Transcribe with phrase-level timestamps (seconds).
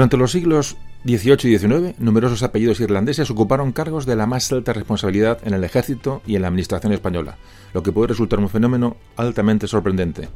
[0.00, 4.72] Durante los siglos XVIII y XIX, numerosos apellidos irlandeses ocuparon cargos de la más alta
[4.72, 7.36] responsabilidad en el ejército y en la administración española,
[7.74, 10.30] lo que puede resultar un fenómeno altamente sorprendente.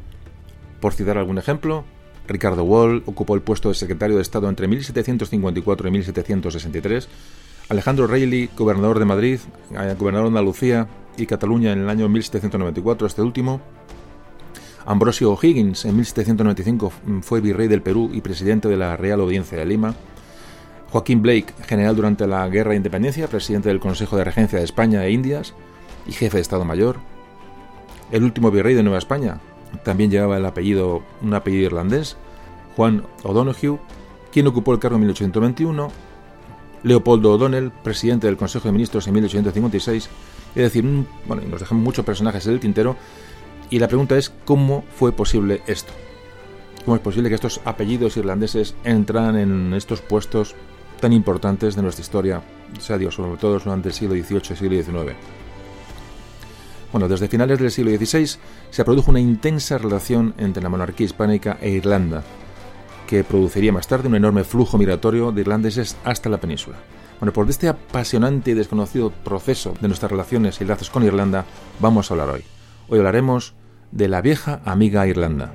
[0.82, 1.84] Por citar algún ejemplo,
[2.28, 7.08] Ricardo Wall ocupó el puesto de secretario de Estado entre 1754 y 1763,
[7.70, 13.06] Alejandro Reilly, gobernador de Madrid, eh, gobernador de Andalucía y Cataluña en el año 1794,
[13.06, 13.62] este último,
[14.86, 19.64] Ambrosio O'Higgins en 1795 fue virrey del Perú y presidente de la Real Audiencia de
[19.64, 19.94] Lima,
[20.90, 25.04] Joaquín Blake, general durante la Guerra de Independencia, presidente del Consejo de Regencia de España
[25.04, 25.54] e Indias
[26.06, 26.98] y jefe de Estado Mayor,
[28.12, 29.40] el último virrey de Nueva España,
[29.82, 32.16] también llevaba el apellido, un apellido irlandés,
[32.76, 33.80] Juan O'Donoghue,
[34.30, 35.90] quien ocupó el cargo en 1821,
[36.82, 40.10] Leopoldo O'Donnell, presidente del Consejo de Ministros en 1856,
[40.54, 40.84] es decir,
[41.26, 42.96] bueno, nos dejan muchos personajes en el tintero,
[43.70, 45.92] y la pregunta es cómo fue posible esto.
[46.84, 50.54] ¿Cómo es posible que estos apellidos irlandeses entraran en estos puestos
[51.00, 52.42] tan importantes de nuestra historia,
[52.78, 55.16] sea sobre todo durante el siglo XVIII y siglo XIX?
[56.92, 58.38] Bueno, desde finales del siglo XVI
[58.70, 62.22] se produjo una intensa relación entre la monarquía hispánica e Irlanda,
[63.08, 66.76] que produciría más tarde un enorme flujo migratorio de irlandeses hasta la península.
[67.18, 71.44] Bueno, por este apasionante y desconocido proceso de nuestras relaciones y lazos con Irlanda
[71.80, 72.53] vamos a hablar hoy.
[72.86, 73.54] Hoy hablaremos
[73.92, 75.54] de la vieja amiga Irlanda.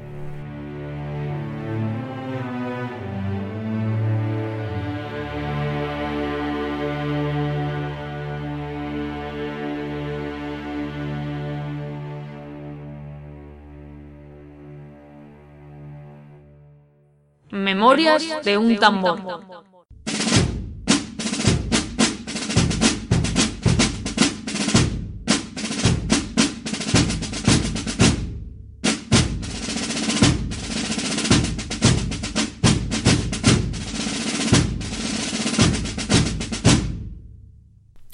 [17.52, 19.69] Memorias de un tambor.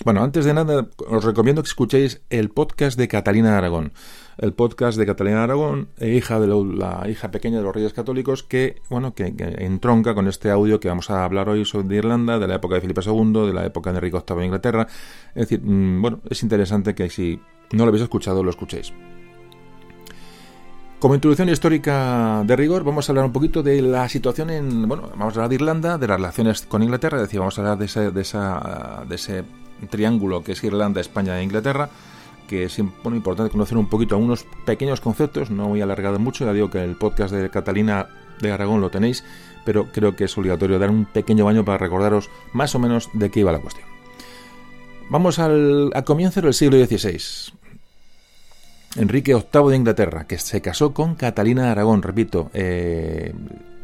[0.06, 3.92] Bueno, antes de nada, os recomiendo que escuchéis el podcast de Catalina Aragón.
[4.38, 8.84] El podcast de Catalina Aragón, hija de la hija pequeña de los Reyes Católicos, que,
[8.88, 12.58] bueno, que, entronca con este audio que vamos a hablar hoy sobre Irlanda, de la
[12.58, 14.88] época de Felipe II, de la época de Enrique VIII de Inglaterra.
[15.30, 17.42] Es decir, mm, bueno, es interesante que si
[17.74, 18.94] no lo habéis escuchado, lo escuchéis.
[21.00, 24.88] Como introducción histórica de rigor, vamos a hablar un poquito de la situación en.
[24.88, 27.62] Bueno, vamos a hablar de Irlanda, de las relaciones con Inglaterra, es decir, vamos a
[27.62, 29.44] hablar de ese, de esa, de ese
[29.90, 31.90] triángulo que es Irlanda, España e Inglaterra,
[32.48, 36.54] que es importante conocer un poquito algunos pequeños conceptos, no voy a alargar mucho, ya
[36.54, 38.08] digo que el podcast de Catalina
[38.40, 39.24] de Aragón lo tenéis,
[39.66, 43.32] pero creo que es obligatorio dar un pequeño baño para recordaros más o menos de
[43.32, 43.88] qué iba la cuestión.
[45.10, 47.54] Vamos al, comienzo del siglo XVI.
[48.98, 53.34] Enrique VIII de Inglaterra, que se casó con Catalina de Aragón, repito, eh,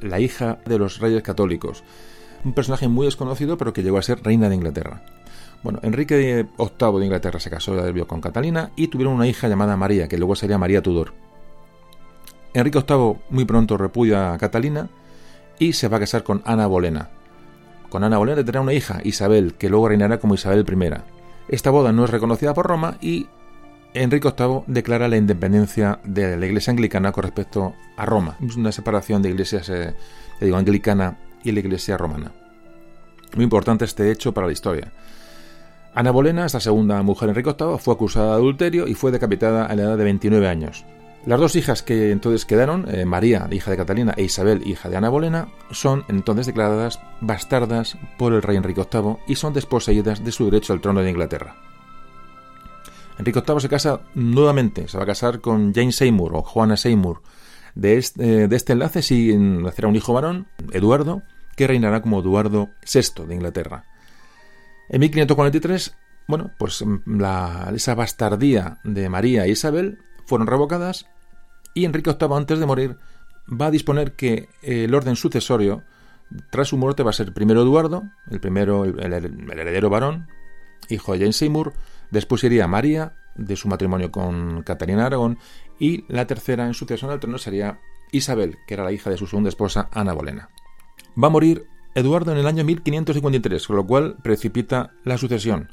[0.01, 1.84] la hija de los reyes católicos.
[2.44, 5.03] Un personaje muy desconocido, pero que llegó a ser reina de Inglaterra.
[5.63, 7.75] Bueno, Enrique VIII de Inglaterra se casó
[8.07, 11.13] con Catalina y tuvieron una hija llamada María, que luego sería María Tudor.
[12.53, 14.89] Enrique VIII muy pronto repudia a Catalina
[15.59, 17.09] y se va a casar con Ana Bolena.
[17.89, 21.01] Con Ana Bolena tendrá una hija, Isabel, que luego reinará como Isabel I.
[21.47, 23.27] Esta boda no es reconocida por Roma y
[23.94, 28.38] Enrique VIII declara la independencia de la iglesia anglicana con respecto a Roma.
[28.45, 29.94] Es una separación de iglesias, eh,
[30.39, 32.31] digo, anglicana y la iglesia romana.
[33.36, 34.91] Muy importante este hecho para la historia.
[35.93, 39.65] Ana Bolena, esta segunda mujer en Enrique VIII, fue acusada de adulterio y fue decapitada
[39.65, 40.85] a la edad de 29 años.
[41.25, 44.95] Las dos hijas que entonces quedaron, eh, María, hija de Catalina, e Isabel, hija de
[44.95, 50.31] Ana Bolena, son entonces declaradas bastardas por el rey Enrique VIII y son desposeídas de
[50.31, 51.57] su derecho al trono de Inglaterra.
[53.19, 57.21] Enrique VIII se casa nuevamente, se va a casar con Jane Seymour o Juana Seymour.
[57.75, 61.21] De este, de este enlace sí nacerá un hijo varón, Eduardo,
[61.55, 63.90] que reinará como Eduardo VI de Inglaterra.
[64.91, 65.95] En 1543,
[66.27, 67.23] bueno, pues mm,
[67.73, 71.05] esa bastardía de María e Isabel fueron revocadas
[71.73, 72.97] y Enrique VIII, antes de morir,
[73.49, 75.83] va a disponer que el orden sucesorio,
[76.49, 80.27] tras su muerte, va a ser primero Eduardo, el primero, el, heredero varón,
[80.89, 81.71] hijo de Jane Seymour,
[82.11, 85.39] después iría María, de su matrimonio con Catalina Aragón,
[85.79, 87.79] y la tercera en sucesión al trono sería
[88.11, 90.49] Isabel, que era la hija de su segunda esposa, Ana Bolena.
[91.21, 91.65] Va a morir
[91.95, 95.69] Eduardo en el año 1553, con lo cual precipita la sucesión.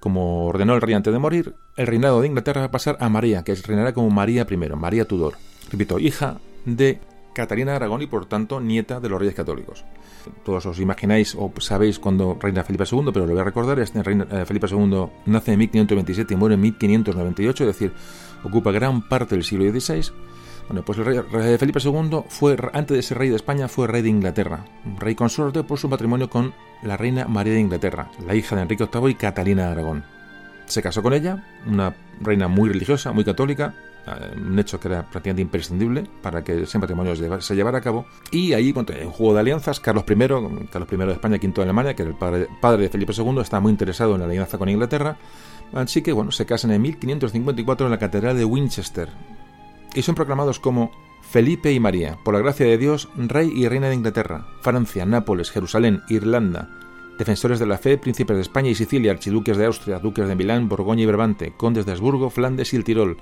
[0.00, 3.08] Como ordenó el rey antes de morir, el reinado de Inglaterra va a pasar a
[3.08, 5.34] María, que reinará como María I, María Tudor.
[5.70, 7.00] Repito, hija de
[7.34, 9.84] Catalina de Aragón y por tanto nieta de los reyes católicos.
[10.44, 14.02] Todos os imagináis o sabéis cuando reina Felipe II, pero lo voy a recordar, este
[14.02, 17.92] reina, eh, Felipe II nace en 1527 y muere en 1598, es decir,
[18.42, 20.12] ocupa gran parte del siglo XVI.
[20.68, 24.02] Bueno, pues el rey, Felipe II fue, antes de ser rey de España, fue rey
[24.02, 24.64] de Inglaterra,
[24.98, 28.88] rey consorte por su matrimonio con la reina María de Inglaterra, la hija de Enrique
[28.92, 30.04] VIII y Catalina de Aragón.
[30.66, 33.74] Se casó con ella, una reina muy religiosa, muy católica,
[34.06, 38.06] eh, un hecho que era prácticamente imprescindible para que ese matrimonio se llevara a cabo.
[38.30, 40.14] Y ahí, en juego de alianzas, Carlos I,
[40.70, 43.60] Carlos I de España, quinto de Alemania, que era el padre, de Felipe II, estaba
[43.60, 45.16] muy interesado en la alianza con Inglaterra.
[45.72, 49.08] Así que, bueno, se casan en 1554 en la Catedral de Winchester,
[49.94, 50.90] y son proclamados como
[51.22, 55.50] Felipe y María, por la gracia de Dios, rey y reina de Inglaterra, Francia, Nápoles,
[55.50, 56.68] Jerusalén, Irlanda,
[57.18, 60.68] defensores de la fe, príncipes de España y Sicilia, archiduques de Austria, duques de Milán,
[60.68, 63.16] Borgoña y Brabante, condes de Habsburgo, Flandes y el Tirol.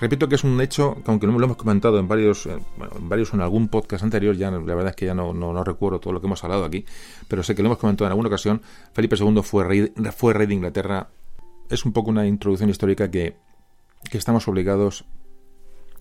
[0.00, 2.58] Repito que es un hecho que aunque no lo hemos comentado en varios, eh,
[2.96, 6.00] en varios en algún podcast anterior, ya la verdad es que ya no, no, recuerdo
[6.00, 6.86] todo lo que hemos hablado aquí,
[7.28, 8.62] pero sé que lo hemos comentado en alguna ocasión,
[8.94, 11.10] Felipe II fue rey, fue rey de Inglaterra.
[11.68, 13.36] Es un poco una introducción histórica que,
[14.10, 15.04] que estamos obligados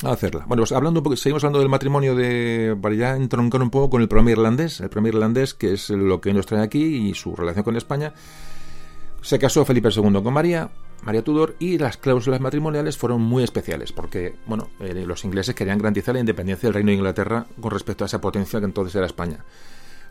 [0.03, 0.45] hacerla.
[0.47, 2.77] Bueno, pues hablando seguimos hablando del matrimonio de.
[2.81, 6.21] para ya entroncar un poco con el programa irlandés, el programa irlandés, que es lo
[6.21, 8.13] que nos trae aquí y su relación con España.
[9.21, 10.69] Se casó Felipe II con María,
[11.03, 15.77] María Tudor, y las cláusulas matrimoniales fueron muy especiales, porque, bueno, eh, los ingleses querían
[15.77, 19.05] garantizar la independencia del Reino de Inglaterra con respecto a esa potencia que entonces era
[19.05, 19.43] España.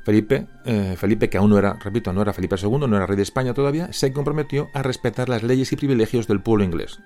[0.04, 3.16] Felipe, eh, Felipe, que aún no era, repito, no era Felipe II, no era rey
[3.16, 7.00] de España todavía, se comprometió a respetar las leyes y privilegios del pueblo inglés.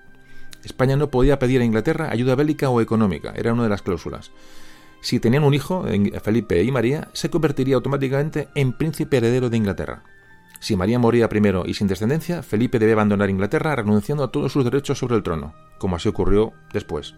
[0.64, 4.30] España no podía pedir a Inglaterra ayuda bélica o económica, era una de las cláusulas.
[5.00, 5.84] Si tenían un hijo,
[6.22, 10.04] Felipe y María, se convertiría automáticamente en príncipe heredero de Inglaterra.
[10.60, 14.64] Si María moría primero y sin descendencia, Felipe debe abandonar Inglaterra renunciando a todos sus
[14.64, 17.16] derechos sobre el trono, como así ocurrió después.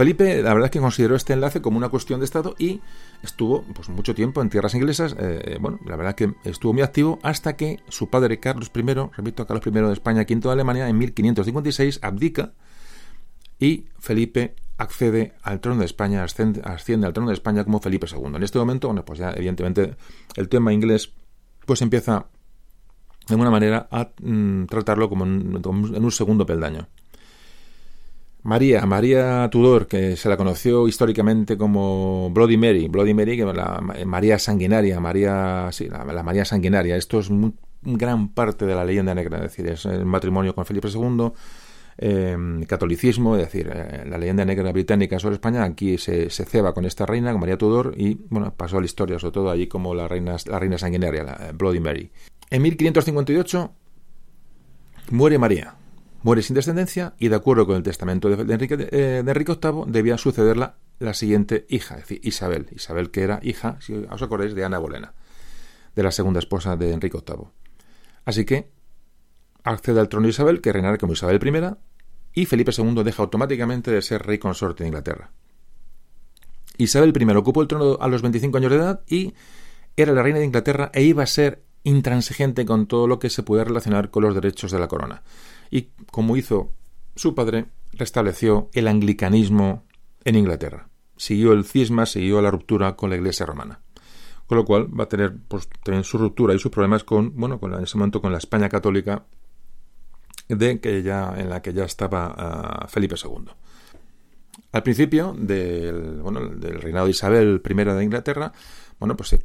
[0.00, 2.80] Felipe, la verdad es que consideró este enlace como una cuestión de Estado y
[3.22, 5.14] estuvo pues, mucho tiempo en tierras inglesas.
[5.18, 8.80] Eh, bueno, la verdad es que estuvo muy activo hasta que su padre Carlos I,
[9.14, 12.54] repito, Carlos I de España, V de Alemania, en 1556 abdica
[13.58, 18.36] y Felipe accede al trono de España, asciende, al trono de España como Felipe II.
[18.36, 19.96] En este momento, bueno, pues ya evidentemente
[20.34, 21.12] el tema inglés
[21.66, 22.24] pues empieza
[23.28, 26.88] de alguna manera a mm, tratarlo como en un segundo peldaño.
[28.42, 33.80] María, María Tudor, que se la conoció históricamente como Bloody Mary, Bloody Mary, que la
[34.06, 36.96] María sanguinaria, María, sí, la, María sanguinaria.
[36.96, 37.30] Esto es
[37.82, 41.32] gran parte de la leyenda negra, es decir, es el matrimonio con Felipe II,
[41.98, 46.72] em, catolicismo, es decir, eh, la leyenda negra británica sobre España, aquí se, se, ceba
[46.72, 49.66] con esta reina, con María Tudor, y bueno, pasó a la historia, sobre todo allí
[49.66, 52.10] como la reina, la reina sanguinaria, la Bloody Mary.
[52.48, 53.70] En 1558
[55.10, 55.74] muere María
[56.22, 60.76] muere sin descendencia y de acuerdo con el testamento de, Enrique, eh, VIII debía sucederla
[60.98, 62.66] la siguiente hija, es decir, Isabel.
[62.74, 65.14] Isabel que era hija, si os acordáis, de Ana Bolena,
[65.94, 67.46] de la segunda esposa de Enrique VIII.
[68.24, 68.70] Así que
[69.64, 73.90] accede al trono de Isabel, que reinará como Isabel I, y Felipe II deja automáticamente
[73.90, 75.30] de ser rey consorte de Inglaterra.
[76.76, 79.34] Isabel I ocupó el trono a los 25 años de edad y
[79.96, 83.42] era la reina de Inglaterra e iba a ser intransigente con todo lo que se
[83.42, 85.22] pudiera relacionar con los derechos de la corona
[85.70, 86.72] y, como hizo
[87.14, 89.84] su padre, restableció el anglicanismo
[90.24, 90.88] en Inglaterra.
[91.16, 93.80] Siguió el cisma, siguió la ruptura con la Iglesia romana.
[94.46, 97.60] Con lo cual va a tener pues, también su ruptura y sus problemas con, bueno,
[97.60, 99.24] con en ese momento con la España católica
[100.48, 103.44] de que ya, en la que ya estaba ah, Felipe II.
[104.72, 108.52] Al principio del, bueno, del reinado de Isabel I de Inglaterra,
[108.98, 109.40] bueno, pues se,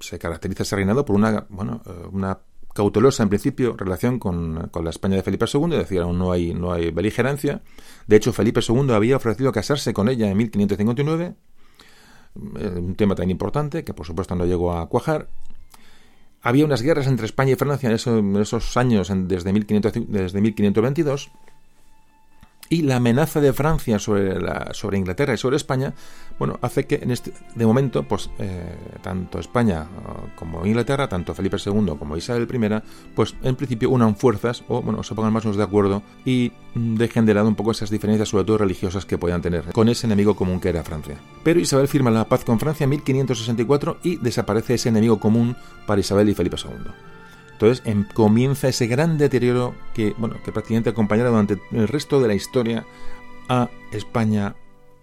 [0.00, 2.38] se caracteriza ese reinado por una, bueno, eh, una
[2.78, 6.54] cautelosa en principio relación con, la España de Felipe II, es decir, aún no hay,
[6.54, 7.60] no hay beligerancia.
[8.06, 11.34] De hecho, Felipe II había ofrecido casarse con ella en 1559,
[12.60, 15.28] eh, un tema tan importante que por supuesto no llegó a cuajar.
[16.40, 21.32] Había unas guerras entre España y Francia en, esos años, desde, 1500, desde 1522,
[22.68, 24.36] y la amenaza de Francia sobre,
[24.72, 25.94] sobre Inglaterra y sobre España,
[26.38, 31.34] bueno, hace que en este, de momento, pues eh, tanto España uh, como Inglaterra, tanto
[31.34, 32.82] Felipe II como Isabel I,
[33.14, 36.52] pues en principio unan fuerzas o bueno, se pongan más o menos de acuerdo y
[36.74, 39.88] mm, dejen de lado un poco esas diferencias, sobre todo religiosas, que puedan tener con
[39.88, 41.16] ese enemigo común que era Francia.
[41.42, 45.56] Pero Isabel firma la paz con Francia en 1564 y desaparece ese enemigo común
[45.86, 47.17] para Isabel y Felipe II.
[47.58, 52.28] Entonces em, comienza ese gran deterioro que, bueno, que prácticamente acompañará durante el resto de
[52.28, 52.86] la historia
[53.48, 54.54] a España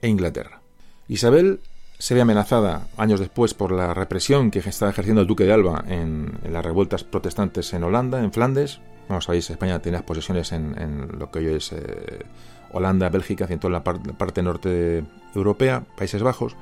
[0.01, 0.61] e Inglaterra.
[1.09, 1.59] Isabel
[1.99, 5.83] se ve amenazada años después por la represión que estaba ejerciendo el duque de Alba
[5.85, 8.79] en, las revueltas protestantes en Holanda, en Flandes.
[9.09, 12.23] A ver, España tenía posesiones en, lo que hoy es eh,
[12.71, 15.03] Holanda, Bélgica, y en toda la parte norte
[15.35, 16.55] europea, Países Bajos.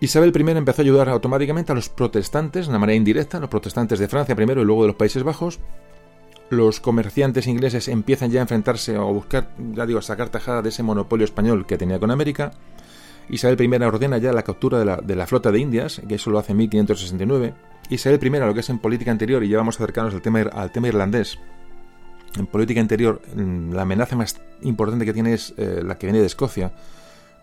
[0.00, 3.98] Isabel I empezó a ayudar automáticamente a los protestantes, de una manera indirecta, los protestantes
[3.98, 5.58] de Francia primero y luego de los Países Bajos,
[6.50, 10.62] los comerciantes ingleses empiezan ya a enfrentarse o a buscar, ya digo, a sacar tajada
[10.62, 12.52] de ese monopolio español que tenía con América.
[13.28, 16.52] Isabel I ordena ya la captura de la, flota de Indias, que eso lo hace
[16.52, 17.54] en 1569.
[17.88, 20.70] Isabel I, lo que es en política interior, y ya vamos a al tema, al
[20.70, 21.38] tema irlandés,
[22.36, 26.20] en política interior, mm, la amenaza más importante que tiene es eh, la que viene
[26.20, 26.72] de Escocia,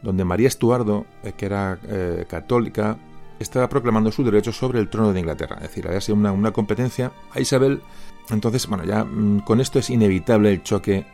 [0.03, 2.98] donde María Estuardo, eh, que era eh, católica,
[3.39, 5.55] estaba proclamando su derecho sobre el trono de Inglaterra.
[5.57, 7.81] Es decir, había sido una, competencia a Isabel.
[8.29, 11.05] Entonces, bueno, ya mm, con esto es inevitable el choque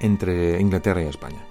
[0.00, 1.44] entre Inglaterra y España.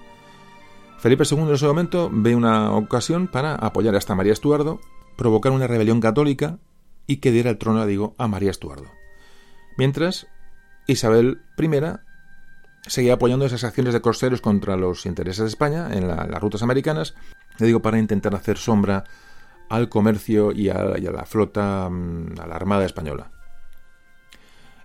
[0.98, 4.80] Felipe II en ese momento ve una ocasión para apoyar a esta María Estuardo,
[5.16, 6.58] provocar una rebelión católica
[7.06, 8.86] y que diera el trono, digo, a María Estuardo.
[9.76, 10.26] Mientras,
[10.86, 11.68] Isabel I
[12.86, 17.14] seguía apoyando esas acciones de corseros contra los intereses de España en las rutas americanas,
[17.58, 19.04] le digo, para intentar hacer sombra
[19.68, 23.30] al comercio y a, la flota, mm, a la Armada Española.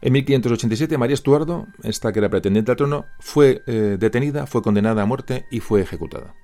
[0.01, 5.01] En 1587 María Estuardo, esta que era pretendiente al trono, fue eh, detenida, fue condenada
[5.01, 6.35] a muerte y fue ejecutada.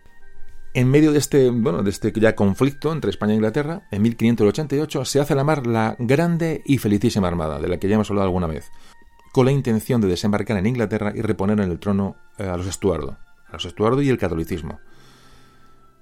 [0.73, 5.05] En medio de este, bueno, de este ya conflicto entre España e Inglaterra, en 1588
[5.05, 8.25] se hace la mar la Grande y Felicísima Armada, de la que ya hemos hablado
[8.25, 8.69] alguna vez,
[9.35, 12.67] con la intención de desembarcar en Inglaterra y reponer en el trono eh, a los
[12.67, 13.17] Estuardo,
[13.49, 14.79] a los Estuardo y el catolicismo.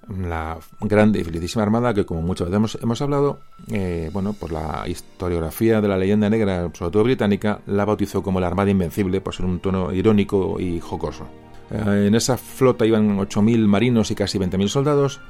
[0.06, 3.40] La grande y felicísima armada que, como muchas veces hemos, hablado,
[3.72, 8.38] eh, bueno, por la historiografía de la leyenda negra, sobre todo británica, la bautizó como
[8.38, 11.26] la Armada Invencible, por ser un tono irónico y jocoso.
[11.72, 15.20] Eh, en esa flota iban 8.000 marinos y casi 20.000 soldados,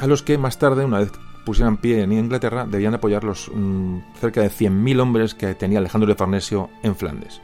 [0.00, 1.12] a los que más tarde, una vez
[1.44, 6.08] pusieran pie en Inglaterra, debían apoyar los mm, cerca de 100.000 hombres que tenía Alejandro
[6.08, 7.40] de Farnesio en Flandes.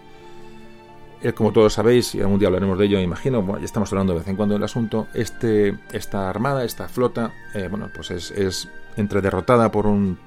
[1.22, 4.20] Eh, como todos sabéis, y algún día hablaremos de ello, imagino, ya estamos hablando de
[4.20, 8.68] vez en cuando del asunto, este, esta armada, esta flota, eh, bueno, pues es, es,
[8.96, 10.18] entre derrotada por un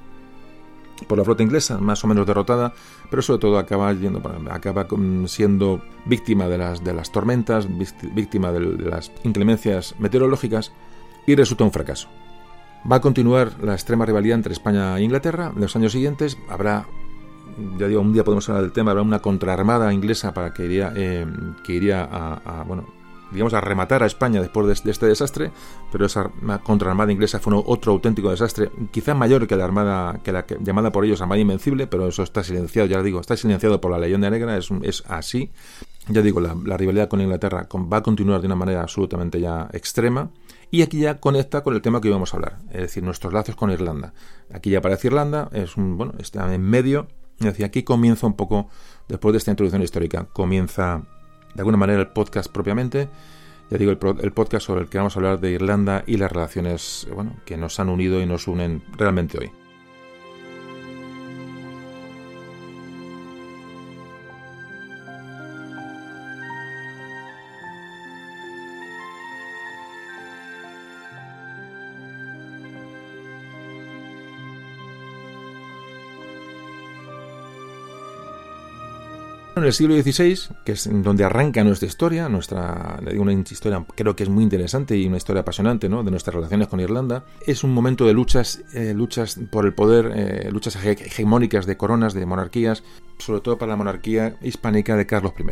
[1.07, 2.73] por la flota inglesa, más o menos derrotada,
[3.09, 4.87] pero sobre todo acaba yendo, acaba
[5.25, 7.67] siendo víctima de las, de las tormentas,
[8.13, 10.71] víctima de las inclemencias meteorológicas
[11.25, 12.07] y resulta un fracaso.
[12.89, 15.53] Va a continuar la extrema rivalidad entre España e Inglaterra.
[15.55, 16.85] En los años siguientes habrá,
[17.77, 20.91] ya digo, un día podemos hablar del tema, habrá una contraarmada inglesa para que iría,
[20.93, 21.25] eh,
[21.63, 22.85] que iría a, bueno,
[23.31, 25.51] digamos, a rematar a España después de, este desastre,
[25.93, 26.29] pero esa
[26.61, 31.05] contraarmada inglesa fue otro auténtico desastre, quizá mayor que la armada, que la llamada por
[31.05, 34.57] ellos Armada Invencible, pero eso está silenciado, ya digo, está silenciado por la leyenda negra,
[34.57, 35.51] es, así.
[36.09, 40.29] Ya digo, la rivalidad con Inglaterra va a continuar de una manera absolutamente ya extrema.
[40.73, 43.55] Y aquí ya conecta con el tema que íbamos a hablar, es decir, nuestros lazos
[43.55, 44.15] con Irlanda.
[44.51, 48.33] Aquí ya aparece Irlanda, es un, bueno, está en medio, es decir, aquí comienza un
[48.33, 48.69] poco,
[49.07, 51.03] después de esta introducción histórica, comienza
[51.53, 53.07] de alguna manera el podcast propiamente.
[53.69, 56.31] Ya digo, el, el podcast sobre el que vamos a hablar de Irlanda y las
[56.31, 59.51] relaciones bueno, que nos han unido y nos unen realmente hoy.
[79.63, 84.23] En el siglo XVI, que es donde arranca nuestra historia, nuestra, una historia creo que
[84.23, 86.03] es muy interesante y una historia apasionante ¿no?
[86.03, 90.11] de nuestras relaciones con Irlanda, es un momento de luchas, eh, luchas por el poder,
[90.13, 92.83] eh, luchas hegemónicas de coronas, de monarquías,
[93.19, 95.45] sobre todo para la monarquía hispánica de Carlos I.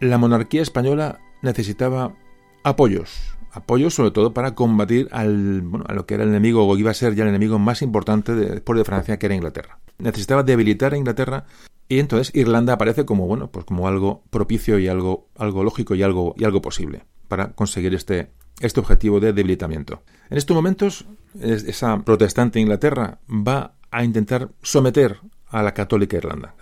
[0.00, 2.14] La monarquía española necesitaba
[2.62, 6.76] apoyos, apoyos sobre todo para combatir al, bueno, a lo que era el enemigo o
[6.76, 9.78] iba a ser ya el enemigo más importante después de Francia, que era Inglaterra.
[9.98, 11.46] Necesitaba debilitar a Inglaterra
[11.88, 16.02] y entonces Irlanda aparece como bueno, pues como algo propicio y algo, algo lógico y
[16.02, 20.02] algo, y algo posible para conseguir este, este objetivo de debilitamiento.
[20.30, 21.06] En estos momentos,
[21.40, 26.54] esa protestante Inglaterra va a intentar someter a la católica Irlanda.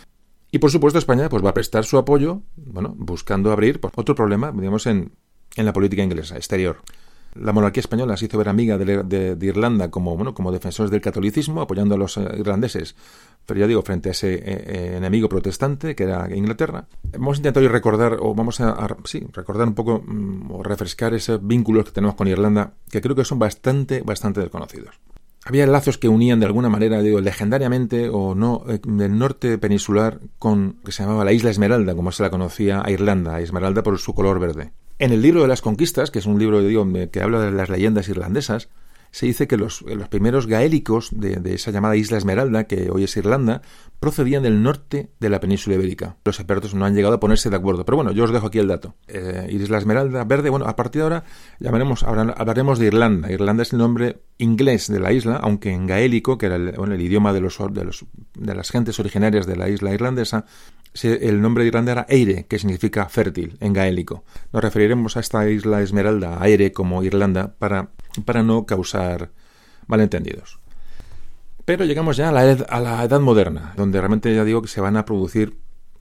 [0.51, 4.15] Y por supuesto España pues, va a prestar su apoyo, bueno, buscando abrir pues, otro
[4.15, 5.11] problema, digamos, en,
[5.57, 6.83] en la política inglesa exterior.
[7.35, 11.61] La monarquía española se hizo ver amiga de, Irlanda como, bueno, como defensores del catolicismo,
[11.61, 12.95] apoyando a los eh, irlandeses,
[13.45, 16.87] pero ya digo, frente a ese eh, eh, enemigo protestante que era Inglaterra.
[17.13, 21.45] Vamos a intentar recordar, o vamos a, sí, recordar un poco, mm, o refrescar esos
[21.45, 24.95] vínculos que tenemos con Irlanda, que creo que son bastante, bastante desconocidos.
[25.45, 30.77] Había lazos que unían de alguna manera, digo, legendariamente o no, del norte peninsular con
[30.85, 34.15] que se llamaba la Isla Esmeralda, como se la conocía a Irlanda, Esmeralda por su
[34.15, 34.73] color verde.
[34.99, 36.61] En el libro de las conquistas, que es un libro
[37.11, 38.69] que habla de las leyendas irlandesas,
[39.15, 43.63] se dice que los, primeros gaélicos de, esa llamada Isla Esmeralda, que hoy es Irlanda,
[44.01, 46.17] procedían del norte de la península ibérica.
[46.25, 48.59] Los expertos no han llegado a ponerse de acuerdo, pero bueno, yo os dejo aquí
[48.59, 48.97] el dato.
[49.07, 51.25] Eh, Isla Esmeralda Verde, bueno, a partir de ahora
[51.61, 53.31] llamaremos, hablaremos de Irlanda.
[53.31, 57.33] Irlanda es el nombre inglés de la isla, aunque en gaélico, que era el, idioma
[57.33, 60.45] de, los, de, los, de las gentes originarias de la isla irlandesa,
[61.03, 64.25] el nombre de Irlanda era Eire, que significa fértil en gaélico.
[64.53, 67.89] Nos referiremos a esta isla Esmeralda, a Eire, como Irlanda, para,
[68.43, 69.31] no causar
[69.87, 70.61] malentendidos.
[71.65, 74.69] Pero llegamos ya a la, edad, a la edad moderna, donde realmente ya digo que
[74.69, 75.57] se van a producir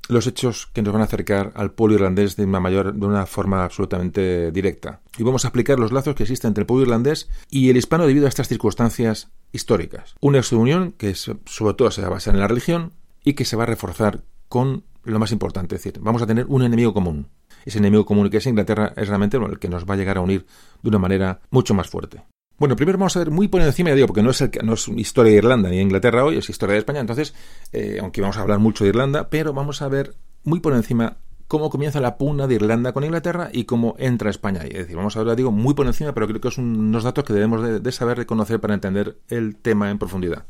[0.10, 3.26] los hechos que nos van a acercar al pueblo irlandés de una, mayor, de una
[3.26, 5.02] forma absolutamente directa.
[5.18, 8.06] Y vamos a explicar los lazos que existen entre el pueblo irlandés y el hispano
[8.06, 10.16] debido a estas circunstancias históricas.
[10.20, 12.92] Una unión que sobre todo se va a basar en la religión
[13.24, 16.46] y que se va a reforzar con lo más importante, es decir, vamos a tener
[16.48, 17.28] un enemigo común.
[17.66, 20.22] Ese enemigo común que es Inglaterra es realmente el que nos va a llegar a
[20.22, 20.46] unir
[20.84, 22.22] de una manera mucho más fuerte.
[22.60, 24.74] Bueno, primero vamos a ver muy por encima, ya digo, porque no es, el, no
[24.74, 27.34] es historia de Irlanda ni de Inglaterra hoy, es historia de España, entonces,
[27.72, 31.18] eh, aunque vamos a hablar mucho de Irlanda, pero vamos a ver muy por encima
[31.48, 34.70] cómo comienza la pugna de Irlanda con Inglaterra y cómo entra España ahí.
[34.70, 37.24] Es decir, vamos a hablar, digo, muy por encima, pero creo que son unos datos
[37.24, 38.28] que debemos de, de saber
[38.62, 40.46] para entender el tema en profundidad.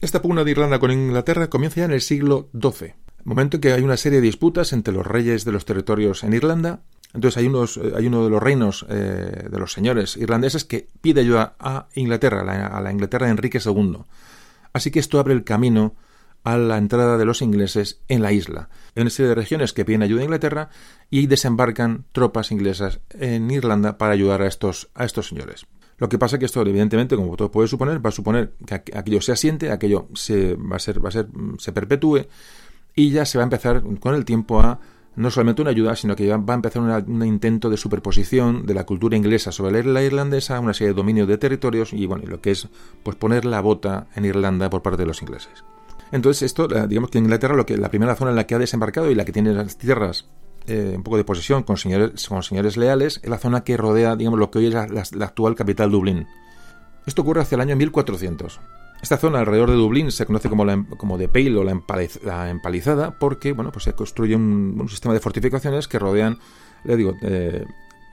[0.00, 2.94] Esta pugna de Irlanda con Inglaterra comienza ya en el siglo XII,
[3.28, 6.32] momento en que hay una serie de disputas entre los reyes de los territorios en
[6.34, 6.80] Irlanda
[7.14, 10.88] entonces hay, unos, eh, hay uno de los reinos eh, de los señores irlandeses que
[11.00, 13.98] pide ayuda a Inglaterra, a la, Inglaterra de Enrique II.
[14.72, 15.94] Así que esto abre el camino
[16.44, 18.68] a la entrada de los ingleses en la isla.
[18.94, 20.70] Hay una serie de regiones que piden ayuda a Inglaterra
[21.10, 25.66] y desembarcan tropas inglesas en Irlanda para ayudar a estos, a estos señores.
[25.96, 28.74] Lo que pasa es que esto, evidentemente, como todo puede suponer, va a suponer que
[28.74, 31.26] aquello se asiente, aquello se, va a ser, va a ser,
[31.58, 32.26] se perpetúe
[32.98, 34.80] y ya se va a empezar con el tiempo a
[35.14, 38.84] no solamente una ayuda, sino que va a empezar un intento de superposición de la
[38.84, 42.50] cultura inglesa sobre la irlandesa, una serie de dominios de territorios y bueno, lo que
[42.50, 42.68] es
[43.04, 45.64] pues poner la bota en Irlanda por parte de los ingleses.
[46.10, 49.08] Entonces esto, digamos que Inglaterra, lo que la primera zona en la que ha desembarcado
[49.12, 50.28] y la que tiene las tierras
[50.66, 54.16] eh, un poco de posesión con señores, con señores leales, es la zona que rodea,
[54.16, 56.26] digamos, lo que hoy es la, la actual capital Dublín.
[57.06, 58.60] Esto ocurre hacia el año 1400.
[59.00, 62.50] Esta zona alrededor de Dublín se conoce como, la, em, como de Pale o la,
[62.50, 66.38] empalizada porque bueno, pues se construye un, sistema de fortificaciones que rodean,
[66.84, 67.64] le digo, eh,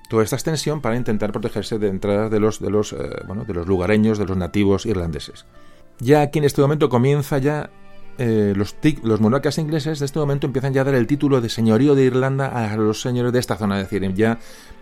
[0.10, 3.54] toda esta extensión para intentar protegerse de entradas de los, de los, eh, bueno, de
[3.54, 5.46] los lugareños, de los nativos irlandeses.
[6.00, 7.72] Ya aquí en este momento comienza ya
[8.20, 11.50] eh, los, los, monarcas ingleses de este momento empiezan ya a dar el título de
[11.50, 14.38] señorío de Irlanda a los señores de esta zona, es decir, ya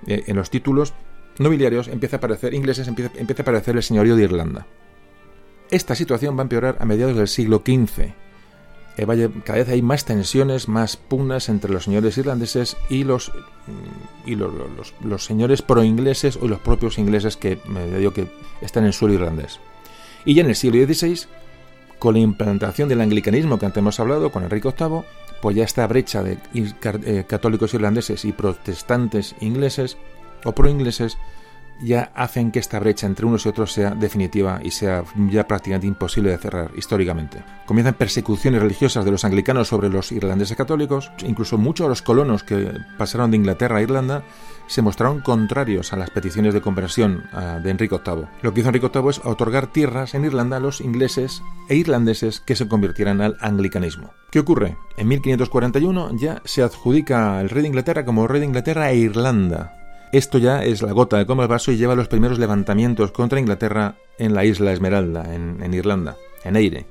[0.05, 0.93] en los títulos
[1.39, 4.67] nobiliarios empieza a aparecer ingleses empieza, empieza a aparecer el señorío de Irlanda.
[5.71, 8.13] Esta situación va a empeorar a mediados del siglo XV.
[8.95, 14.29] Eh, cada vez hay más tensiones, más pugnas entre los señores irlandeses y los mm,
[14.29, 14.51] y los,
[15.03, 17.57] los, señores pro-ingleses o los propios ingleses que
[17.97, 18.27] digo que
[18.61, 19.59] están en el irlandés.
[20.25, 21.27] Y ya en el siglo XVI,
[21.97, 25.01] con la implantación del anglicanismo que antes hemos hablado, con Enrique VIII,
[25.41, 29.97] pues ya esta brecha de eh, católicos irlandeses y protestantes ingleses
[30.45, 31.17] o pro-ingleses
[31.83, 35.87] ya hacen que esta brecha entre unos y otros sea definitiva y sea ya prácticamente
[35.87, 37.43] imposible de cerrar históricamente.
[37.65, 42.43] Comienzan persecuciones religiosas de los anglicanos sobre los irlandeses católicos, incluso muchos de los colonos
[42.43, 44.23] que pasaron de Inglaterra a Irlanda
[44.67, 48.27] se mostraron contrarios a las peticiones de conversión ah, de Enrique VIII.
[48.41, 52.39] Lo que hizo Enrique VIII es otorgar tierras en Irlanda a los ingleses e irlandeses
[52.39, 54.13] que se convirtieran al anglicanismo.
[54.31, 54.77] ¿Qué ocurre?
[54.97, 59.82] En 1541 ya se adjudica al rey de Inglaterra como rey de Inglaterra e Irlanda,
[60.13, 63.39] esto ya es la gota de comer el vaso y lleva los primeros levantamientos contra
[63.39, 66.85] Inglaterra en la isla Esmeralda, en, Irlanda, en Eire.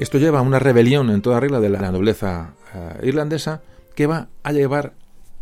[0.00, 3.62] Esto lleva a una rebelión en toda regla de la nobleza eh, irlandesa
[3.94, 4.94] que va a llevar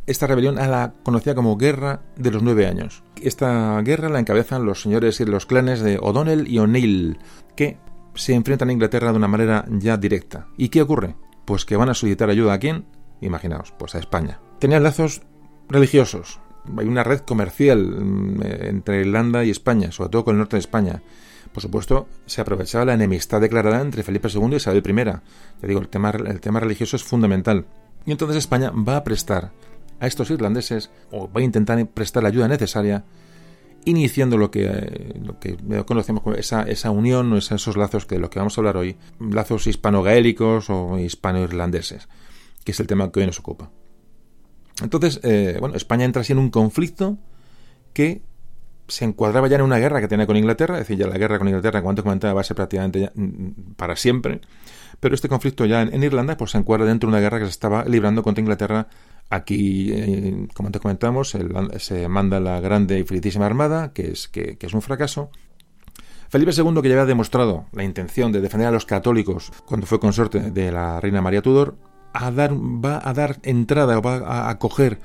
[0.06, 3.02] esta rebelión a la conocida como Guerra de los Nueve Años.
[3.20, 7.18] Esta guerra la encabezan los señores y los clanes de O'Donnell y O'Neill,
[7.56, 7.78] que
[8.14, 10.48] se enfrentan a Inglaterra de una manera ya directa.
[10.58, 11.16] ¿Y qué ocurre?
[11.46, 12.84] Pues que van a solicitar ayuda a quién?
[13.22, 14.38] Imaginaos, pues a España.
[14.58, 15.22] Tenían lazos
[15.68, 16.40] religiosos,
[16.78, 20.60] hay una red comercial mm, entre Irlanda y España, sobre todo con el norte de
[20.60, 21.02] España.
[21.52, 25.04] Por supuesto, se aprovechaba la enemistad declarada entre Felipe II y Isabel I.
[25.04, 25.22] Ya
[25.62, 27.66] digo, el tema, el tema religioso es fundamental.
[28.04, 29.52] Y entonces España va a prestar
[29.98, 33.04] a estos irlandeses, o va a intentar prestar la ayuda necesaria,
[33.84, 38.30] iniciando lo que, lo que conocemos como esa, esa unión esos lazos que de los
[38.30, 42.08] que vamos a hablar hoy, lazos hispano-gaélicos o hispano-irlandeses,
[42.64, 43.70] que es el tema que hoy nos ocupa.
[44.82, 47.18] Entonces, eh, bueno, España entra así en un conflicto
[47.92, 48.22] que
[48.88, 51.38] se encuadraba ya en una guerra que tenía con Inglaterra, es decir, ya la guerra
[51.38, 54.40] con Inglaterra, como antes comentaba, va a ser prácticamente ya, mm, para siempre,
[55.00, 57.50] pero este conflicto ya en, Irlanda pues se encuadra dentro de una guerra que se
[57.50, 58.88] estaba librando contra Inglaterra.
[59.28, 61.36] Aquí, eh, como antes comentamos,
[61.78, 65.30] se manda la grande y felicísima armada, que es, que, es un fracaso.
[66.28, 69.98] Felipe II, que ya había demostrado la intención de defender a los católicos cuando fue
[70.00, 71.76] consorte de la reina María Tudor,
[72.16, 74.98] a dar, va a dar entrada o va a acoger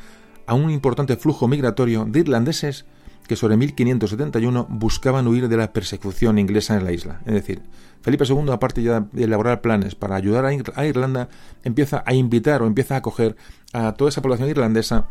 [0.47, 2.85] a un importante flujo migratorio de irlandeses
[3.27, 7.21] que sobre 1571 buscaban huir de la persecución inglesa en la isla.
[7.25, 7.61] Es decir,
[8.01, 11.29] Felipe II, aparte ya de elaborar planes para ayudar a Irlanda,
[11.63, 13.35] empieza a invitar o empieza a acoger
[13.73, 15.07] a toda esa población irlandesa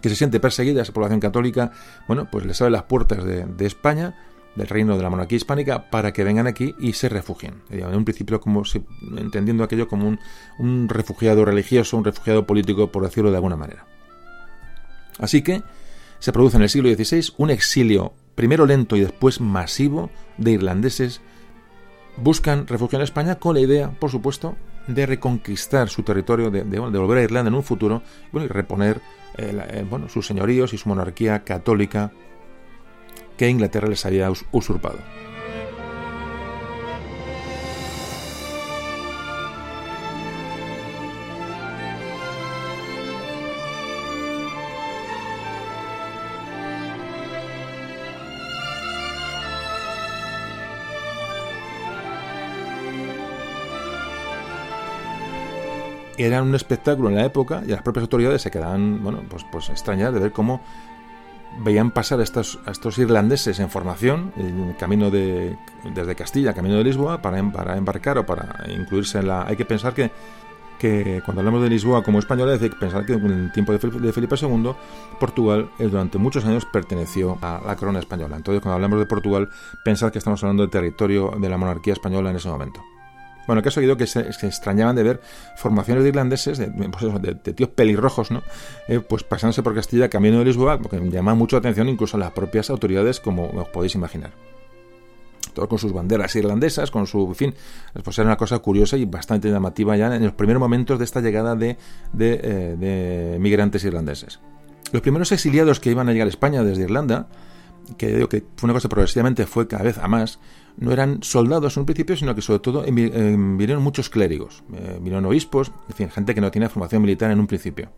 [0.00, 1.70] que se siente perseguida, esa población católica,
[2.08, 4.16] bueno, pues les abre las puertas de, España,
[4.54, 7.62] del reino de la monarquía hispánica, para que vengan aquí y se refugien.
[7.70, 8.62] En un principio, como
[9.16, 10.18] entendiendo aquello como un,
[10.58, 13.86] un refugiado religioso, un refugiado político, por decirlo de alguna manera.
[15.18, 15.62] Así que
[16.18, 21.20] se produce en el siglo XVI un exilio, primero lento y después masivo, de irlandeses.
[22.16, 27.18] Buscan refugio en España con la idea, por supuesto, de reconquistar su territorio, de, volver
[27.18, 29.00] a Irlanda en un futuro y reponer
[29.36, 32.12] eh, eh, bueno, sus señoríos y su monarquía católica
[33.42, 35.00] que Inglaterra les había usurpado.
[56.16, 59.68] era un espectáculo en la época y las propias autoridades se quedaban, bueno, pues, pues
[59.70, 60.60] extrañadas de ver cómo
[61.60, 65.56] veían pasar a estos, a estos irlandeses en formación, en camino de,
[65.94, 69.46] desde Castilla, camino de Lisboa, para, para embarcar o para incluirse en la...
[69.46, 70.10] Hay que pensar que,
[70.78, 73.78] que cuando hablamos de Lisboa como española, hay que pensar que en el tiempo de
[73.78, 74.72] Felipe II,
[75.20, 78.36] Portugal eh, durante muchos años perteneció a la corona española.
[78.36, 79.48] Entonces, cuando hablamos de Portugal,
[79.84, 82.82] pensar que estamos hablando del territorio de la monarquía española en ese momento.
[83.46, 85.20] Bueno, que ha seguido que se, extrañaban de ver
[85.56, 88.42] formaciones de irlandeses, de, pues tíos pelirrojos, ¿no?
[88.88, 92.20] Eh, pues pasándose por Castilla camino de Lisboa, porque llama mucho la atención incluso a
[92.20, 94.32] las propias autoridades, como os podéis imaginar.
[95.54, 97.54] Todos con sus banderas irlandesas, con su, en fin,
[98.02, 101.20] pues era una cosa curiosa y bastante llamativa ya en los primeros momentos de esta
[101.20, 101.76] llegada de,
[102.12, 104.40] de eh, migrantes irlandeses.
[104.92, 107.28] Los primeros exiliados que iban a llegar a España desde Irlanda,
[107.96, 110.38] que digo que fue una cosa progresivamente fue cada vez a más,
[110.76, 115.24] no eran soldados en un principio, sino que sobre todo vinieron muchos clérigos, eh, vinieron
[115.26, 117.90] obispos, en fin, gente que no tenía formación militar en un principio.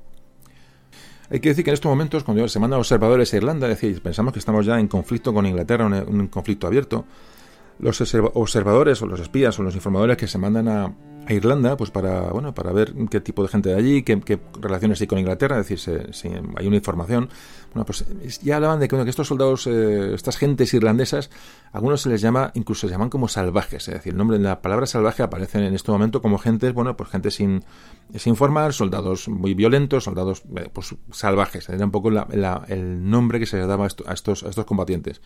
[1.30, 4.02] Hay que decir que en estos momentos, cuando se mandan observadores a Irlanda, es decir,
[4.02, 7.06] pensamos que estamos ya en conflicto con Inglaterra, un conflicto abierto,
[7.78, 8.00] los
[8.34, 10.94] observadores o los espías o los informadores que se mandan a,
[11.26, 15.00] a Irlanda, pues para, bueno, para ver qué tipo de gente de allí, qué, relaciones
[15.00, 17.28] hay con Inglaterra, es decir, si, hay una información.
[17.72, 18.04] Bueno, pues
[18.42, 21.30] ya hablaban de que, estos soldados, eh, estas gentes irlandesas,
[21.72, 24.86] algunos se les llama, incluso se llaman como salvajes, es decir, el nombre, la palabra
[24.86, 27.64] salvaje aparece en este momento como gentes, bueno, pues gente sin,
[28.14, 33.46] sin formar, soldados muy violentos, soldados eh, pues, salvajes, era un poco el nombre que
[33.46, 35.20] se les daba a estos, a estos combatientes.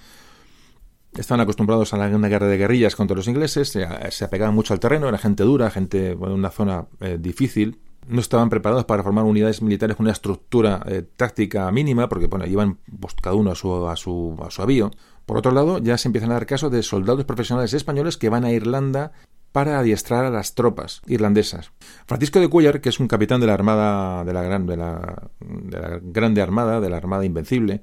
[1.17, 5.09] Estaban acostumbrados a una guerra de guerrillas contra los ingleses, se, apegaban mucho al terreno,
[5.09, 7.79] era gente dura, gente en una zona eh, difícil.
[8.07, 12.47] No estaban preparados para formar unidades militares con una estructura eh, táctica mínima, porque bueno,
[12.47, 14.91] iban pues, cada uno a su, a, su, a su avío.
[15.27, 18.45] Por otro lado, ya se empiezan a dar casos de soldados profesionales españoles que van
[18.45, 19.13] a Irlanda
[19.53, 21.73] para adiestrar a las tropas irlandesas.
[22.07, 25.31] Francisco de Cuellar, que es un capitán de la Armada de la, gran, de la,
[25.41, 27.83] de la Grande Armada, de la Armada Invencible,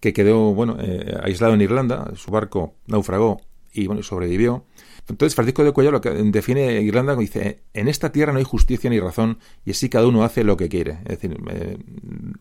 [0.00, 3.40] que quedó bueno, eh, aislado en Irlanda, su barco naufragó
[3.72, 4.64] y bueno, sobrevivió.
[5.08, 8.90] Entonces Francisco de Cuellar lo que define Irlanda dice, en esta tierra no hay justicia
[8.90, 10.98] ni razón y así cada uno hace lo que quiere.
[11.04, 11.38] Es decir,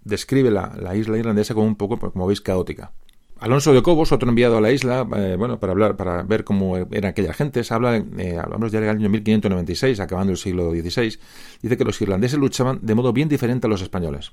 [0.03, 2.91] describe la, isla irlandesa como un poco, como veis, caótica.
[3.39, 6.77] Alonso de Cobos, otro enviado a la isla, eh, bueno, para hablar, para ver cómo
[6.77, 11.19] eran aquellas gentes, habla, eh, hablamos ya del año 1596, acabando el siglo XVI,
[11.61, 14.31] dice que los irlandeses luchaban de modo bien diferente a los españoles.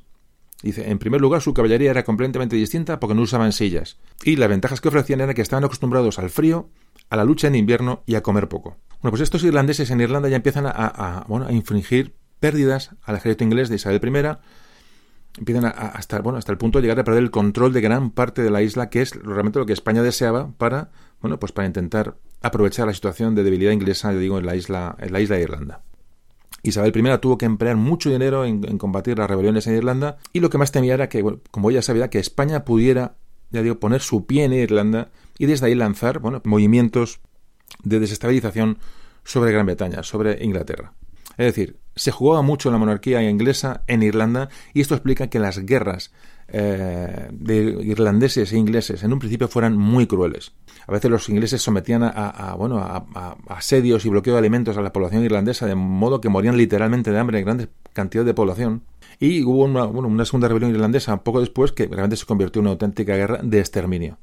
[0.63, 3.99] Dice, en primer lugar, su caballería era completamente distinta porque no usaban sillas.
[4.23, 6.71] Y las ventajas que ofrecían era que estaban acostumbrados al frío,
[7.11, 8.77] a la lucha en invierno y a comer poco.
[9.01, 13.43] Bueno, pues estos irlandeses en Irlanda ya empiezan a, bueno, a infringir pérdidas al ejército
[13.43, 14.39] inglés de Isabel I.
[15.39, 18.11] Empiezan a, hasta, bueno, hasta el punto de llegar a perder el control de gran
[18.11, 21.67] parte de la isla, que es realmente lo que España deseaba para, bueno, pues para
[21.67, 25.37] intentar aprovechar la situación de debilidad inglesa, yo digo, en la isla, en la isla
[25.37, 25.83] de Irlanda.
[26.63, 30.51] Isabel I tuvo que emplear mucho dinero en, combatir las rebeliones en Irlanda y lo
[30.51, 33.17] que más temía era que, como ella sabía, que España pudiera,
[33.51, 37.21] ya digo, poner su pie en Irlanda y desde ahí lanzar, bueno, movimientos
[37.83, 38.79] de desestabilización
[39.25, 40.93] sobre Gran Bretaña, sobre Inglaterra.
[41.37, 45.65] Es decir, se jugaba mucho la monarquía inglesa en Irlanda y esto explica que las
[45.65, 46.13] guerras
[46.49, 50.53] eh, de irlandeses e ingleses en un principio fueran muy crueles.
[50.87, 54.93] A veces los ingleses sometían a, bueno, a, asedios y bloqueo de alimentos a la
[54.93, 58.83] población irlandesa, de modo que morían literalmente de hambre en grandes cantidades de población.
[59.21, 63.15] Y hubo una, segunda rebelión irlandesa poco después que realmente se convirtió en una auténtica
[63.15, 64.19] guerra de exterminio.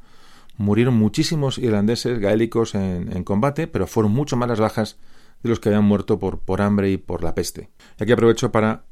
[0.58, 4.98] Murieron muchísimos irlandeses gaélicos en, combate, pero fueron mucho más las bajas
[5.42, 7.70] de los que habían muerto por, por hambre y por la peste.
[7.98, 8.84] Y aquí aprovecho para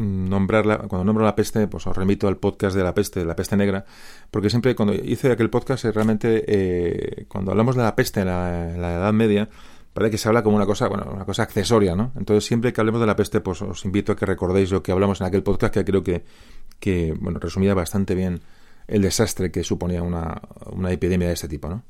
[0.00, 3.36] nombrarla, cuando nombro la peste, pues os remito al podcast de la peste, de la
[3.36, 3.84] peste negra,
[4.30, 8.26] porque siempre cuando hice aquel podcast, eh, realmente eh, cuando hablamos de la peste en
[8.26, 9.48] la, Edad Media,
[9.92, 12.12] parece que se habla como una cosa, bueno, una cosa accesoria, ¿no?
[12.16, 14.92] Entonces siempre que hablemos de la peste, pues os invito a que recordéis lo que
[14.92, 16.24] hablamos en aquel podcast, que creo que,
[16.78, 18.40] que bueno, resumía bastante bien
[18.88, 20.40] el desastre que suponía una,
[20.72, 21.82] una epidemia de este tipo, ¿no?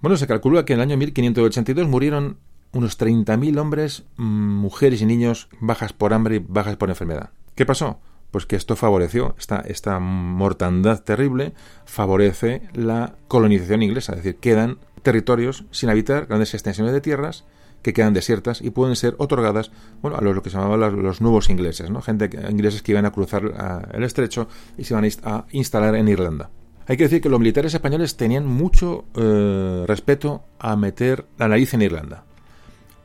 [0.00, 2.38] Bueno, se calcula que en el año 1582 murieron
[2.76, 7.30] unos 30.000 hombres, mm, mujeres y niños bajas por hambre y bajas por enfermedad.
[7.54, 7.98] ¿Qué pasó?
[8.30, 11.54] Pues que esto favoreció, esta, mortandad terrible
[11.86, 17.44] favorece la colonización inglesa, es decir, quedan territorios sin habitar, grandes extensiones de tierras
[17.82, 19.70] que quedan desiertas y pueden ser otorgadas
[20.02, 22.02] bueno, a los, lo que se llamaban los, nuevos ingleses, ¿no?
[22.02, 26.50] gente ingleses que iban a cruzar el estrecho y se iban a instalar en Irlanda.
[26.88, 31.74] Hay que decir que los militares españoles tenían mucho eh, respeto a meter la nariz
[31.74, 32.25] en Irlanda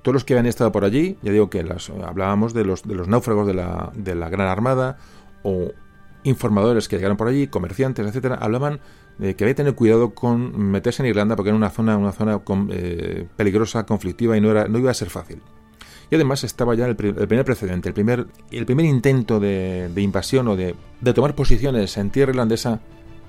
[0.02, 1.64] todos los que habían estado por allí, ya digo que
[2.04, 4.98] hablábamos de los, de los náufragos de la, Gran Armada
[5.44, 5.72] o
[6.24, 8.80] informadores que llegaron por allí, comerciantes, etcétera, hablaban
[9.18, 12.12] de que había que tener cuidado con meterse en Irlanda porque era una zona, una
[12.12, 15.42] zona eh, peligrosa, conflictiva y no, era, no iba a ser fácil.
[16.10, 20.56] Y además estaba ya el, primer precedente, el primer, el primer intento de, invasión o
[20.56, 22.82] de, de, tomar posiciones en tierra irlandesa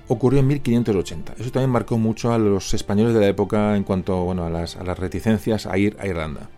[0.08, 1.34] ocurrió en 1580.
[1.38, 4.76] Eso también marcó mucho a los españoles de la época en cuanto bueno, a, las,
[4.76, 6.50] a las reticencias a ir a Irlanda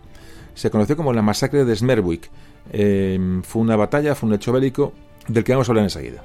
[0.55, 2.31] se conoció como la masacre de Smerwick.
[2.73, 4.93] Eh, fue una batalla, fue un hecho bélico
[5.29, 6.23] del que vamos a hablar enseguida.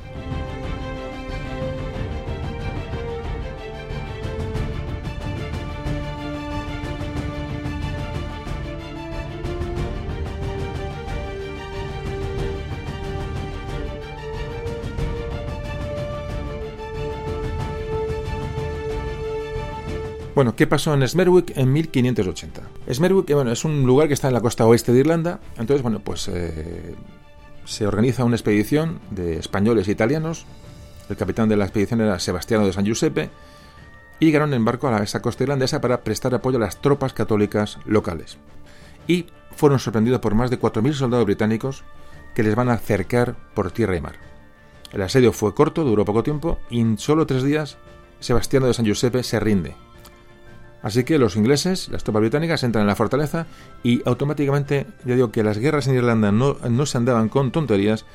[20.39, 22.62] Bueno, ¿qué pasó en Smerwick en 1580?
[22.93, 25.41] Smerwick bueno, es un lugar que está en la costa oeste de Irlanda.
[25.58, 26.95] Entonces, bueno, pues eh,
[27.65, 30.45] se organiza una expedición de españoles e italianos.
[31.10, 33.30] El capitán de la expedición era Sebastiano de San Giuseppe.
[34.21, 37.78] Y llegaron en barco a esa costa irlandesa para prestar apoyo a las tropas católicas
[37.86, 38.38] locales.
[39.08, 39.25] Y
[39.58, 41.84] fueron sorprendidos por más de 4.000 soldados británicos
[42.34, 44.15] que les van a acercar por tierra y mar.
[44.93, 47.78] El asedio fue corto, duró poco tiempo, y en solo tres días
[48.21, 49.75] Sebastiano de San Giuseppe se rinde
[50.82, 53.48] Así que los ingleses, las tropas británicas, entran en la fortaleza
[53.84, 58.06] y automáticamente, ya digo que las guerras en Irlanda no, no se andaban con tonterías,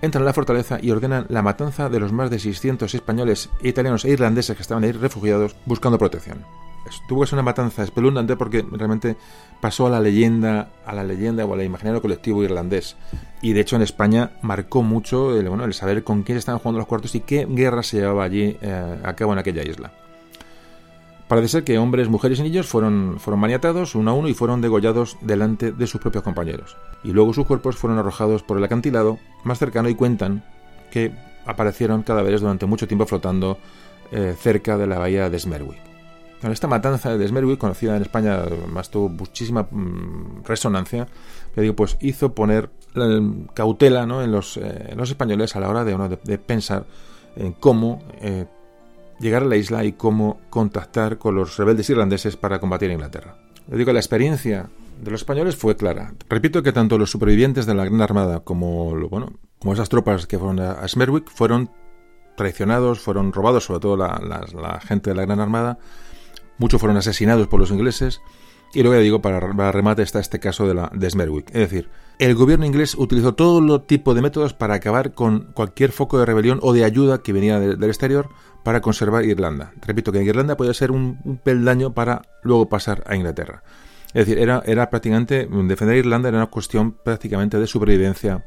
[0.00, 4.04] entran en la fortaleza y ordenan la matanza de los más de 600 españoles, italianos
[4.04, 6.44] e irlandeses que estaban ahí refugiados buscando protección.
[7.06, 9.16] Tuvo que ser una matanza espeluznante porque realmente
[9.60, 12.96] pasó a la leyenda, a la leyenda o al imaginario colectivo irlandés.
[13.42, 16.78] Y de hecho en España marcó mucho el, bueno, el saber con quién estaban jugando
[16.78, 19.92] los cuartos y qué guerra se llevaba allí eh, a cabo en aquella isla.
[21.28, 25.18] Parece ser que hombres, mujeres y niños fueron, maniatados uno a uno y fueron degollados
[25.20, 26.78] delante de sus propios compañeros.
[27.04, 30.42] Y luego sus cuerpos fueron arrojados por el acantilado más cercano y cuentan
[30.90, 31.12] que
[31.44, 33.58] aparecieron cadáveres durante mucho tiempo flotando
[34.10, 35.80] eh, cerca de la bahía de Smerwick.
[36.44, 41.06] esta matanza de Smerwick, conocida en España, más tuvo muchísima mm, resonancia,
[41.76, 42.70] pues hizo poner
[43.52, 46.86] cautela en, los, eh, los, españoles a la hora de, de, pensar
[47.36, 48.46] en cómo eh,
[49.20, 53.36] llegar a la isla y cómo contactar con los rebeldes irlandeses para combatir a Inglaterra.
[53.68, 56.14] Le digo, la experiencia de los españoles fue clara.
[56.28, 60.38] Repito que tanto los supervivientes de la Gran Armada como, bueno, como esas tropas que
[60.38, 61.70] fueron a Smerwick fueron
[62.36, 65.78] traicionados, fueron robados, sobre todo la, gente de la Gran Armada.
[66.58, 68.20] Muchos fueron asesinados por los ingleses.
[68.72, 69.40] Y luego ya digo, para,
[69.72, 71.48] remate está este caso de, la, de Smerwick.
[71.48, 76.18] Es decir, el gobierno inglés utilizó todo tipo de métodos para acabar con cualquier foco
[76.18, 78.28] de rebelión o de ayuda que venía del exterior
[78.64, 79.72] para conservar Irlanda.
[79.86, 83.62] Repito que Irlanda podía ser un, peldaño para luego pasar a Inglaterra.
[84.08, 88.44] Es decir, era, prácticamente defender Irlanda era una cuestión prácticamente de supervivencia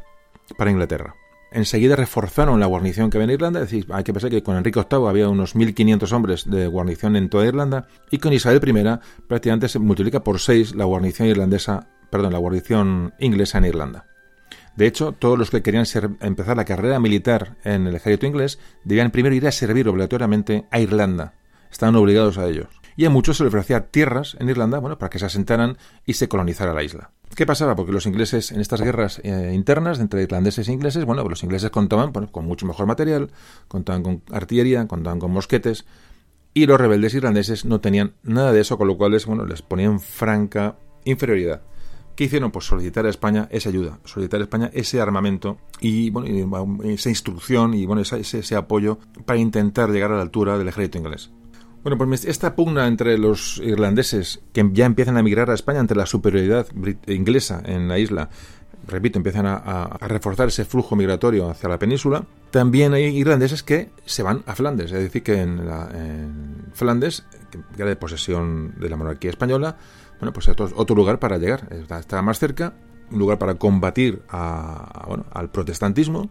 [0.57, 1.15] para Inglaterra.
[1.53, 4.55] Enseguida reforzaron la guarnición que había en Irlanda, es decir, hay que pensar que con
[4.55, 8.99] Enrique VIII había unos 1.500 hombres de guarnición en toda Irlanda y con Isabel I
[9.27, 14.06] prácticamente se multiplica por 6 la guarnición irlandesa, perdón, la guarnición inglesa en Irlanda.
[14.76, 15.86] De hecho, todos los que querían
[16.21, 20.80] empezar la carrera militar en el ejército inglés debían primero ir a servir obligatoriamente a
[20.80, 21.34] Irlanda.
[21.71, 22.67] Estaban obligados a ellos.
[22.95, 26.13] Y a muchos se les ofrecía tierras en Irlanda, bueno, para que se asentaran y
[26.13, 27.12] se colonizara la isla.
[27.36, 27.76] ¿Qué pasaba?
[27.76, 31.69] Porque los ingleses en estas guerras eh, internas entre irlandeses e ingleses, bueno, los ingleses
[31.69, 33.32] contaban con mucho mejor material,
[33.69, 35.86] contaban con artillería, contaban con mosquetes,
[36.54, 39.62] y los rebeldes irlandeses no tenían nada de eso, con lo cual les, bueno, les
[39.62, 41.62] ponían franca inferioridad.
[42.21, 42.51] ¿Qué hicieron?
[42.51, 47.73] Pues solicitar a España esa ayuda, solicitar a España ese armamento y, bueno, esa instrucción
[47.73, 51.31] y bueno, ese, ese, apoyo para intentar llegar a la altura del ejército inglés.
[51.81, 55.95] Bueno, pues esta pugna entre los irlandeses que ya empiezan a emigrar a España ante
[55.95, 56.67] la superioridad
[57.07, 58.29] inglesa en la isla,
[58.86, 62.25] repito, empiezan a, reforzar ese flujo migratorio hacia la península.
[62.51, 67.89] También hay irlandeses que se van a Flandes, es decir, que en, Flandes, que era
[67.89, 69.77] de posesión de la monarquía española,
[70.21, 72.75] bueno, pues otro, lugar para llegar, está, más cerca,
[73.10, 76.29] un lugar para combatir al protestantismo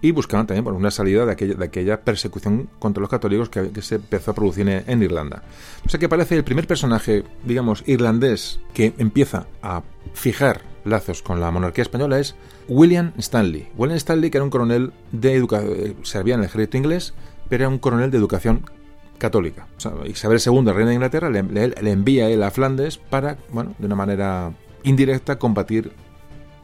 [0.00, 4.34] y buscaban también una salida de aquella, persecución contra los católicos que, se empezó a
[4.34, 5.42] producir en, Irlanda.
[5.84, 9.82] O sea que parece el primer personaje, digamos, irlandés que empieza a
[10.14, 12.34] fijar lazos con la monarquía española es
[12.66, 13.68] William Stanley.
[13.76, 17.12] William Stanley, que era un coronel de educación, eh, servía en el ejército inglés,
[17.50, 18.64] pero era un coronel de educación
[19.18, 19.66] católica.
[20.06, 23.86] Isabel II, reina de Inglaterra, le, le, envía a él a Flandes para, bueno, de
[23.86, 24.52] una manera
[24.84, 25.92] indirecta, combatir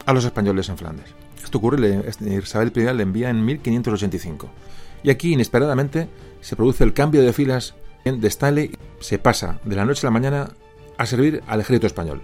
[0.05, 1.13] a los españoles en Flandes.
[1.43, 2.01] Esto ocurre,
[2.41, 4.49] Isabel I le envía en 1585.
[5.03, 6.07] Y aquí, inesperadamente,
[6.41, 8.71] se produce el cambio de filas de Stanley.
[8.99, 10.49] Se pasa de la noche a la mañana
[10.97, 12.21] a servir al ejército español.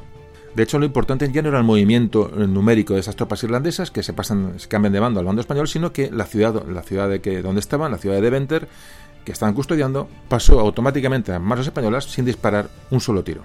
[0.56, 4.04] De hecho, lo importante ya no era el movimiento numérico de esas tropas irlandesas que
[4.04, 7.10] se pasan, se cambian de bando al bando español, sino que la ciudad, la ciudad
[7.10, 8.67] de que donde estaban, la ciudad de Deventer,
[9.25, 13.43] que estaban custodiando, pasó automáticamente a manos españolas sin disparar un solo tiro.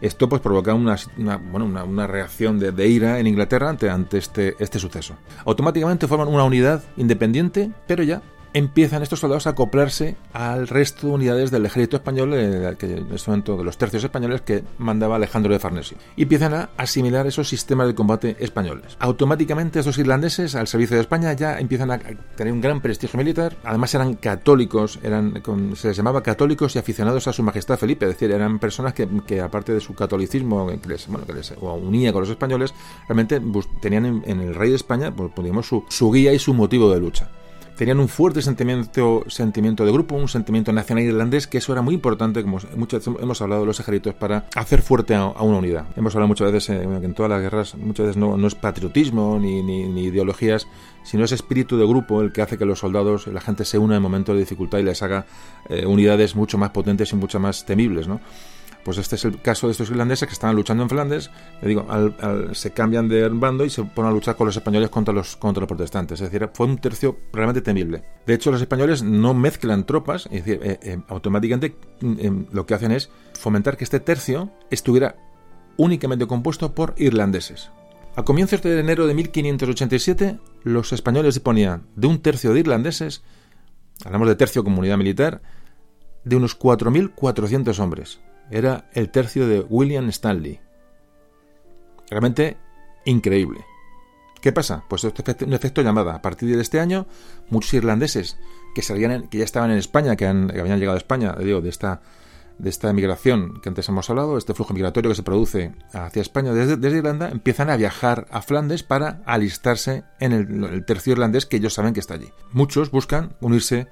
[0.00, 5.14] Esto pues provoca una, una, reacción de, ira en Inglaterra ante, ante este, este suceso.
[5.46, 8.20] Automáticamente forman una unidad independiente, pero ya
[8.54, 13.12] empiezan estos soldados a acoplarse al resto de unidades del ejército español, eh, que en
[13.12, 17.26] este momento de los tercios españoles que mandaba Alejandro de Farnesio, y empiezan a asimilar
[17.26, 18.96] esos sistemas de combate españoles.
[19.00, 23.56] Automáticamente estos irlandeses al servicio de España ya empiezan a tener un gran prestigio militar,
[23.64, 25.42] además eran católicos, eran
[25.74, 29.40] se les llamaba católicos y aficionados a su majestad Felipe, es decir, eran personas que,
[29.40, 32.72] aparte de su catolicismo que les, bueno, que les unía con los españoles,
[33.08, 33.42] realmente
[33.80, 35.32] tenían en, el rey de España pues,
[35.66, 37.30] su, su guía y su motivo de lucha
[37.76, 41.94] tenían un fuerte sentimiento, sentimiento de grupo, un sentimiento nacional irlandés, que eso era muy
[41.94, 45.86] importante, como muchas hemos hablado de los ejércitos, para hacer fuerte a, una unidad.
[45.96, 49.62] Hemos hablado muchas veces eh, en todas las guerras, muchas veces no, es patriotismo ni,
[49.62, 50.68] ni, ideologías,
[51.02, 53.96] sino es espíritu de grupo el que hace que los soldados, la gente se una
[53.96, 55.26] en momentos de dificultad y les haga
[55.68, 58.20] eh, unidades mucho más potentes y mucho más temibles, ¿no?
[58.84, 61.30] Pues este es el caso de estos irlandeses que estaban luchando en Flandes,
[61.62, 61.86] digo,
[62.52, 66.20] se cambian de bando y se ponen a luchar con los españoles contra los, protestantes.
[66.20, 68.04] Es decir, fue un tercio realmente temible.
[68.26, 72.92] De hecho, los españoles no mezclan tropas, decir, eh, eh, automáticamente eh, lo que hacen
[72.92, 75.16] es fomentar que este tercio estuviera
[75.78, 77.70] únicamente compuesto por irlandeses.
[78.16, 83.22] A comienzos de enero de 1587, los españoles disponían de un tercio de irlandeses,
[84.04, 85.40] hablamos de tercio comunidad militar,
[86.24, 90.60] de unos 4.400 hombres era el tercio de William Stanley.
[92.10, 92.56] Realmente
[93.04, 93.64] increíble.
[94.44, 94.84] ¿Qué pasa?
[94.88, 96.16] Pues un efecto llamada.
[96.16, 97.06] A partir de este año,
[97.48, 98.36] muchos irlandeses
[98.74, 102.02] que, salían que ya estaban en España, que, habían llegado a España, digo, de esta,
[102.58, 106.94] de migración que antes hemos hablado, este flujo migratorio que se produce hacia España desde,
[106.94, 111.72] Irlanda, empiezan a viajar a Flandes para alistarse en el, el, tercio irlandés que ellos
[111.72, 112.28] saben que está allí.
[112.52, 113.88] Muchos buscan unirse,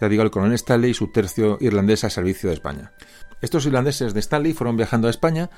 [0.00, 2.92] ya digo, al coronel Stanley y su tercio irlandés al servicio de España.
[3.42, 5.50] Estos irlandeses de Stanley fueron viajando a España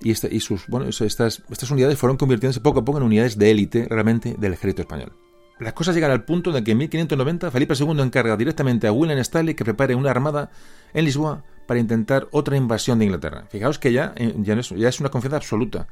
[0.00, 3.86] y, este, sus, bueno, estas, unidades fueron convirtiéndose poco a poco en unidades de élite
[3.90, 5.12] realmente del ejército español.
[5.58, 9.18] Las cosas llegan al punto de que en 1590 Felipe II encarga directamente a William
[9.18, 10.50] Stanley que prepare una armada
[10.94, 13.46] en Lisboa para intentar otra invasión de Inglaterra.
[13.48, 15.86] Fijaos que ya, eh, ya, es, ya es una confianza absoluta.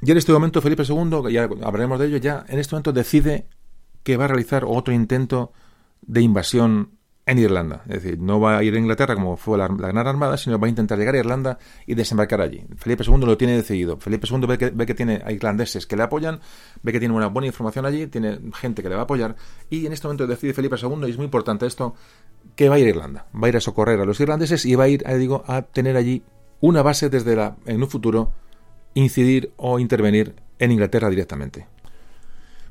[0.00, 3.46] Y en este momento Felipe II, ya hablaremos de ello, ya en este momento decide
[4.02, 5.52] que va a realizar otro intento
[6.02, 7.82] de invasión en Irlanda.
[7.88, 10.66] Es decir, no va a ir a Inglaterra como fue la, Gran Armada, sino va
[10.66, 12.64] a intentar llegar a Irlanda y desembarcar allí.
[12.76, 13.96] Felipe II lo tiene decidido.
[13.98, 16.40] Felipe II ve que, ve que tiene a irlandeses que le apoyan,
[16.82, 19.36] ve que tiene una buena información allí, tiene gente que le va a apoyar
[19.70, 21.94] y en este momento decide Felipe II, y es muy importante esto,
[22.56, 23.26] que va a ir a Irlanda.
[23.34, 25.62] Va a ir a socorrer a los irlandeses y va a ir, eh, digo, a
[25.62, 26.22] tener allí
[26.60, 28.32] una base desde la, en un futuro,
[28.94, 31.66] incidir o intervenir en Inglaterra directamente.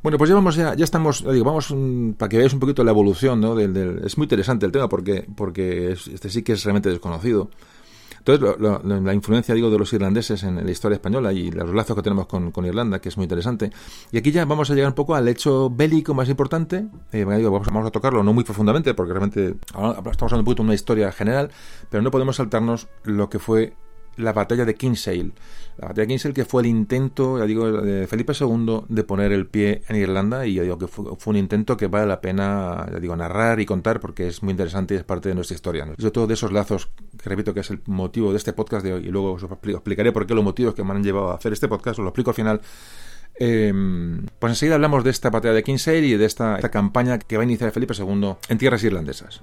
[0.04, 2.84] Bueno, pues ya vamos, ya, ya estamos, digo, vamos mm, para que veáis un poquito
[2.84, 3.60] la evolución, ¿no?
[3.60, 7.50] Es muy interesante el tema porque, porque este sí que es realmente desconocido.
[8.24, 12.04] Entonces, la influencia, digo, de los irlandeses en, la historia española y los lazos que
[12.04, 13.72] tenemos con, Irlanda, que es muy interesante.
[14.12, 16.86] Y aquí ya vamos a llegar un poco al hecho bélico más importante.
[17.12, 20.68] Eh, vamos, vamos, a tocarlo no muy profundamente, porque realmente estamos hablando un poquito de
[20.68, 21.50] una historia general,
[21.90, 23.74] pero no podemos saltarnos lo que fue
[24.22, 25.32] la batalla de Kinsale.
[25.78, 29.32] La batalla de Kinsale que fue el intento, ya digo, de Felipe II de poner
[29.32, 32.88] el pie en Irlanda y ya digo que fue, un intento que vale la pena,
[32.92, 35.86] ya digo, narrar y contar porque es muy interesante y es parte de nuestra historia.
[35.86, 35.96] ¿no?
[35.98, 36.90] Sobre todo de esos lazos,
[37.22, 40.12] que repito que es el motivo de este podcast de hoy y luego os explicaré
[40.12, 42.32] por qué los motivos que me han llevado a hacer este podcast, os lo explico
[42.32, 42.62] al final.
[43.40, 43.74] Eh,
[44.40, 47.46] pues enseguida hablamos de esta batalla de Kinsale y de esta campaña que va a
[47.46, 49.42] iniciar Felipe II en tierras irlandesas.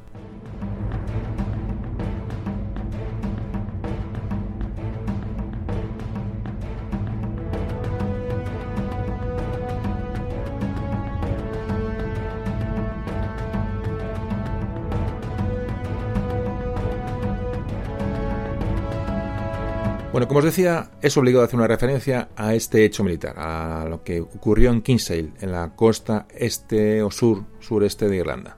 [20.19, 24.03] Bueno, como os decía, es obligado hacer una referencia a este hecho militar, a lo
[24.03, 28.57] que ocurrió en Kinsale, en la costa este o sur, sureste de Irlanda.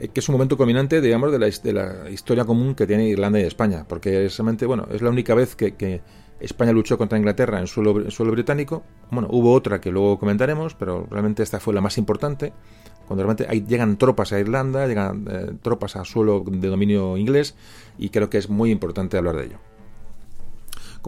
[0.00, 1.38] Eh, que es un momento culminante, digamos, de
[1.72, 4.36] la, historia común que tiene Irlanda y España, porque es
[4.66, 6.00] bueno, es la única vez que,
[6.40, 7.94] España luchó contra Inglaterra en suelo,
[8.32, 8.82] británico.
[9.12, 12.52] Bueno, hubo otra que luego comentaremos, pero realmente esta fue la más importante,
[13.06, 17.54] cuando realmente llegan tropas a Irlanda, llegan eh, tropas a suelo de dominio inglés,
[17.96, 19.67] y creo que es muy importante hablar de ello.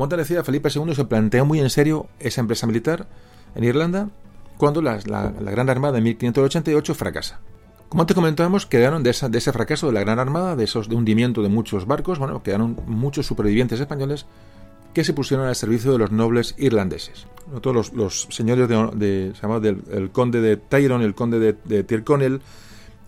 [0.01, 3.07] Como te decía, Felipe II se planteó muy en serio esa empresa militar
[3.55, 4.09] en Irlanda
[4.57, 7.41] cuando la, Gran Armada de 1588 fracasa.
[7.91, 10.95] Como antes comentábamos, quedaron de, de, ese fracaso de la Gran Armada, de esos de
[10.95, 14.25] hundimiento de muchos barcos, bueno, quedaron muchos supervivientes españoles
[14.95, 17.27] que se pusieron al servicio de los nobles irlandeses.
[17.61, 22.41] Todos los, señores de, se del el conde de Tyrone, el conde de, de Tyrconnell,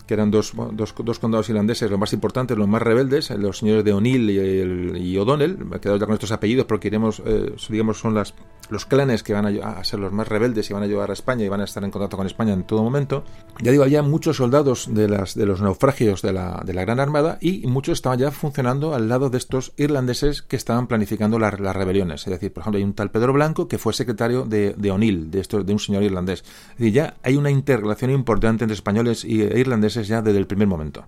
[0.07, 3.83] que eran dos, dos, dos, condados irlandeses, los más importantes, los más rebeldes, los señores
[3.83, 8.13] de O'Neill y, y O'Donnell, quedado ya con estos apellidos porque iremos, eh, digamos, son
[8.13, 8.33] las,
[8.69, 11.45] los clanes que van a, ser los más rebeldes y van a llevar a España
[11.45, 13.23] y van a estar en contacto con España en todo momento.
[13.61, 16.99] Ya digo, había muchos soldados de, las, de los naufragios de la, de la Gran
[16.99, 21.53] Armada y muchos estaban ya funcionando al lado de estos irlandeses que estaban planificando las,
[21.53, 22.25] rebeliones.
[22.25, 25.41] Es decir, por ejemplo, hay un tal Pedro Blanco que fue secretario de, O'Neill, de,
[25.41, 26.43] de un señor irlandés.
[26.77, 31.03] Es ya hay una interrelación importante entre españoles e irlandeses ya desde el primer momento.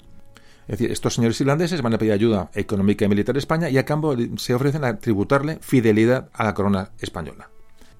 [0.67, 3.77] Es decir, estos señores irlandeses van a pedir ayuda económica y militar a España y
[3.77, 7.49] a cambio se ofrecen a tributarle fidelidad a la corona española.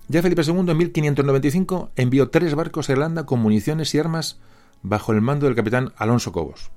[0.07, 4.39] Ya Felipe II en 1595 envió tres barcos a Irlanda con municiones y armas
[4.81, 6.71] bajo el mando del capitán Alonso Cobos.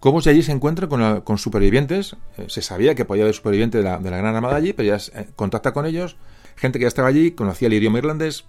[0.00, 3.98] Cobos allí se encuentra con, supervivientes, eh, se sabía que podía haber supervivientes de la,
[3.98, 6.16] Gran Armada allí, pero ya eh, contacta con ellos,
[6.54, 8.44] gente que ya estaba allí, conocía el idioma irlandés,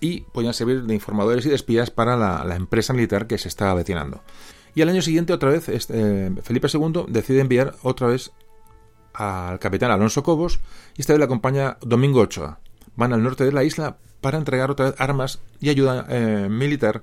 [0.00, 3.72] y podían servir de informadores y de espías para la, empresa militar que se estaba
[3.72, 4.22] avecinando.
[4.74, 8.32] Y al año siguiente, otra vez, este, Felipe II decide enviar otra vez
[9.14, 10.60] al capitán Alonso Cobos
[10.96, 12.60] y esta vez le acompaña Domingo Ochoa.
[12.96, 17.02] Van al norte de la isla para entregar otra vez armas y ayuda eh, militar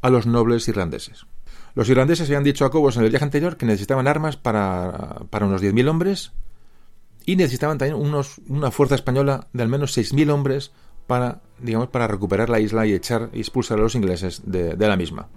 [0.00, 1.26] a los nobles irlandeses.
[1.74, 5.46] Los irlandeses habían dicho a Cobos en el viaje anterior que necesitaban armas para, para
[5.46, 6.32] unos 10.000 hombres
[7.24, 10.72] y necesitaban también unos, una fuerza española de al menos 6.000 hombres
[11.06, 14.96] para, digamos, para recuperar la isla y echar y expulsar a los ingleses de, la
[14.96, 15.28] misma.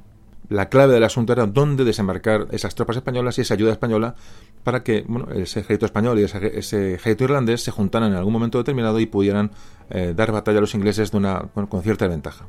[0.50, 4.16] La clave del asunto era dónde desembarcar esas tropas españolas y esa ayuda española
[4.64, 8.58] para que bueno, ese ejército español y ese, ejército irlandés se juntaran en algún momento
[8.58, 9.52] determinado y pudieran
[9.90, 12.46] eh, dar batalla a los ingleses de una, con cierta ventaja.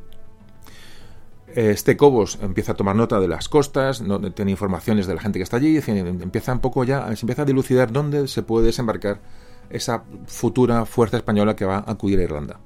[1.55, 5.38] Este Cobos empieza a tomar nota de las costas, no, tiene informaciones de la gente
[5.38, 9.20] que está allí, empieza un poco ya, se empieza a dilucidar dónde se puede desembarcar
[9.70, 12.61] esa futura fuerza española que va a acudir a Irlanda.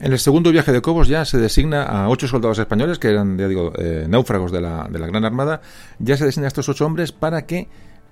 [0.00, 3.36] En el segundo viaje de Cobos ya se designa a ocho soldados españoles, que eran,
[3.36, 5.60] digo, eh, náufragos de la, de la Gran Armada,
[5.98, 7.68] ya se designa a estos ocho hombres para que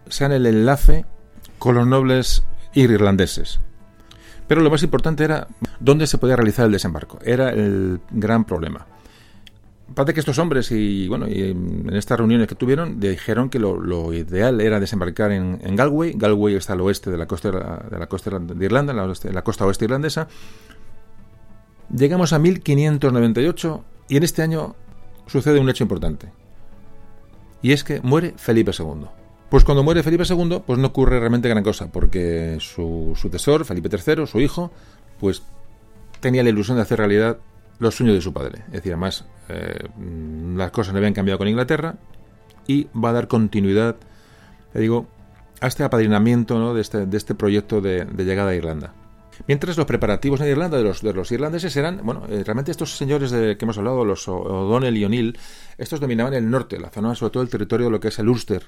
[0.07, 1.07] sean el enlace
[1.59, 3.61] con los nobles irlandeses.
[4.47, 5.49] Pero lo más importante era
[5.81, 7.19] dónde se podía realizar el desembarco.
[7.25, 8.87] Era el gran problema.
[9.95, 14.61] Parece que estos hombres, y bueno, en estas reuniones que tuvieron, dijeron que lo, ideal
[14.61, 16.13] era desembarcar en, Galway.
[16.15, 17.51] Galway está al oeste de la costa
[17.91, 20.29] de la costa de Irlanda, la costa oeste irlandesa,
[21.95, 24.77] Llegamos a 1598 y en este año
[25.27, 26.31] sucede un hecho importante.
[27.63, 29.07] Y es que muere Felipe II.
[29.49, 33.89] Pues cuando muere Felipe II, pues no ocurre realmente gran cosa, porque su sucesor, Felipe
[33.89, 34.71] III, su hijo,
[35.19, 35.43] pues
[36.21, 37.39] tenía la ilusión de hacer realidad
[37.79, 38.63] los sueños de su padre.
[38.67, 39.89] Es decir, además, eh,
[40.57, 41.97] las cosas no habían cambiado con Inglaterra
[42.67, 43.97] y va a dar continuidad,
[44.75, 45.07] te digo,
[45.61, 48.93] a este apadrinamiento de, este, de este proyecto de llegada a Irlanda.
[49.47, 53.31] Mientras los preparativos en Irlanda de los, de irlandeses eran, bueno, eh, realmente estos señores
[53.31, 55.39] de que hemos hablado, los O'Donnell y O'Neill,
[55.77, 58.29] estos dominaban el norte, la zona, sobre todo el territorio de lo que es el
[58.29, 58.65] Ulster.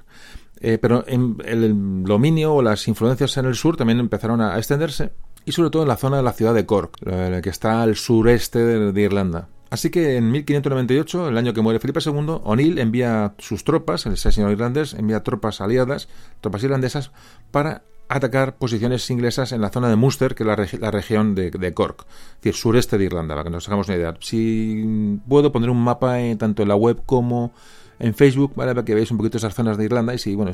[0.60, 5.12] Eh, pero en el dominio o las influencias en el sur también empezaron a, extenderse,
[5.44, 6.98] y sobre todo en la zona de la ciudad de Cork,
[7.42, 9.48] que está al sureste de, Irlanda.
[9.70, 14.32] Así que en 1598, el año que muere Felipe II, O'Neill envía sus tropas, ese
[14.32, 16.08] señor irlandés, envía tropas aliadas,
[16.40, 17.12] tropas irlandesas,
[17.52, 20.46] para atacar posiciones inglesas en la zona de Munster, que es
[20.80, 24.14] la, región de, Cork, es decir, sureste de Irlanda, para que nos hagamos una idea.
[24.18, 27.52] Si puedo poner un mapa tanto en la web como
[28.00, 28.74] en Facebook, ¿vale?
[28.74, 30.50] para que veáis un poquito esas zonas de Irlanda y si, bueno,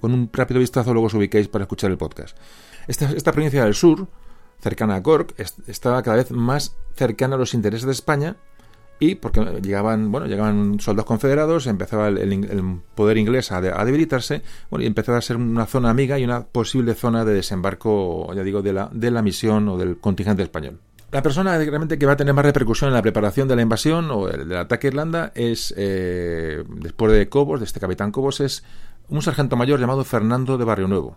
[0.00, 2.36] con un rápido vistazo luego os ubiquéis para escuchar el podcast.
[2.88, 4.08] Esta provincia del sur,
[4.58, 5.34] cercana a Cork,
[5.68, 8.36] estaba cada vez más cercana a los intereses de España
[9.00, 14.86] y porque llegaban bueno llegaban soldados confederados empezaba el, poder inglés a, debilitarse bueno y
[14.86, 18.74] empezaba a ser una zona amiga y una posible zona de desembarco ya digo de
[18.74, 20.78] la de la misión o del contingente español.
[21.12, 24.12] La persona realmente que va a tener más repercusión en la preparación de la invasión
[24.12, 28.62] o del, ataque a Irlanda es eh, después de Cobos de este capitán Cobos es
[29.08, 31.16] un sargento mayor llamado Fernando de Barrio Nuevo.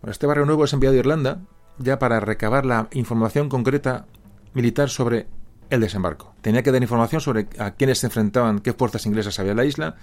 [0.00, 1.40] Bueno, este Barrio Nuevo es enviado a Irlanda
[1.76, 4.06] ya para recabar la información concreta
[4.54, 5.26] militar sobre
[5.70, 6.34] el desembarco.
[6.40, 9.64] Tenía que dar información sobre a quiénes se enfrentaban, qué fuerzas inglesas había en la
[9.64, 9.96] isla,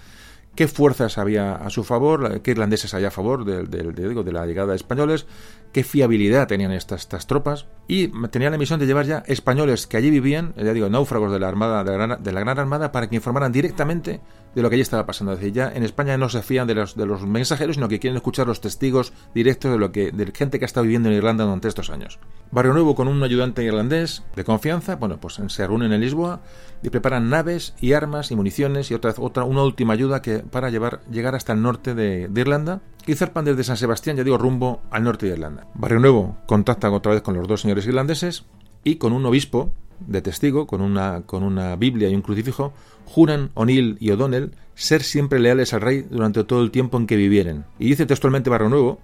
[0.54, 4.70] qué fuerzas había a su favor, qué irlandeses había a favor de, de la llegada
[4.70, 5.26] de españoles,
[5.72, 10.10] qué fiabilidad tenían estas, tropas y tenía la misión de llevar ya españoles que allí
[10.10, 14.20] vivían, ya digo, náufragos de la la Gran Armada, para que informaran directamente
[14.56, 15.34] de lo que allí estaba pasando.
[15.34, 18.00] Es decir, ya en España no se fían de los, de los mensajeros, sino que
[18.00, 21.14] quieren escuchar los testigos directos de lo que de gente que ha estado viviendo en
[21.14, 22.18] Irlanda durante estos años.
[22.50, 26.40] Barrio Nuevo con un ayudante irlandés de confianza, bueno, pues se reúnen en Lisboa
[26.82, 30.70] y preparan naves y armas y municiones y otra otra una última ayuda que para
[30.70, 34.38] llevar llegar hasta el norte de, de Irlanda y zarpan desde San Sebastián, ya digo,
[34.38, 35.66] rumbo al norte de Irlanda.
[35.74, 38.46] Barrio Nuevo contacta otra vez con los dos señores irlandeses
[38.84, 42.72] y con un obispo de testigo, con una, con una Biblia y un crucifijo,
[43.04, 47.16] juran O'Neill y O'Donnell ser siempre leales al rey durante todo el tiempo en que
[47.16, 47.64] vivieren.
[47.78, 49.00] Y dice textualmente Barrio Nuevo,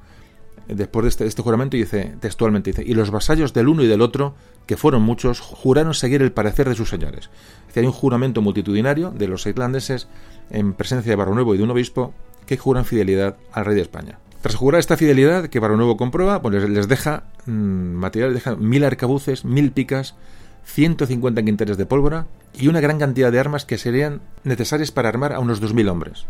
[0.68, 4.02] después de este, este juramento, dice textualmente, dice, y los vasallos del uno y del
[4.02, 4.34] otro,
[4.66, 7.30] que fueron muchos, juraron seguir el parecer de sus señores.
[7.66, 10.08] Dice, hay un juramento multitudinario de los irlandeses
[10.50, 12.14] en presencia de Barrio Nuevo y de un obispo
[12.46, 14.18] que juran fidelidad al rey de España.
[14.42, 18.56] Tras jurar esta fidelidad, que Barrio Nuevo comprueba, pues les deja mm, material, les deja
[18.56, 20.16] mil arcabuces, mil picas,
[20.64, 25.32] 150 quintales de pólvora y una gran cantidad de armas que serían necesarias para armar
[25.32, 26.26] a unos 2.000 hombres.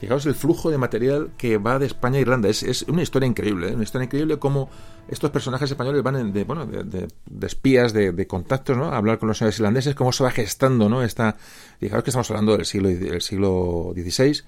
[0.00, 2.48] Fijaos el flujo de material que va de España a Irlanda.
[2.48, 3.74] Es, una historia increíble, ¿eh?
[3.74, 4.70] una historia increíble cómo
[5.08, 8.86] estos personajes españoles van de, bueno, de, espías, de, contactos, ¿no?
[8.86, 11.02] A hablar con los señores irlandeses, cómo se va gestando, ¿no?
[11.02, 11.36] Esta,
[11.78, 14.42] fijaos que estamos hablando del siglo, del siglo XVI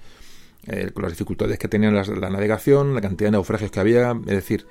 [0.65, 4.35] eh, con las dificultades que tenían la, navegación, la cantidad de naufragios que había, es
[4.35, 4.65] decir,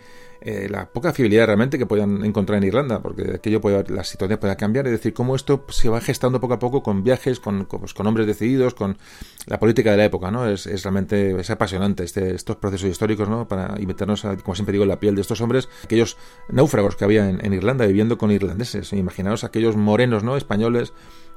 [0.45, 4.41] eh, la poca fiabilidad realmente que podían encontrar en Irlanda, porque aquello puede, la situación
[4.41, 7.65] puede cambiar, es decir, cómo esto se va gestando poco a poco con viajes, con,
[7.65, 8.99] con, pues, hombres decididos, con
[9.47, 10.49] la política de la época, ¿no?
[10.49, 13.47] Es, realmente es apasionante este, estos procesos históricos, ¿no?
[13.47, 16.17] Para meternos, como siempre digo, en la piel de estos hombres, aquellos
[16.49, 20.37] náufragos que había en, Irlanda viviendo con irlandeses, imaginaos aquellos morenos, ¿no?
[20.37, 20.93] Españoles,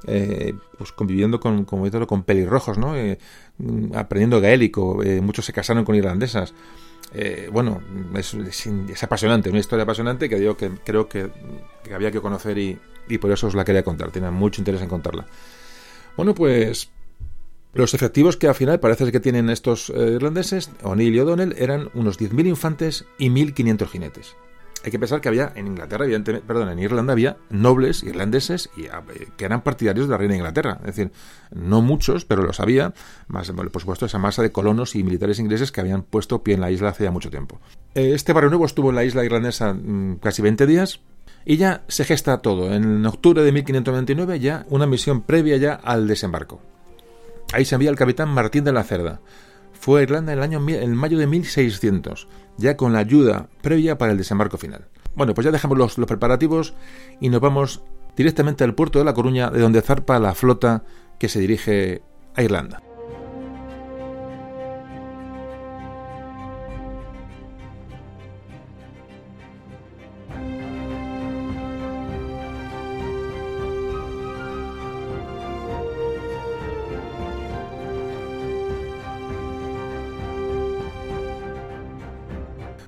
[0.06, 2.96] eh, pues conviviendo con, como con pelirrojos, ¿no?
[2.96, 3.18] Eh,
[3.94, 6.54] aprendiendo gaélico, eh, muchos se casaron con irlandesas.
[7.50, 7.82] Bueno,
[8.14, 11.30] es, apasionante, una historia apasionante que digo que creo que,
[11.94, 12.78] había que conocer y,
[13.18, 14.10] por eso os la quería contar.
[14.10, 15.26] Tiene mucho interés en contarla.
[16.16, 16.90] Bueno, pues
[17.74, 22.18] los efectivos que al final parece que tienen estos irlandeses, O'Neill y O'Donnell, eran unos
[22.18, 24.36] 10.000 infantes y 1.500 jinetes.
[24.86, 28.86] Hay que pensar que había en Inglaterra, evidentemente, perdón, en Irlanda había nobles irlandeses y,
[28.86, 30.78] ah, eh, que eran partidarios de la reina de Inglaterra.
[30.82, 31.10] Es decir,
[31.52, 32.94] no muchos, pero los había,
[33.26, 36.60] más, por supuesto, esa masa de colonos y militares ingleses que habían puesto pie en
[36.60, 37.58] la isla hace ya mucho tiempo.
[37.96, 41.00] Eh, este barrio nuevo estuvo en la isla irlandesa mm, casi 20 días.
[41.44, 42.72] Y ya se gesta todo.
[42.72, 46.60] En octubre de 1599 ya una misión previa ya al desembarco.
[47.52, 49.20] Ahí se envía el capitán Martín de la Cerda.
[49.78, 53.98] Fue a Irlanda en, el año, en mayo de 1600 ya con la ayuda previa
[53.98, 54.86] para el desembarco final.
[55.14, 56.74] Bueno, pues ya dejamos los, los preparativos
[57.20, 57.82] y nos vamos
[58.16, 60.84] directamente al puerto de La Coruña, de donde zarpa la flota
[61.18, 62.02] que se dirige
[62.34, 62.85] a Irlanda.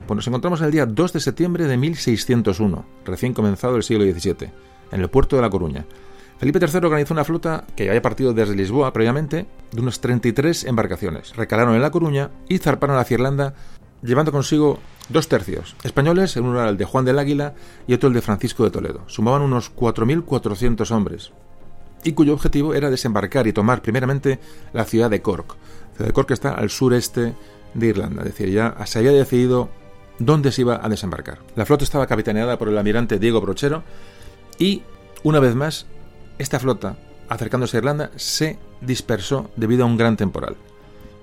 [0.09, 4.51] Pues nos encontramos el día 2 de septiembre de 1601, recién comenzado el siglo XVII,
[4.91, 5.85] en el puerto de La Coruña.
[6.39, 11.37] Felipe III organizó una flota que había partido desde Lisboa previamente de unas 33 embarcaciones.
[11.37, 13.53] Recalaron en La Coruña y zarparon hacia Irlanda
[14.03, 14.79] llevando consigo
[15.11, 17.53] dos tercios españoles, uno era el de Juan del Águila
[17.87, 19.03] y otro el de Francisco de Toledo.
[19.09, 21.33] Sumaban unos 4.400 hombres
[22.03, 24.39] y cuyo objetivo era desembarcar y tomar primeramente
[24.73, 25.49] la ciudad de Cork.
[25.51, 27.35] La ciudad de Cork está al sureste
[27.75, 29.69] de Irlanda, es decir, ya se había decidido
[30.19, 31.39] dónde se iba a desembarcar.
[31.57, 33.83] La flota estaba capitaneada por el almirante Diego Brochero
[34.59, 34.83] y,
[35.23, 35.87] una vez más,
[36.39, 36.97] esta flota,
[37.29, 40.57] acercándose a Irlanda, se dispersó debido a un gran temporal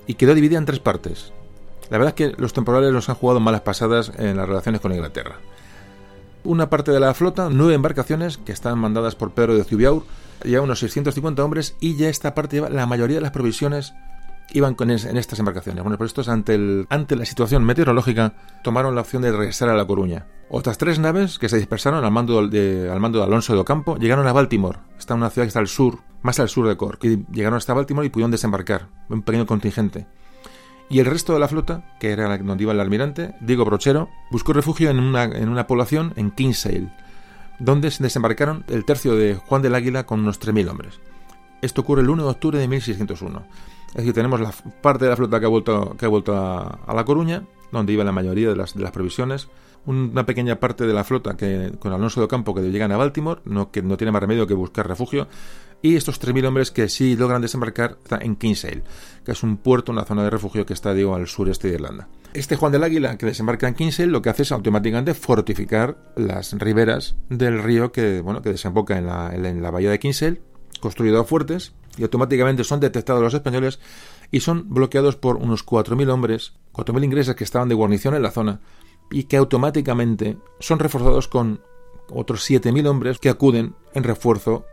[0.08, 1.34] y quedó dividida en tres partes.
[1.90, 4.92] La verdad es que los temporales nos han jugado malas pasadas en las relaciones con
[4.92, 5.36] Inglaterra.
[6.44, 10.04] Una parte de la flota, nueve embarcaciones que están mandadas por Pedro de Zubiaur,
[10.44, 13.94] ya unos 650 hombres y ya esta parte lleva la mayoría de las provisiones
[14.54, 15.84] iban con en estas embarcaciones.
[15.84, 18.34] Bueno, pues estos ante, ante la situación meteorológica
[18.64, 20.28] tomaron la opción de regresar a La Coruña.
[20.50, 23.98] Otras tres naves que se dispersaron al mando de, al mando de Alonso de Ocampo
[23.98, 24.80] llegaron a Baltimore.
[24.98, 27.04] Está una ciudad que está al sur, más al sur de Cork.
[27.04, 30.08] Y llegaron hasta Baltimore y pudieron desembarcar, un pequeño contingente.
[30.88, 34.54] Y el resto de la flota, que era donde iba el almirante, Diego Brochero, buscó
[34.54, 36.92] refugio en una, en una población en Kinsale,
[37.58, 41.00] donde se desembarcaron el tercio de Juan del Águila con unos 3.000 hombres.
[41.62, 43.44] Esto ocurre el 1 de octubre de 1601.
[43.96, 46.94] Es decir, tenemos la parte de la flota que ha vuelto, que ha vuelto a,
[46.94, 49.48] La Coruña donde iba la mayoría de las, de las provisiones.
[49.86, 53.42] Una pequeña parte de la flota que con Alonso de Campo que llegan a Baltimore,
[53.46, 55.28] no, que no tiene más remedio que buscar refugio.
[55.82, 58.84] Y estos 3.000 hombres que sí logran desembarcar en Kinsale,
[59.24, 62.08] que es un puerto, una zona de refugio que está, digo, al sureste de Irlanda.
[62.34, 66.54] Este Juan del Águila que desembarca en Kinsale lo que hace es automáticamente fortificar las
[66.54, 70.42] riberas del río que, bueno, que desemboca en la, en la bahía de Kinsale,
[70.82, 73.80] construido fuertes, y automáticamente son detectados los españoles
[74.32, 78.32] y son bloqueados por unos 4.000 hombres, 4.000 ingleses que estaban de guarnición en la
[78.32, 78.62] zona
[79.12, 81.62] y que automáticamente son reforzados con
[82.10, 84.66] otros 7.000 hombres que acuden en refuerzo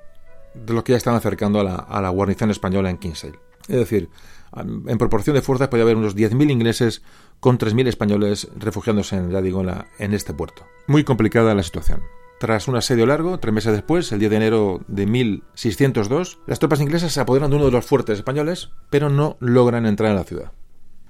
[0.54, 3.38] de los que ya están acercando a la, a la guarnición española en Kinsale.
[3.68, 4.10] Es decir,
[4.54, 7.02] en proporción de fuerzas puede haber unos 10.000 ingleses
[7.40, 9.64] con 3.000 españoles refugiándose en, ya digo,
[9.98, 10.66] en este puerto.
[10.86, 12.02] Muy complicada la situación.
[12.42, 16.80] Tras un asedio largo, tres meses después, el 10 de enero de 1602, las tropas
[16.80, 20.24] inglesas se apoderan de uno de los fuertes españoles, pero no logran entrar en la
[20.24, 20.50] ciudad.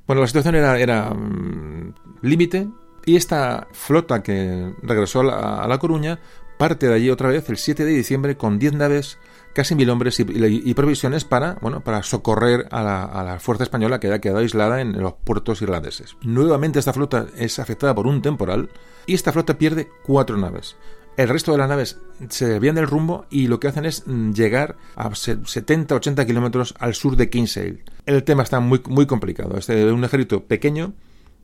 [0.07, 2.69] Bueno, la situación era, mm, límite
[3.07, 6.21] y esta flota que regresó a la, Coruña
[6.59, 9.19] parte de allí otra vez el 7 de diciembre con 10 naves,
[9.55, 14.01] casi mil hombres y, provisiones para, bueno, para socorrer a la, a la fuerza española
[14.01, 16.15] que había quedado aislada en los puertos irlandeses.
[16.21, 18.69] Nuevamente esta flota es afectada por un temporal
[19.07, 20.77] y esta flota pierde cuatro naves.
[21.17, 21.99] El resto de las naves
[22.31, 27.17] se desvían del rumbo y lo que hacen es llegar a 70-80 kilómetros al sur
[27.17, 27.85] de Kinsale.
[28.07, 29.59] El tema está muy, muy complicado.
[29.59, 30.95] Este es un ejército pequeño,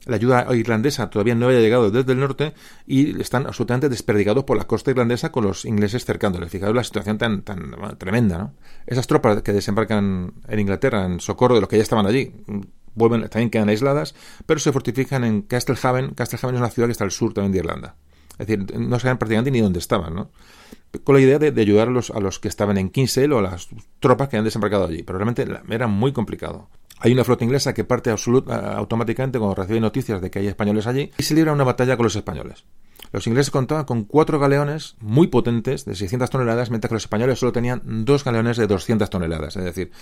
[0.07, 2.55] la ayuda irlandesa todavía no había llegado desde el norte
[2.87, 6.51] y están absolutamente desperdigados por la costa irlandesa con los ingleses cercándoles.
[6.51, 8.55] Fijaros la situación tan, tan tremenda, ¿no?
[8.87, 12.33] Esas tropas que desembarcan en Inglaterra en socorro de los que ya estaban allí
[12.95, 14.15] vuelven, también quedan aisladas,
[14.45, 16.15] pero se fortifican en Castlehaven.
[16.15, 17.95] Castlehaven es una ciudad que está al sur también de Irlanda.
[18.39, 20.31] Es decir, no sabían prácticamente ni dónde estaban, ¿no?
[21.05, 23.43] Con la idea de, ayudar a los, a los, que estaban en Kinsale o a
[23.43, 23.69] las
[24.01, 25.03] tropas que han desembarcado allí.
[25.03, 26.69] Pero realmente era muy complicado.
[27.01, 30.87] Hay una flota inglesa que parte absolut, automáticamente cuando recibe noticias de que hay españoles
[30.87, 32.65] allí y se libra una batalla con los españoles.
[33.13, 37.39] Los ingleses contaban con cuatro galeones muy potentes de 600 toneladas, mientras que los españoles
[37.39, 39.93] solo tenían dos galeones de 200 toneladas, es decir,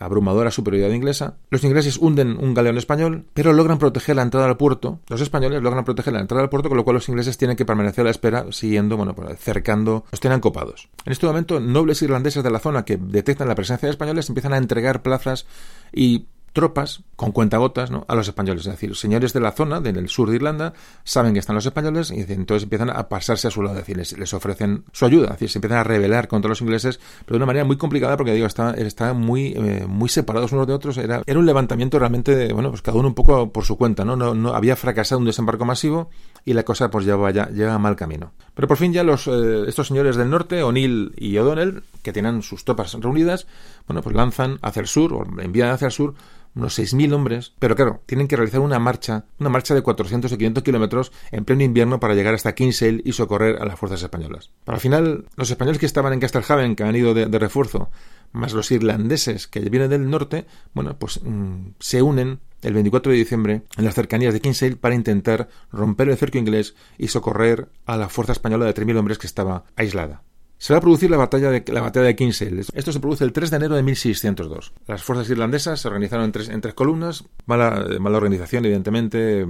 [0.00, 1.36] abrumadora superioridad inglesa.
[1.50, 4.98] Los ingleses hunden un galeón español, pero logran proteger la entrada al puerto.
[5.08, 7.64] Los españoles logran proteger la entrada al puerto, con lo cual los ingleses tienen que
[7.64, 10.88] permanecer a la espera, siguiendo, bueno, cercando, los tienen copados.
[11.04, 14.54] En este momento, nobles irlandeses de la zona que detectan la presencia de españoles empiezan
[14.54, 15.46] a entregar plazas
[15.92, 18.04] y tropas con cuentagotas ¿no?
[18.08, 18.66] a los españoles.
[18.66, 20.72] Es decir, señores de la zona, del sur de Irlanda,
[21.04, 23.78] saben que están los españoles y entonces empiezan a pasarse a su lado.
[23.78, 25.26] Es decir, les, ofrecen su ayuda.
[25.26, 28.16] Es decir, se empiezan a rebelar contra los ingleses, pero de una manera muy complicada
[28.16, 30.96] porque, digo, estaban está muy, eh, muy separados unos de otros.
[30.98, 34.04] Era, era un levantamiento realmente, bueno, pues cada uno un poco por su cuenta.
[34.04, 34.16] ¿no?
[34.16, 36.10] No, no había fracasado un desembarco masivo
[36.44, 37.16] y la cosa pues ya,
[37.50, 38.32] lleva mal camino.
[38.54, 42.42] Pero por fin ya los, eh, estos señores del norte, O'Neill y O'Donnell, que tienen
[42.42, 43.46] sus tropas reunidas,
[43.86, 46.14] bueno, pues lanzan hacia el sur, o envían hacia el sur,
[46.54, 50.36] unos 6.000 hombres, pero claro, tienen que realizar una marcha, una marcha de 400 o
[50.36, 54.50] 500 kilómetros en pleno invierno para llegar hasta Kinsale y socorrer a las fuerzas españolas.
[54.64, 57.90] Para al final, los españoles que estaban en Castlehaven, que han ido de, refuerzo,
[58.32, 63.18] más los irlandeses que vienen del norte, bueno, pues mmm, se unen el 24 de
[63.18, 67.96] diciembre en las cercanías de Kinsale para intentar romper el cerco inglés y socorrer a
[67.96, 70.22] la fuerza española de 3.000 hombres que estaba aislada.
[70.60, 72.60] Se va a producir la batalla de, la batalla de Kinsale.
[72.74, 74.74] Esto se produce el 3 de enero de 1602.
[74.86, 77.24] Las fuerzas irlandesas se organizaron en tres, en tres columnas.
[77.46, 79.46] Mala, mala, organización, evidentemente.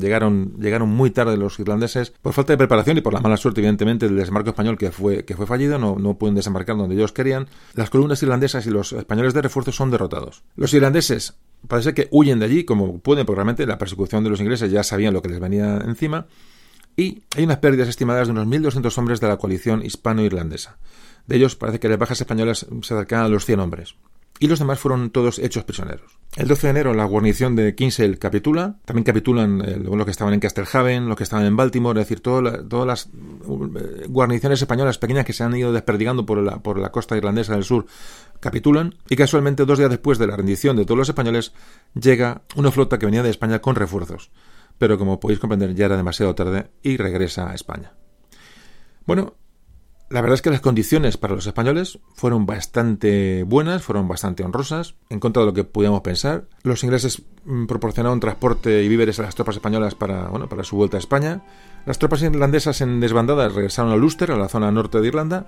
[0.00, 3.60] Llegaron, llegaron muy tarde los irlandeses por falta de preparación y por la mala suerte,
[3.60, 5.78] evidentemente, del desembarco español que fue, que fue fallido.
[5.78, 7.48] No, no pueden desembarcar donde ellos querían.
[7.74, 10.42] Las columnas irlandesas y los españoles de refuerzo son derrotados.
[10.56, 11.36] Los irlandeses
[11.68, 14.82] parece que huyen de allí como pueden, porque realmente la persecución de los ingleses ya
[14.82, 16.26] sabían lo que les venía encima
[16.96, 20.78] y hay unas pérdidas estimadas de unos 1.200 hombres de la coalición hispano-irlandesa.
[21.26, 23.94] De ellos parece que las bajas españolas se acercan a los 100 hombres.
[24.38, 26.18] Y los demás fueron todos hechos prisioneros.
[26.36, 28.78] El 12 de enero la guarnición de Kinsale capitula.
[28.84, 32.20] También capitulan eh, los que estaban en Castlehaven, los que estaban en Baltimore, es decir,
[32.20, 37.54] todas las eh, guarniciones españolas pequeñas que se han ido desperdigando por la costa irlandesa
[37.54, 37.86] del sur
[38.40, 38.94] capitulan.
[39.08, 41.52] Y casualmente, dos días después de la rendición de todos los españoles,
[41.94, 44.30] llega una flota que venía de España con refuerzos
[44.78, 47.92] pero como podéis comprender ya era demasiado tarde y regresa a España.
[49.06, 49.34] Bueno,
[50.08, 54.94] la verdad es que las condiciones para los españoles fueron bastante buenas, fueron bastante honrosas,
[55.10, 56.44] en contra de lo que podíamos pensar.
[56.62, 60.76] Los ingleses mm, proporcionaron transporte y víveres a las tropas españolas para, bueno, para su
[60.76, 61.42] vuelta a España.
[61.86, 65.46] Las tropas irlandesas en desbandadas regresaron a Ulster, a la zona norte de Irlanda,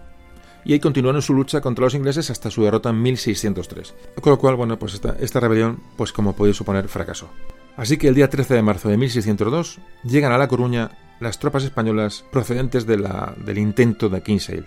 [0.65, 3.95] y ahí continuaron su lucha contra los ingleses hasta su derrota en 1603.
[4.21, 7.29] Con lo cual, bueno, pues esta, esta rebelión, pues como podéis suponer, fracasó.
[7.77, 10.91] Así que el día 13 de marzo de 1602 llegan a La Coruña
[11.21, 12.97] las tropas españolas procedentes de
[13.45, 14.64] del intento de Kinsale.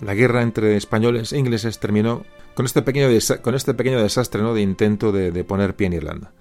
[0.00, 2.24] La guerra entre españoles e ingleses terminó
[2.54, 3.08] con este pequeño,
[3.42, 4.54] con este pequeño desastre ¿no?
[4.54, 6.32] de intento de, de, poner pie en Irlanda.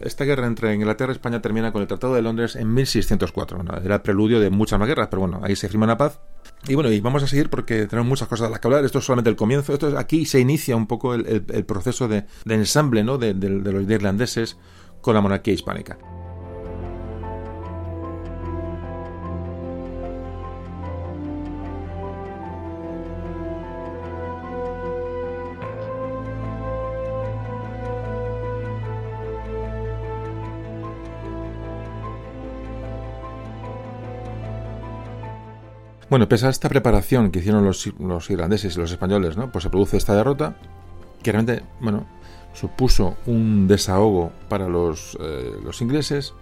[0.00, 3.64] Esta guerra entre Inglaterra y España termina con el Tratado de Londres en 1604.
[3.84, 6.20] era el preludio de muchas más guerras, pero bueno, ahí se firma una paz.
[6.66, 8.84] Y bueno, y vamos a seguir porque tenemos muchas cosas de las que hablar.
[8.84, 9.72] Esto es solamente el comienzo.
[9.72, 13.18] Esto es, aquí se inicia un poco el, proceso de, ensamble ¿no?
[13.18, 14.56] de, de los irlandeses
[15.00, 15.98] con la monarquía hispánica.
[36.12, 37.86] Bueno, pese a esta preparación que hicieron los,
[38.28, 39.50] irlandeses y los españoles, ¿no?
[39.50, 40.56] Pues se produce esta derrota,
[41.22, 42.04] que realmente, bueno,
[42.52, 46.34] supuso un desahogo para los, eh, los ingleses.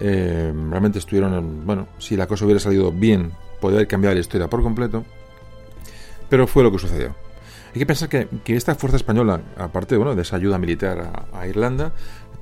[0.00, 4.48] Eh, realmente estuvieron, bueno, si la cosa hubiera salido bien, podría haber cambiado la historia
[4.48, 5.04] por completo,
[6.30, 7.14] pero fue lo que sucedió.
[7.74, 11.92] Hay que pensar que, esta fuerza española, aparte bueno, de esa ayuda militar a Irlanda,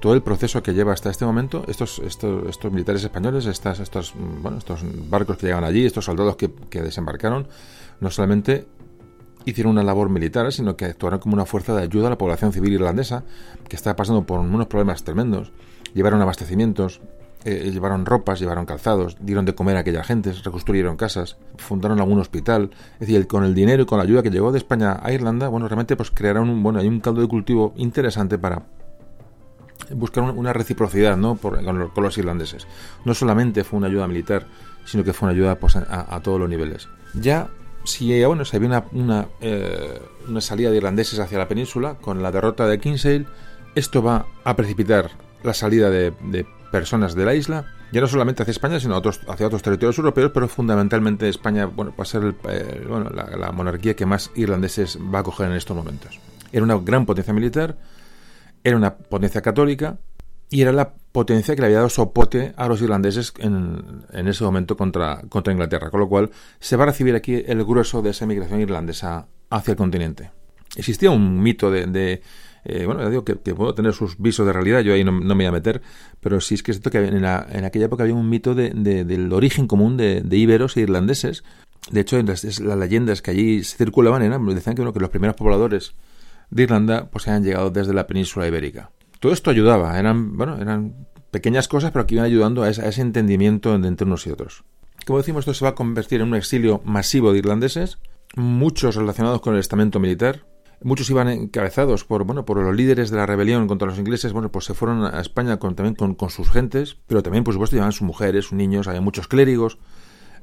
[0.00, 4.14] todo el proceso que lleva hasta este momento, estos, estos, estos militares españoles, estas, estos,
[4.16, 7.46] bueno, estos barcos que llegan allí, estos soldados que, desembarcaron,
[8.00, 8.66] no solamente
[9.44, 12.52] hicieron una labor militar, sino que actuaron como una fuerza de ayuda a la población
[12.52, 13.24] civil irlandesa,
[13.68, 15.52] que estaba pasando por unos problemas tremendos.
[15.94, 17.00] Llevaron abastecimientos,
[17.44, 22.20] eh, llevaron ropas, llevaron calzados, dieron de comer a aquella gente, reconstruyeron casas, fundaron algún
[22.20, 22.70] hospital.
[22.94, 25.48] Es decir, con el dinero y con la ayuda que llegó de España a Irlanda,
[25.48, 28.62] bueno, realmente pues crearon un, bueno, hay un caldo de cultivo interesante para,
[29.94, 31.36] buscar una reciprocidad ¿no?
[31.36, 32.66] Por, con, los irlandeses.
[33.04, 34.46] No solamente fue una ayuda militar,
[34.84, 36.88] sino que fue una ayuda pues, a, todos los niveles.
[37.14, 37.48] Ya
[37.84, 41.94] si eh, bueno, se había una, una, eh, una, salida de irlandeses hacia la península,
[41.94, 43.26] con la derrota de Kinsale,
[43.74, 45.10] esto va a precipitar
[45.42, 46.12] la salida de,
[46.70, 50.30] personas de la isla, ya no solamente hacia España, sino otros, hacia otros territorios europeos,
[50.32, 52.34] pero fundamentalmente España va a ser
[52.88, 56.20] bueno, la, la monarquía que más irlandeses va a coger en estos momentos.
[56.52, 57.76] Era una gran potencia militar,
[58.64, 59.98] era una potencia católica
[60.50, 64.76] y era la potencia que le había dado soporte a los irlandeses en, ese momento
[64.76, 68.60] contra, Inglaterra, con lo cual se va a recibir aquí el grueso de esa emigración
[68.60, 70.30] irlandesa hacia el continente.
[70.76, 72.22] Existía un mito de,
[72.64, 75.34] eh, bueno, ya digo que, puedo tener sus visos de realidad, yo ahí no, me
[75.34, 75.82] voy a meter,
[76.20, 78.70] pero sí es que es cierto que en, en aquella época había un mito de,
[78.70, 81.44] del origen común de, iberos e irlandeses.
[81.90, 85.94] De hecho, las, las leyendas que allí circulaban eran, decían que, que los primeros pobladores
[86.50, 88.90] de Irlanda pues han llegado desde la península ibérica.
[89.20, 93.74] Todo esto ayudaba, eran, bueno, eran pequeñas cosas, pero que iban ayudando a ese, entendimiento
[93.74, 94.64] entre unos y otros.
[95.06, 97.98] Como decimos, esto se va a convertir en un exilio masivo de irlandeses,
[98.34, 100.46] muchos relacionados con el estamento militar,
[100.82, 104.50] muchos iban encabezados por bueno por los líderes de la rebelión contra los ingleses bueno
[104.50, 107.76] pues se fueron a España con, también con, con sus gentes pero también por supuesto
[107.76, 109.76] llevaban sus mujeres sus niños había muchos clérigos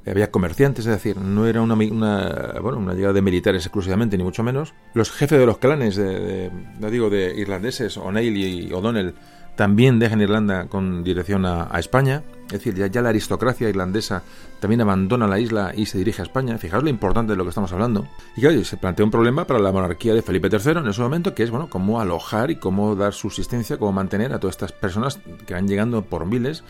[0.09, 4.23] había comerciantes, es decir, no era una, una, bueno, una llegada de militares exclusivamente, ni
[4.23, 4.73] mucho menos.
[4.93, 6.51] Los jefes de los clanes, de,
[6.89, 9.13] digo, de irlandeses, O'Neill y O'Donnell,
[9.57, 12.23] también dejan Irlanda con dirección a, España.
[12.45, 14.21] Es decir, ya, la aristocracia irlandesa
[14.61, 16.57] también abandona la isla y se dirige a España.
[16.59, 18.07] Fijaos lo importante de lo que estamos hablando.
[18.37, 21.33] Y claro, se plantea un problema para la monarquía de Felipe III en ese momento,
[21.33, 25.19] que es, bueno, cómo alojar y cómo dar subsistencia, cómo mantener a todas estas personas
[25.47, 26.63] que van llegando por miles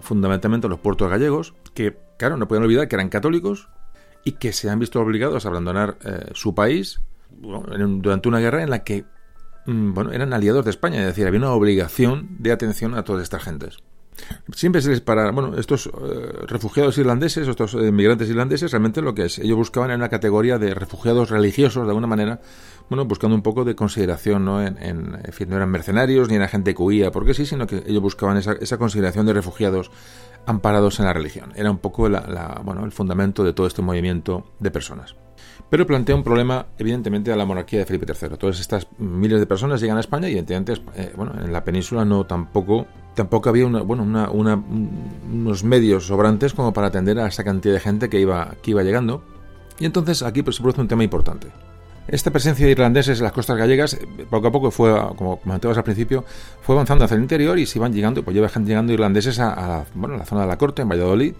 [0.00, 3.68] fundamentalmente a los puertos gallegos, que, claro, no pueden olvidar que eran católicos
[4.24, 7.00] y que se han visto obligados a abandonar eh, su país
[7.30, 9.04] durante una guerra en la que
[9.66, 13.22] mm, bueno, eran aliados de España, es decir, había una obligación de atención a todas
[13.22, 13.78] estas gentes.
[14.54, 15.90] Siempre se les para, bueno, estos eh,
[16.46, 20.74] refugiados irlandeses, estos inmigrantes irlandeses, realmente lo que es, ellos buscaban en una categoría de
[20.74, 22.40] refugiados religiosos, de alguna manera,
[22.88, 24.62] bueno, buscando un poco de consideración, ¿no?
[24.62, 27.82] En, en, fin, no eran mercenarios ni era gente que huía porque sí, sino que
[27.86, 29.90] ellos buscaban esa, esa consideración de refugiados
[30.46, 31.52] amparados en la religión.
[31.54, 35.14] Era un poco la, bueno, el fundamento de todo este movimiento de personas.
[35.72, 38.36] Pero plantea un problema, evidentemente, a la monarquía de Felipe III.
[38.36, 42.04] Todas estas miles de personas llegan a España y, evidentemente, eh, bueno, en la península
[42.04, 48.10] no tampoco tampoco había unos medios sobrantes como para atender a esa cantidad de gente
[48.10, 49.24] que iba, que iba llegando.
[49.78, 51.48] Y entonces aquí pues, se produce un tema importante.
[52.06, 55.78] Esta presencia de irlandeses en las costas gallegas, eh, poco a poco fue, como comentabas
[55.78, 56.26] al principio,
[56.60, 60.26] fue avanzando hacia el interior y se iban llegando, pues llevan llegando irlandeses a, la
[60.26, 61.32] zona de la corte, en Valladolid,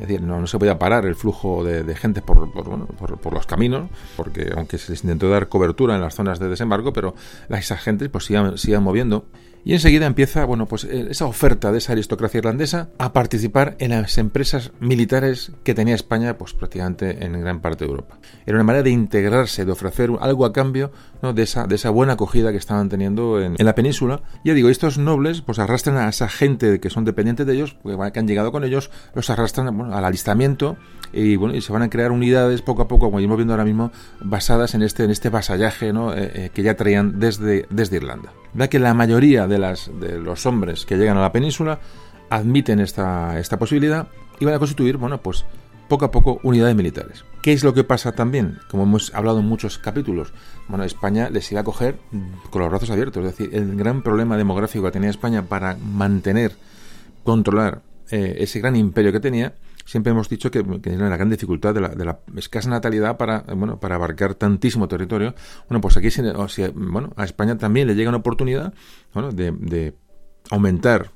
[0.00, 4.50] es decir, no, se podía parar el flujo de, gente por, por, los caminos, porque
[4.56, 7.14] aunque se les intentó dar cobertura en las zonas de desembarco, pero
[7.50, 8.30] esas gentes pues
[8.80, 9.26] moviendo.
[9.62, 13.90] Y enseguida empieza, bueno, pues eh, esa oferta de esa aristocracia irlandesa a participar en
[13.90, 18.18] las empresas militares que tenía España, pues prácticamente en gran parte de Europa.
[18.46, 20.92] Era una manera de integrarse, de ofrecer algo a cambio
[21.22, 24.22] de, esa, de esa buena acogida que estaban teniendo en, la península.
[24.44, 27.76] Ya digo, estos nobles pues arrastran a esa gente que son dependientes de ellos,
[28.12, 30.76] que han llegado con ellos, los arrastran al alistamiento
[31.12, 33.64] y bueno y se van a crear unidades poco a poco como estamos viendo ahora
[33.64, 33.90] mismo
[34.20, 35.90] basadas en este en este vasallaje.
[35.90, 38.32] Eh, eh, que ya traían desde, desde Irlanda.
[38.54, 39.58] Da que la mayoría de
[40.18, 41.80] los hombres que llegan a la península
[42.28, 44.08] admiten esta, esta posibilidad
[44.38, 45.44] y van a constituir, bueno, pues
[45.88, 47.24] poco a poco unidades militares.
[47.42, 48.58] ¿Qué es lo que pasa también?
[48.70, 50.32] Como hemos hablado en muchos capítulos,
[50.70, 51.98] bueno, España les iba a coger
[52.50, 53.24] con los brazos abiertos.
[53.24, 56.52] Es decir, el gran problema demográfico que tenía España para mantener,
[57.24, 59.54] controlar eh, ese gran imperio que tenía,
[59.84, 63.80] siempre hemos dicho que, que era la gran dificultad de la, escasa natalidad para, bueno,
[63.80, 65.34] para abarcar tantísimo territorio.
[65.68, 66.08] Bueno, pues aquí,
[66.74, 68.72] bueno, a España también le llega una oportunidad
[69.12, 69.96] bueno, de, de
[70.50, 71.10] aumentar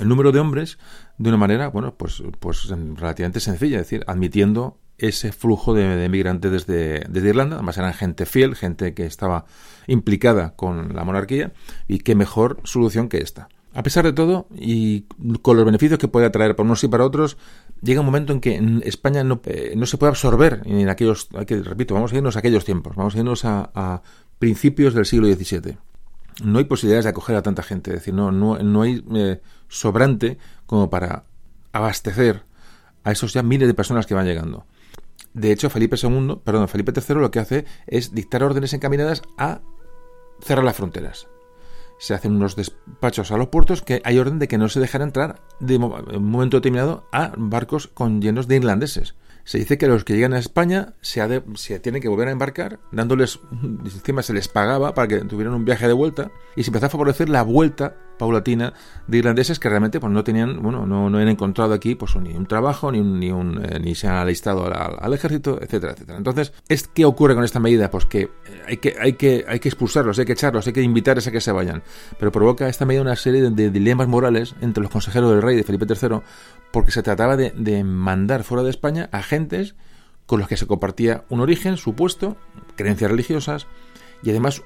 [0.00, 0.78] el número de hombres
[1.18, 6.08] de una manera, bueno, pues, pues relativamente sencilla, es decir, admitiendo ese flujo de, de
[6.08, 9.44] migrantes desde, Irlanda, además eran gente fiel, gente que estaba
[9.86, 11.52] implicada con la monarquía,
[11.86, 13.48] y qué mejor solución que esta.
[13.74, 15.02] A pesar de todo, y
[15.42, 17.36] con los beneficios que puede traer para unos y para otros,
[17.82, 21.62] llega un momento en que España no, eh, no se puede absorber en aquellos, que,
[21.62, 24.02] repito, vamos a irnos a aquellos tiempos, vamos a irnos a, a
[24.38, 25.76] principios del siglo XVII
[26.42, 29.40] no hay posibilidades de acoger a tanta gente, es decir, no, no, no hay eh,
[29.68, 31.24] sobrante como para
[31.72, 32.42] abastecer
[33.04, 34.66] a esos ya miles de personas que van llegando.
[35.36, 39.60] De hecho, Felipe II, perdón, Felipe III lo que hace es dictar órdenes encaminadas a
[40.40, 41.28] cerrar las fronteras.
[41.98, 45.04] Se hacen unos despachos a los puertos que hay orden de que no se dejara
[45.04, 49.14] entrar de un momento determinado a barcos con llenos de irlandeses
[49.46, 52.80] se dice que los que llegan a España se, se, tienen que volver a embarcar,
[52.90, 53.38] dándoles,
[53.84, 56.90] encima se les pagaba para que tuvieran un viaje de vuelta, y se empezó a
[56.90, 58.72] favorecer la vuelta paulatina
[59.06, 62.34] de irlandeses que realmente pues, no tenían, bueno, no, no han encontrado aquí pues, ni
[62.34, 66.18] un trabajo, ni, un, ni, un, eh, ni se han alistado al, ejército, etcétera, etcétera.
[66.18, 67.90] Entonces, ¿es, ¿qué ocurre con esta medida?
[67.90, 68.30] Pues que
[68.66, 71.40] hay que, hay que hay que expulsarlos, hay que echarlos, hay que invitarles a que
[71.40, 71.82] se vayan.
[72.18, 75.62] Pero provoca esta medida una serie de, dilemas morales entre los consejeros del rey de
[75.62, 76.20] Felipe III,
[76.76, 79.76] porque se trataba de, mandar fuera de España agentes
[80.26, 82.36] con los que se compartía un origen supuesto,
[82.76, 83.66] creencias religiosas,
[84.22, 84.62] y además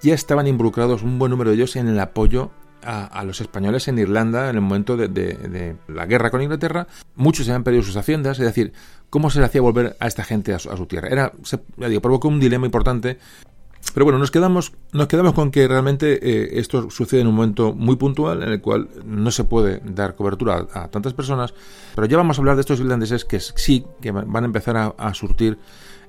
[0.00, 2.52] ya estaban involucrados un buen número de ellos en el apoyo
[2.84, 6.86] a, los españoles en Irlanda en el momento de, la guerra con Inglaterra.
[7.16, 8.72] Muchos se habían perdido sus haciendas, es decir,
[9.10, 11.08] ¿cómo se le hacía volver a esta gente a su, tierra?
[11.08, 13.18] Era, se, digo, provocó un dilema importante.
[13.92, 17.74] Pero bueno, nos quedamos, nos quedamos con que realmente eh, esto sucede en un momento
[17.74, 21.54] muy puntual en el cual no se puede dar cobertura a, tantas personas,
[21.94, 25.14] pero ya vamos a hablar de estos irlandeses que sí, que van a empezar a,
[25.14, 25.58] surtir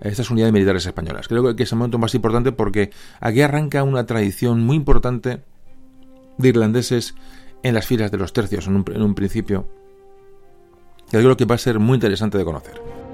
[0.02, 1.28] estas unidades militares españolas.
[1.28, 5.42] Creo que es el momento más importante porque aquí arranca una tradición muy importante
[6.38, 7.14] de irlandeses
[7.62, 9.68] en las filas de los tercios en un, en un principio.
[11.12, 13.05] Que creo que va a ser muy interesante de conocer.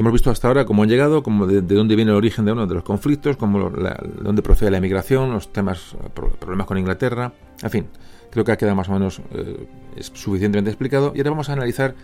[0.00, 2.66] Hemos visto hasta ahora cómo han llegado, cómo de, dónde viene el origen de uno
[2.66, 7.32] de los conflictos, cómo de dónde procede la emigración, los temas, problemas con Inglaterra,
[7.62, 7.86] en fin,
[8.30, 11.12] creo que ha quedado más o menos eh, suficientemente explicado.
[11.14, 11.94] Y ahora vamos a analizar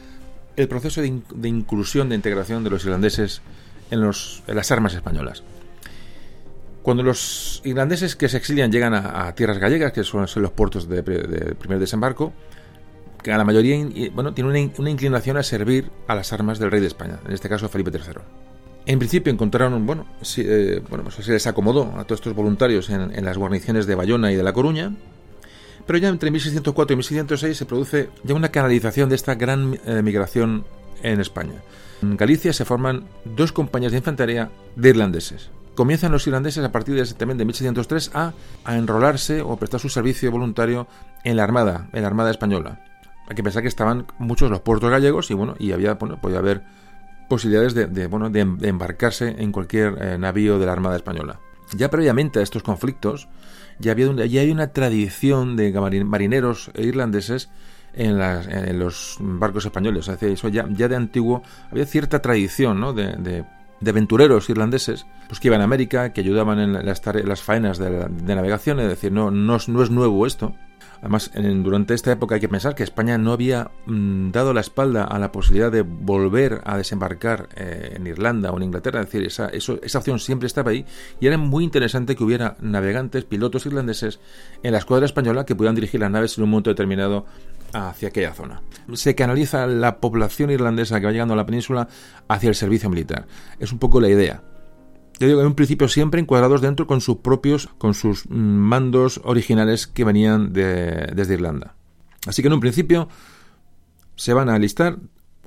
[0.56, 3.42] el proceso de, inclusión, de integración de los irlandeses
[3.90, 5.42] en, los, en, las armas españolas.
[6.82, 11.02] Cuando los irlandeses que se exilian llegan a, tierras gallegas, que son, los puertos de
[11.02, 12.32] primer desembarco,
[13.26, 16.80] que a la mayoría bueno, tiene una, inclinación a servir a las armas del rey
[16.80, 18.22] de España, en este caso Felipe III.
[18.86, 20.06] En principio encontraron, bueno,
[20.36, 24.30] eh, bueno pues se les acomodó a todos estos voluntarios en, las guarniciones de Bayona
[24.30, 24.94] y de La Coruña,
[25.88, 30.02] pero ya entre 1604 y 1606 se produce ya una canalización de esta gran eh,
[30.02, 30.64] migración
[31.02, 31.64] en España.
[32.02, 35.50] En Galicia se forman dos compañías de infantería de irlandeses.
[35.74, 39.88] Comienzan los irlandeses a partir de, también de 1603 a, a enrolarse o prestar su
[39.88, 40.86] servicio voluntario
[41.24, 42.80] en la Armada, en la Armada Española
[43.28, 46.38] hay que pensar que estaban muchos los puertos gallegos y bueno, y había, bueno, podía
[46.38, 46.62] haber
[47.28, 51.40] posibilidades de, bueno, de, embarcarse en cualquier eh, navío de la Armada Española.
[51.74, 53.28] Ya previamente a estos conflictos,
[53.78, 55.72] ya, había ya hay una tradición de
[56.04, 57.50] marineros irlandeses
[57.96, 60.08] en, en los barcos españoles.
[60.08, 62.92] eso ya, ya de antiguo había cierta tradición ¿no?
[62.92, 67.78] de, de, aventureros irlandeses pues que iban a América, que ayudaban en las, las faenas
[67.78, 68.78] de, navegación.
[68.80, 70.54] Es decir, no, no, no es nuevo esto.
[71.00, 75.04] Además, durante esta época hay que pensar que España no había mm, dado la espalda
[75.04, 79.26] a la posibilidad de volver a desembarcar eh, en Irlanda o en Inglaterra, es decir,
[79.26, 80.84] esa, esa opción siempre estaba ahí
[81.20, 84.20] y era muy interesante que hubiera navegantes, pilotos irlandeses
[84.62, 87.26] en la escuadra española que pudieran dirigir las naves en un momento determinado
[87.72, 88.62] hacia aquella zona.
[88.94, 91.88] Se canaliza la población irlandesa que va llegando a la península
[92.28, 93.26] hacia el servicio militar.
[93.58, 94.42] Es un poco la idea
[95.18, 99.86] yo digo, en un principio siempre encuadrados dentro con sus propios, con sus mandos originales
[99.86, 101.74] que venían de, desde Irlanda.
[102.26, 103.08] Así que en un principio
[104.14, 104.98] se van a alistar,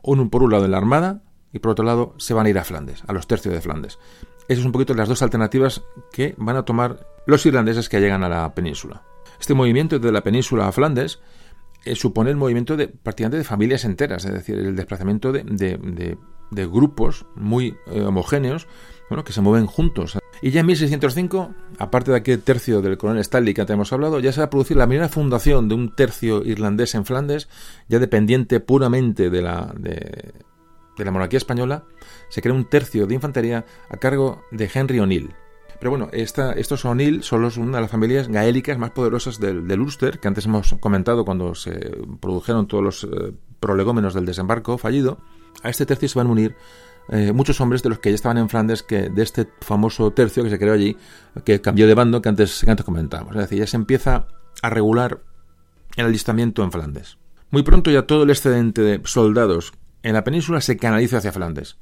[0.01, 1.21] por un lado en la Armada
[1.53, 3.99] y por otro lado se van a ir a Flandes, a los tercios de Flandes.
[4.47, 8.23] Esas son un poquito las dos alternativas que van a tomar los irlandeses que llegan
[8.23, 9.03] a la península.
[9.39, 11.19] Este movimiento de la península a Flandes
[11.85, 16.65] eh, supone el movimiento de prácticamente de familias enteras, es decir, el desplazamiento de, de,
[16.65, 18.67] grupos muy eh, homogéneos
[19.09, 20.17] bueno, que se mueven juntos.
[20.41, 24.19] Y ya en 1605, aparte de aquel tercio del coronel Stanley que antes hemos hablado,
[24.19, 27.49] ya se va a producir la primera fundación de un tercio irlandés en Flandes,
[27.89, 30.33] ya dependiente puramente de la, de,
[30.97, 31.83] la monarquía española.
[32.29, 35.33] Se crea un tercio de infantería a cargo de Henry O'Neill.
[35.79, 39.79] Pero bueno, esta, estos O'Neill son una de las familias gaélicas más poderosas del, del,
[39.79, 41.71] Ulster, que antes hemos comentado cuando se
[42.19, 45.19] produjeron todos los eh, prolegómenos del desembarco fallido.
[45.63, 46.55] A este tercio se van a unir
[47.11, 50.43] eh, muchos hombres de los que ya estaban en Flandes, que de este famoso tercio
[50.43, 50.97] que se creó allí,
[51.43, 53.35] que cambió de bando que antes, que antes comentábamos.
[53.35, 54.27] Es decir, ya se empieza
[54.61, 55.21] a regular
[55.95, 57.17] el alistamiento en Flandes.
[57.51, 61.77] Muy pronto ya todo el excedente de soldados en la península se canaliza hacia Flandes.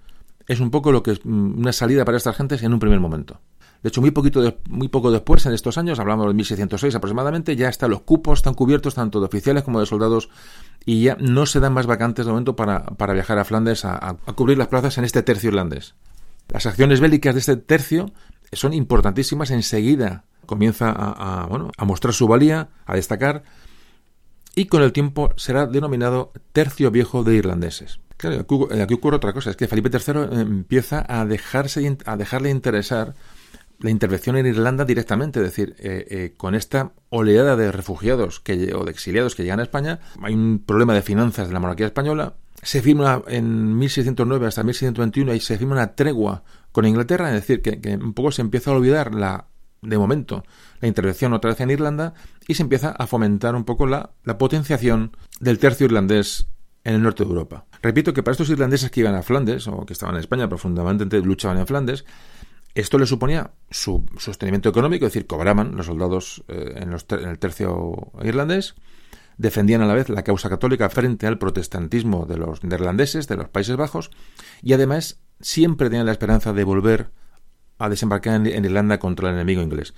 [0.47, 2.99] Es un poco lo que es mm, una salida para estas gentes en un primer
[2.99, 3.41] momento.
[3.88, 8.01] De hecho, muy, poco después, en estos años, hablamos de 1606 aproximadamente, ya están los
[8.01, 10.27] cupos, están cubiertos tanto de oficiales como de soldados
[10.85, 14.57] y ya no se dan más vacantes de momento para, viajar a Flandes a, cubrir
[14.57, 15.95] las plazas en este tercio irlandés.
[16.49, 18.11] Las acciones bélicas de este tercio
[18.51, 19.51] son importantísimas.
[19.51, 23.43] Enseguida comienza a, a mostrar su valía, a destacar,
[24.53, 28.01] y con el tiempo será denominado Tercio Viejo de Irlandeses.
[28.17, 28.45] Claro,
[28.81, 33.13] aquí, ocurre otra cosa, es que Felipe III empieza a, dejarse, a dejarle interesar
[33.80, 38.73] la intervención en Irlanda directamente, es decir, eh, eh, con esta oleada de refugiados que,
[38.73, 41.86] o de exiliados que llegan a España, hay un problema de finanzas de la monarquía
[41.86, 42.36] española.
[42.63, 47.61] Se firma en 1609 hasta 1621 y se firma una tregua con Inglaterra, es decir,
[47.61, 49.47] que, un poco se empieza a olvidar la,
[49.82, 50.43] de momento,
[50.82, 52.15] la intervención otra vez en Irlanda
[52.47, 56.47] y se empieza a fomentar un poco la, la potenciación del tercio irlandés
[56.84, 57.65] en el norte de Europa.
[57.82, 61.21] Repito que para estos irlandeses que iban a Flandes, o que estaban en España, profundamente
[61.21, 62.05] luchaban en Flandes,
[62.82, 68.11] esto le suponía su sostenimiento económico, es decir, cobraban los soldados eh, en, el tercio
[68.23, 68.75] irlandés,
[69.38, 73.49] defendían a la vez la causa católica frente al protestantismo de los neerlandeses, de los
[73.49, 74.11] Países Bajos,
[74.61, 77.09] y además siempre tenían la esperanza de volver
[77.80, 79.95] a desembarcar en, Irlanda contra el enemigo inglés.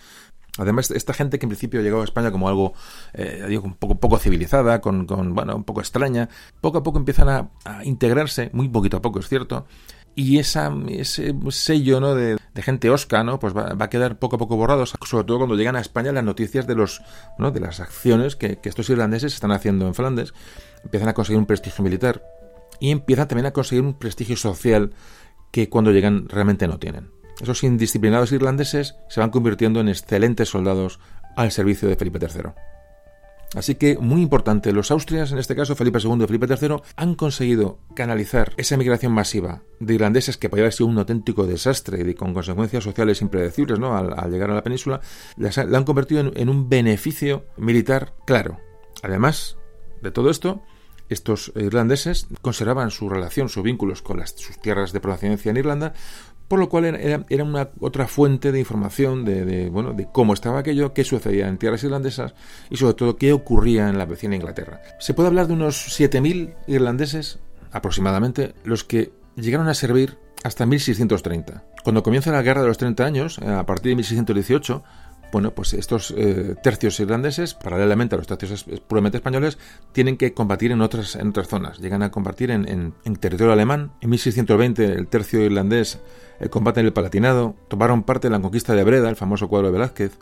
[0.57, 2.73] Además, esta gente que en principio llegaba a España como algo,
[3.13, 6.27] eh, digo, un poco, poco civilizada, con, bueno, un poco extraña,
[6.59, 9.67] poco a poco empiezan a, a integrarse, muy poquito a poco, es cierto,
[10.19, 12.13] y ese sello ¿no?
[12.13, 13.39] de, gente osca ¿no?
[13.39, 16.25] pues va, a quedar poco a poco borrado, sobre todo cuando llegan a España las
[16.25, 17.01] noticias de, los,
[17.37, 17.51] ¿no?
[17.51, 20.33] de las acciones que, estos irlandeses están haciendo en Flandes.
[20.83, 22.21] Empiezan a conseguir un prestigio militar
[22.81, 24.91] y empiezan también a conseguir un prestigio social
[25.51, 27.11] que cuando llegan realmente no tienen.
[27.39, 30.99] Esos indisciplinados irlandeses se van convirtiendo en excelentes soldados
[31.37, 32.51] al servicio de Felipe III.
[33.55, 37.15] Así que, muy importante, los austrias, en este caso Felipe II y Felipe III, han
[37.15, 42.13] conseguido canalizar esa migración masiva de irlandeses que podría haber sido un auténtico desastre y
[42.13, 43.97] con consecuencias sociales impredecibles ¿no?
[43.97, 45.01] al, llegar a la península,
[45.35, 48.59] la, han convertido en, un beneficio militar claro.
[49.01, 49.57] Además
[50.01, 50.61] de todo esto,
[51.09, 55.93] estos irlandeses conservaban su relación, sus vínculos con sus tierras de procedencia en Irlanda,
[56.49, 60.93] por lo cual era, una otra fuente de información de, bueno, de cómo estaba aquello,
[60.93, 62.33] qué sucedía en tierras irlandesas
[62.71, 64.81] y sobre todo qué ocurría en la vecina Inglaterra.
[64.99, 67.39] Se puede hablar de unos 7.000 irlandeses
[67.71, 71.63] aproximadamente los que llegaron a servir hasta 1630.
[71.83, 74.83] Cuando comienza la Guerra de los 30 años, a partir de 1618,
[75.31, 79.57] bueno, pues estos eh, tercios irlandeses, paralelamente a los tercios puramente españoles,
[79.91, 81.79] tienen que combatir en otras, en otras zonas.
[81.79, 83.91] Llegan a combatir en, territorio alemán.
[84.01, 85.99] En 1620 el tercio irlandés
[86.39, 87.55] eh, combate en el Palatinado.
[87.67, 90.17] Tomaron parte en la conquista de Breda, el famoso cuadro de Velázquez.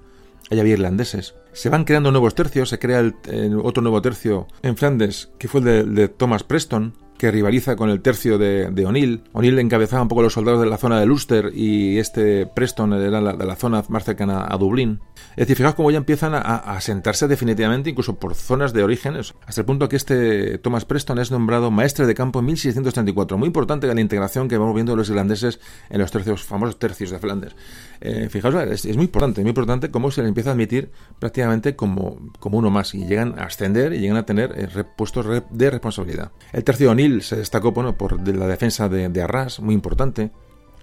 [0.49, 1.36] Allá había irlandeses.
[1.51, 2.70] Se van creando nuevos tercios.
[2.70, 3.16] Se crea el,
[3.62, 8.01] otro nuevo tercio en Flandes, que fue el de Thomas Preston que rivaliza con el
[8.01, 9.24] tercio de, de O'Neill.
[9.34, 13.20] O'Neill encabezaba un poco los soldados de la zona de Ulster y este Preston era
[13.20, 14.99] la, de la zona más cercana a Dublín.
[15.32, 19.34] Es decir, fijaos cómo ya empiezan a, a, sentarse definitivamente, incluso por zonas de orígenes,
[19.45, 23.38] hasta el punto que este Thomas Preston es nombrado maestre de campo en 1634.
[23.38, 25.59] Muy importante la integración que vamos viendo de los irlandeses
[25.89, 27.55] en los tercios, famosos tercios de Flandes.
[27.99, 28.55] Eh, fijaos,
[28.86, 32.70] es, muy importante, muy importante cómo se le empieza a admitir prácticamente como, como uno
[32.70, 36.32] más y llegan a ascender y llegan a tener eh, puestos de responsabilidad.
[36.53, 40.32] El tercio O'Neill se destacó por la defensa de, Arras, muy importante,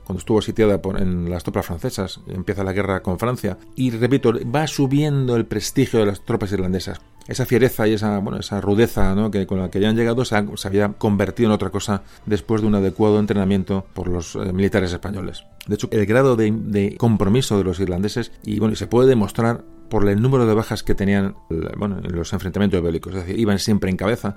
[0.05, 4.66] cuando estuvo sitiada en las tropas francesas, empieza la guerra con Francia, y repito, va
[4.66, 7.01] subiendo el prestigio de las tropas irlandesas.
[7.27, 10.37] Esa fiereza y esa, bueno, esa rudeza que, con la que ya han llegado se,
[10.37, 15.45] había convertido en otra cosa después de un adecuado entrenamiento por los eh, militares españoles.
[15.66, 20.07] De hecho, el grado de, compromiso de los irlandeses, y bueno, se puede demostrar por
[20.07, 21.35] el número de bajas que tenían
[21.79, 24.37] bueno, en los enfrentamientos bélicos, es decir, iban siempre en cabeza,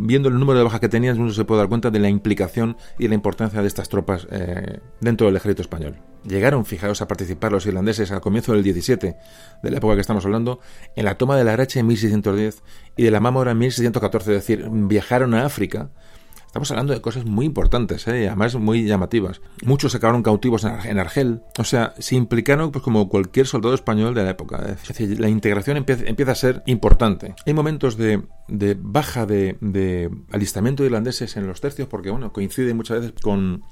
[0.00, 2.76] viendo el número de bajas que tenían, uno se puede dar cuenta de la implicación
[2.98, 5.96] y la importancia de estas tropas eh, dentro del ejército español.
[6.24, 9.16] Llegaron, fijaos, a participar los irlandeses al comienzo del 17,
[9.62, 10.60] de la época que estamos hablando,
[10.96, 12.62] en la toma de la Arache en 1610
[12.96, 15.90] y de la Mámora en 1614, es decir, viajaron a África
[16.56, 18.28] Estamos hablando de cosas muy importantes, ¿eh?
[18.28, 19.42] además muy llamativas.
[19.62, 24.14] Muchos se acabaron cautivos en Argel, o sea, se implicaron pues, como cualquier soldado español
[24.14, 24.64] de la época.
[24.64, 27.34] Es decir, la integración empieza, a ser importante.
[27.44, 28.22] Hay momentos de,
[28.80, 33.62] baja de, de alistamiento de irlandeses en los tercios porque, bueno, coincide muchas veces con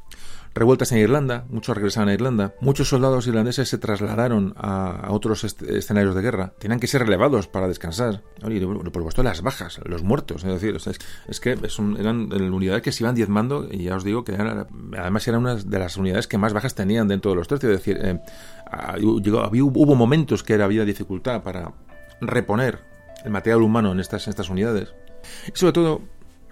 [0.55, 6.15] revueltas en Irlanda, muchos regresaron a Irlanda, muchos soldados irlandeses se trasladaron a, otros escenarios
[6.15, 10.45] de guerra, tenían que ser relevados para descansar, y por supuesto las bajas, los muertos,
[10.45, 10.77] es decir,
[11.29, 11.59] es, que
[11.99, 15.79] eran unidades que se iban diezmando y ya os digo que además eran una de
[15.79, 18.21] las unidades que más bajas tenían dentro de los tercios, es decir, eh,
[19.03, 21.73] hubo momentos que había dificultad para
[22.21, 22.81] reponer
[23.25, 24.95] el material humano en estas unidades.
[25.47, 26.03] Y sobre todo,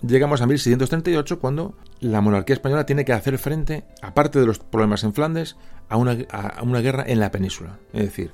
[0.02, 5.04] llegamos a 1638 cuando la monarquía española tiene que hacer frente, aparte de los problemas
[5.04, 5.56] en Flandes,
[5.88, 7.78] a una, guerra en la península.
[7.92, 8.32] Es decir,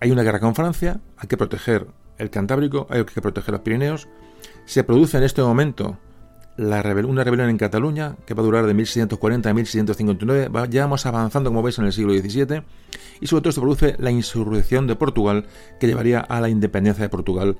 [0.00, 1.86] hay una guerra con Francia, hay que proteger
[2.18, 4.08] el Cantábrico, hay que proteger los Pirineos.
[4.66, 5.98] Se produce en este momento
[6.56, 10.68] una rebelión en Cataluña que va a durar de 1640 a 1659.
[10.70, 12.62] ya vamos avanzando, como veis, en el siglo XVII.
[13.20, 15.46] Y sobre todo se produce la insurrección de Portugal
[15.80, 17.58] que llevaría a la independencia de Portugal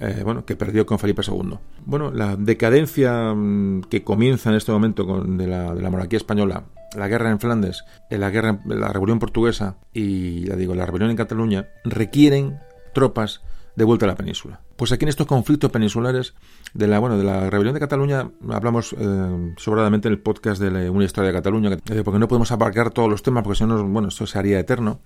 [0.00, 1.58] eh, bueno, que perdió con Felipe II.
[1.84, 6.64] Bueno, la decadencia mm, que comienza en este momento con, de, la, monarquía española,
[6.96, 11.10] la guerra en Flandes, eh, la guerra, la revolución portuguesa y ya digo la rebelión
[11.10, 12.58] en Cataluña requieren
[12.94, 13.42] tropas
[13.76, 14.60] de vuelta a la península.
[14.76, 16.34] Pues aquí en estos conflictos peninsulares
[16.74, 20.90] de la bueno de la rebelión de Cataluña hablamos eh, sobradamente en el podcast de
[20.90, 24.08] una historia de Cataluña, porque no podemos abarcar todos los temas porque si no bueno
[24.08, 25.00] esto se haría eterno.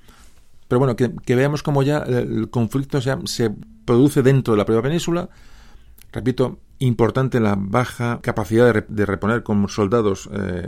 [0.68, 3.50] Pero bueno, que, veamos cómo ya el conflicto se
[3.84, 5.28] produce dentro de la propia península.
[6.12, 10.66] Repito, importante la baja capacidad de, reponer como soldados eh,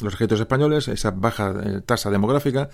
[0.00, 2.68] los ejércitos españoles, esa baja eh, tasa demográfica,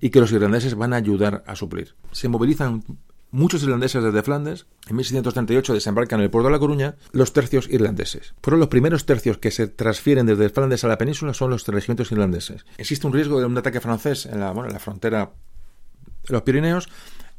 [0.00, 1.94] y que los irlandeses van a ayudar a suplir.
[2.12, 2.82] Se movilizan
[3.30, 4.66] muchos irlandeses desde Flandes.
[4.88, 8.34] En 1638 desembarcan en el puerto de La Coruña los tercios irlandeses.
[8.42, 12.10] Fueron los primeros tercios que se transfieren desde Flandes a la península son los regimientos
[12.12, 12.64] irlandeses.
[12.78, 15.32] Existe un riesgo de un ataque francés en la frontera
[16.28, 16.88] los Pirineos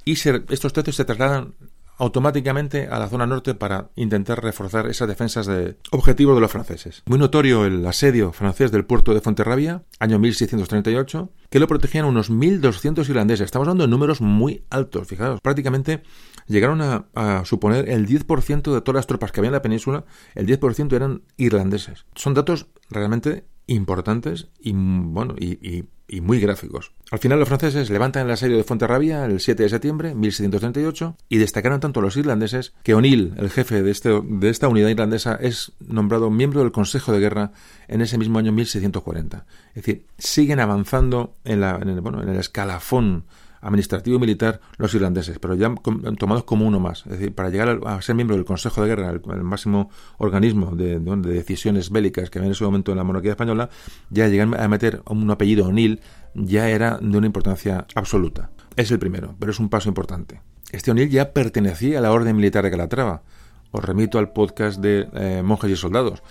[0.05, 1.53] y estos tercios se trasladan
[2.01, 7.03] automáticamente a la zona norte para intentar reforzar esas defensas de objetivos de los franceses.
[7.05, 12.31] Muy notorio el asedio francés del puerto de Fuenterrabía, año 1638, que lo protegían unos
[12.31, 13.45] 1.200 irlandeses.
[13.45, 16.01] Estamos hablando de números muy altos, fijaos, prácticamente
[16.47, 20.03] llegaron a, a suponer el 10% de todas las tropas que había en la península,
[20.33, 22.07] el 10% eran irlandeses.
[22.15, 25.83] Son datos realmente importantes y, bueno, y,
[26.19, 26.91] muy gráficos.
[27.11, 31.15] Al final los franceses levantan el asedio de Fuenterrabía el 7 de septiembre de 1638
[31.29, 35.35] y destacaron tanto los irlandeses que O'Neill, el jefe de, este, de esta unidad irlandesa,
[35.35, 37.51] es nombrado miembro del Consejo de Guerra
[37.87, 39.45] en ese mismo año 1640.
[39.69, 43.23] Es decir, siguen avanzando en, la, bueno, en el escalafón
[43.61, 45.73] administrativo y militar los irlandeses, pero ya
[46.17, 47.05] tomados como uno más.
[47.05, 50.99] Es decir, para llegar a ser miembro del Consejo de Guerra, el, máximo organismo de,
[50.99, 53.69] decisiones bélicas que había en ese momento en la monarquía española,
[54.09, 56.01] ya llegan a meter un apellido O'Neill
[56.33, 58.49] ya era de una importancia absoluta.
[58.75, 60.41] Es el primero, pero es un paso importante.
[60.71, 63.23] Este O'Neill ya pertenecía a la Orden Militar de Calatrava,
[63.71, 66.21] os remito al podcast de eh, monjes y soldados,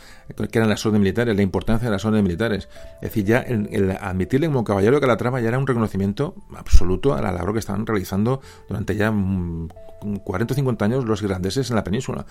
[0.51, 2.69] que eran las órdenes militares, la importancia de las órdenes militares.
[2.97, 7.23] Es decir, ya el, admitirle como caballero de Calatrava ya era un reconocimiento absoluto a
[7.23, 11.85] la labor que estaban realizando durante ya 40 o 50 años los irlandeses en la
[11.85, 12.27] península.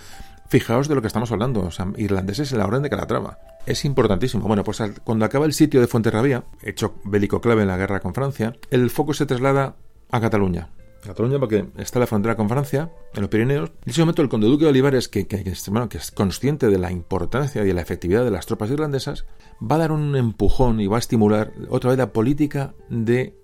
[0.48, 3.38] Fijaos de lo que estamos hablando, o sea, irlandeses en la orden de Calatrava.
[3.66, 4.46] Es importantísimo.
[4.46, 8.14] Bueno, pues cuando acaba el sitio de Fuenterrabía, hecho bélico clave en la guerra con
[8.14, 9.76] Francia, el foco se traslada
[10.10, 10.68] a Cataluña.
[11.00, 13.70] Cataluña porque está la frontera con Francia, en los Pirineos.
[13.84, 17.66] En ese momento el conde duque de Olivares, que, es consciente de la importancia y
[17.66, 19.24] de la efectividad de las tropas irlandesas,
[19.60, 23.34] va a dar un empujón y va a estimular otra vez la política de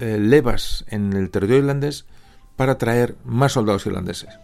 [0.00, 2.06] eh, levas en el territorio irlandés
[2.56, 4.38] para traer más soldados irlandeses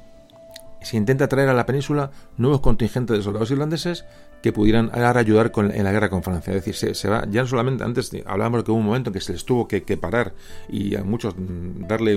[0.83, 4.05] se intenta traer a la península nuevos contingentes de soldados irlandeses
[4.43, 6.55] que pudieran ayudar con, en la guerra con Francia.
[6.55, 9.21] Es decir, se, va, ya no solamente, antes hablábamos que hubo un momento en que
[9.21, 10.33] se les tuvo que, parar
[10.69, 12.17] y a muchos mm, darle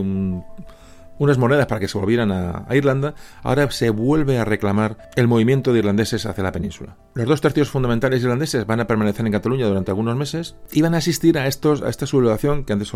[1.20, 5.74] unas monedas para que se volvieran a, Irlanda, ahora se vuelve a reclamar el movimiento
[5.74, 6.95] de irlandeses hacia la península.
[7.14, 10.95] Los dos tercios fundamentales irlandeses van a permanecer en Cataluña durante algunos meses y van
[10.95, 12.91] a asistir a, estos, a esta sublevación que antes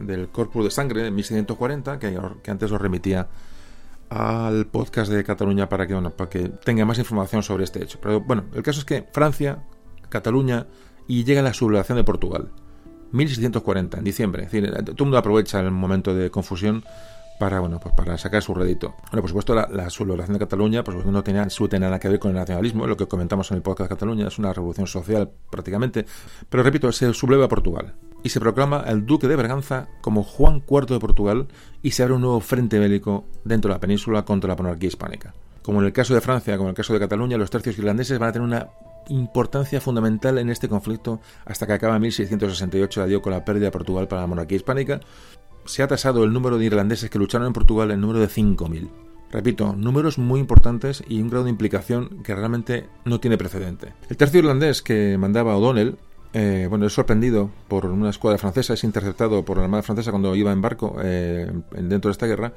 [0.00, 3.28] del Corpus de Sangre de 1640, que, que antes os remitía
[4.08, 7.98] al podcast de Cataluña para que, tenga más información sobre este hecho.
[8.00, 9.64] Pero bueno, el caso es que Francia,
[10.08, 10.66] Cataluña
[11.08, 12.50] y llega la sublevación de Portugal.
[13.12, 14.44] 1640, en diciembre.
[14.44, 16.84] Es decir, todo el mundo aprovecha el momento de confusión
[17.38, 18.94] para bueno pues para sacar su rédito.
[19.10, 22.18] Bueno, por supuesto, la, la sublevación de Cataluña pues no tenía absolutamente nada que ver
[22.18, 25.30] con el nacionalismo, lo que comentamos en el podcast de Cataluña, es una revolución social
[25.50, 26.06] prácticamente,
[26.48, 27.94] pero repito, se subleva a Portugal
[28.26, 31.46] y se proclama el duque de Berganza como Juan IV de Portugal
[31.80, 35.32] y se abre un nuevo frente bélico dentro de la península contra la monarquía hispánica.
[35.62, 38.18] Como en el caso de Francia, como en el caso de Cataluña, los tercios irlandeses
[38.18, 38.66] van a tener una
[39.10, 43.66] importancia fundamental en este conflicto hasta que acaba en 1668 la dio con la pérdida
[43.66, 44.98] de Portugal para la monarquía hispánica.
[45.64, 48.90] Se ha tasado el número de irlandeses que lucharon en Portugal el número de 5.000.
[49.30, 53.92] Repito, números muy importantes y un grado de implicación que realmente no tiene precedente.
[54.08, 55.96] El tercio irlandés que mandaba O'Donnell
[56.38, 60.36] eh, bueno, es sorprendido por una escuadra francesa, es interceptado por la Armada Francesa cuando
[60.36, 62.52] iba en barco eh, dentro de esta guerra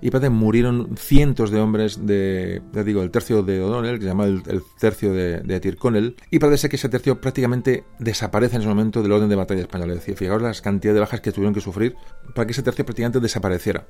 [0.00, 4.24] y parece murieron cientos de hombres de, digo, el tercio de O'Donnell, que se llama
[4.24, 9.02] el, tercio de, de Tyrconnell, y parece que ese tercio prácticamente desaparece en ese momento
[9.02, 9.90] del orden de batalla español.
[9.90, 11.96] Es decir, fijaos las cantidades de bajas que tuvieron que sufrir
[12.34, 13.88] para que ese tercio prácticamente desapareciera.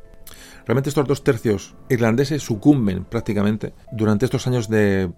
[0.66, 5.12] Realmente estos dos tercios irlandeses sucumben prácticamente durante estos años de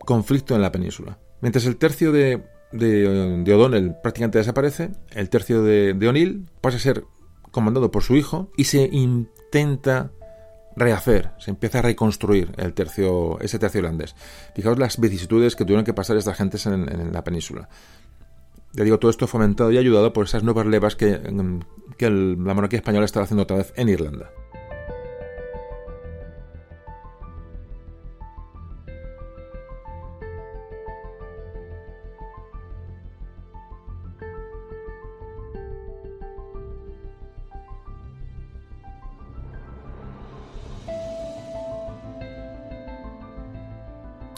[0.00, 1.18] conflicto en la península.
[1.40, 2.42] Mientras el tercio de,
[2.72, 7.04] de, O'Donnell prácticamente desaparece, el tercio de, O'Neill pasa a ser
[7.50, 10.10] comandado por su hijo y se intenta
[10.74, 14.16] rehacer, se empieza a reconstruir el tercio, ese tercio irlandés.
[14.54, 17.68] Fijaos las vicisitudes que tuvieron que pasar estas gentes en, la península.
[18.72, 21.20] Ya digo, todo esto fomentado y ayudado por esas nuevas levas que,
[21.98, 24.30] que la monarquía española estaba haciendo otra vez en Irlanda.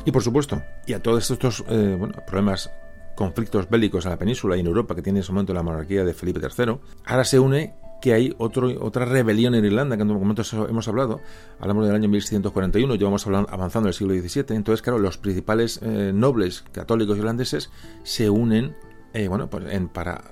[0.05, 2.71] Y por supuesto, y a todos estos eh, problemas,
[3.15, 6.05] conflictos bélicos en la península y en Europa que tiene en ese momento la monarquía
[6.05, 10.11] de Felipe III, ahora se une que hay otro, otra rebelión en Irlanda, que en
[10.11, 11.21] un momento hemos hablado,
[11.59, 16.13] hablamos del año 1641, llevamos avanzando en el siglo XVII, entonces claro, los principales eh,
[16.15, 17.71] nobles católicos irlandeses
[18.03, 18.77] se unen
[19.15, 20.25] eh, bueno, pues para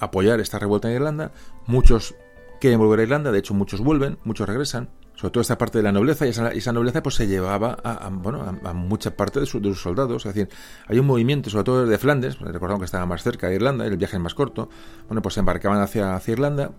[0.00, 1.32] apoyar esta revuelta en Irlanda,
[1.66, 2.14] muchos
[2.58, 4.88] quieren volver a Irlanda, de hecho muchos vuelven, muchos regresan,
[5.24, 8.60] sobre todo esta parte de la nobleza, y esa, nobleza pues se llevaba a, bueno,
[8.62, 10.26] a, mucha parte de, sus soldados.
[10.26, 10.54] Es decir,
[10.86, 13.96] hay un movimiento, sobre todo de Flandes, recordamos que estaba más cerca de Irlanda, el
[13.96, 14.68] viaje es más corto,
[15.08, 16.72] bueno, pues se embarcaban hacia, hacia Irlanda,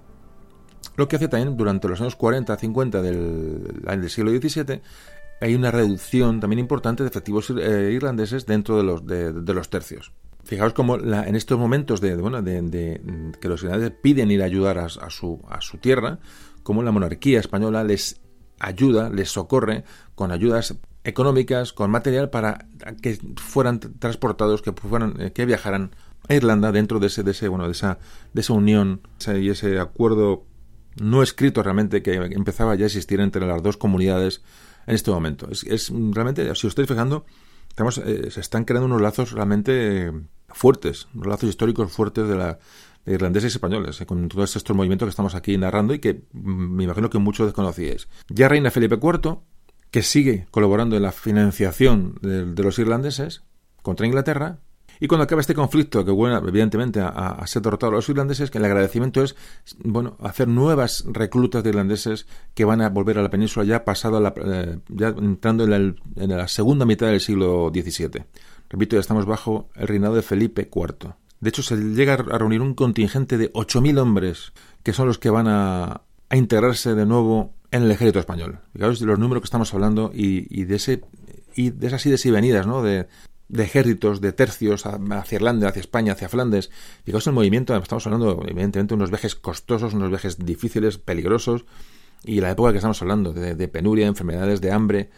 [0.96, 4.80] lo que hace también durante los años 40, 50 del, del siglo XVII,
[5.42, 10.12] hay una reducción también importante de efectivos eh, irlandeses dentro de los, de, los tercios.
[10.44, 13.02] Fijaos cómo en estos momentos de, bueno, de,
[13.42, 16.20] que los irlandeses piden ir a ayudar a, a, su, a su tierra,
[16.62, 18.22] como la monarquía española les
[18.60, 19.84] ayuda, les socorre
[20.16, 22.66] con ayudas económicas, con material para
[23.02, 25.92] que fueran transportados, que fueran, eh, que viajaran
[26.28, 28.00] a Irlanda dentro de ese, de ese, bueno, de esa,
[28.34, 30.46] de esa unión y ese acuerdo
[31.00, 34.42] no escrito realmente que empezaba ya a existir entre las dos comunidades
[34.88, 35.48] en este momento.
[35.52, 37.26] Es, realmente, si os estáis fijando,
[37.70, 40.12] estamos, eh, se están creando unos lazos realmente
[40.48, 42.60] fuertes, unos lazos históricos fuertes de la,
[43.06, 46.76] irlandeses y españoles, eh, con todos estos movimientos que estamos aquí narrando y que mm,
[46.76, 48.08] me imagino que muchos desconocíais.
[48.30, 49.38] Ya reina Felipe IV,
[49.92, 53.44] que sigue colaborando en la financiación de, los irlandeses
[53.82, 54.60] contra Inglaterra,
[55.00, 58.60] y cuando acaba este conflicto, que bueno, evidentemente a, ser derrotado a los irlandeses, que
[58.60, 59.36] el agradecimiento es
[59.80, 64.22] bueno hacer nuevas reclutas de irlandeses que van a volver a la península ya pasado
[64.22, 68.24] la, eh, ya entrando en la, segunda mitad del siglo XVII.
[68.70, 71.14] Repito, ya estamos bajo el reinado de Felipe IV.
[71.40, 74.54] De hecho, se llega a reunir un contingente de 8.000 hombres
[74.84, 76.02] que son los que van a,
[76.32, 78.60] integrarse de nuevo en el ejército español.
[78.74, 81.02] Fijaos de los números que estamos hablando y, de ese
[81.56, 82.82] y de esas idas y venidas, ¿no?
[82.82, 83.08] De,
[83.58, 86.72] ejércitos, de tercios hacia Irlanda, hacia España, hacia Flandes.
[87.04, 91.66] Fijaos el movimiento, estamos hablando evidentemente de unos viajes costosos, unos viajes difíciles, peligrosos,
[92.24, 95.10] y la época que estamos hablando, de, de penuria, enfermedades, de hambre,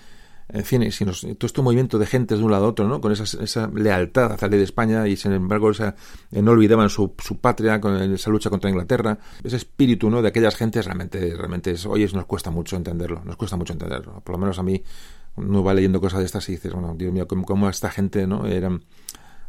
[0.49, 3.01] en fin, si todo este movimiento de gentes de un lado a otro, ¿no?
[3.01, 6.89] con esa, esa lealtad hacia la ley de España y sin embargo eh, no olvidaban
[6.89, 10.21] su, su patria con esa lucha contra Inglaterra, ese espíritu ¿no?
[10.21, 14.21] de aquellas gentes realmente, realmente es, hoy nos cuesta mucho entenderlo, nos cuesta mucho entenderlo,
[14.21, 14.81] por lo menos a mí
[15.35, 18.47] uno va leyendo cosas de estas y dices, bueno, Dios mío, cómo, esta gente no
[18.47, 18.83] eran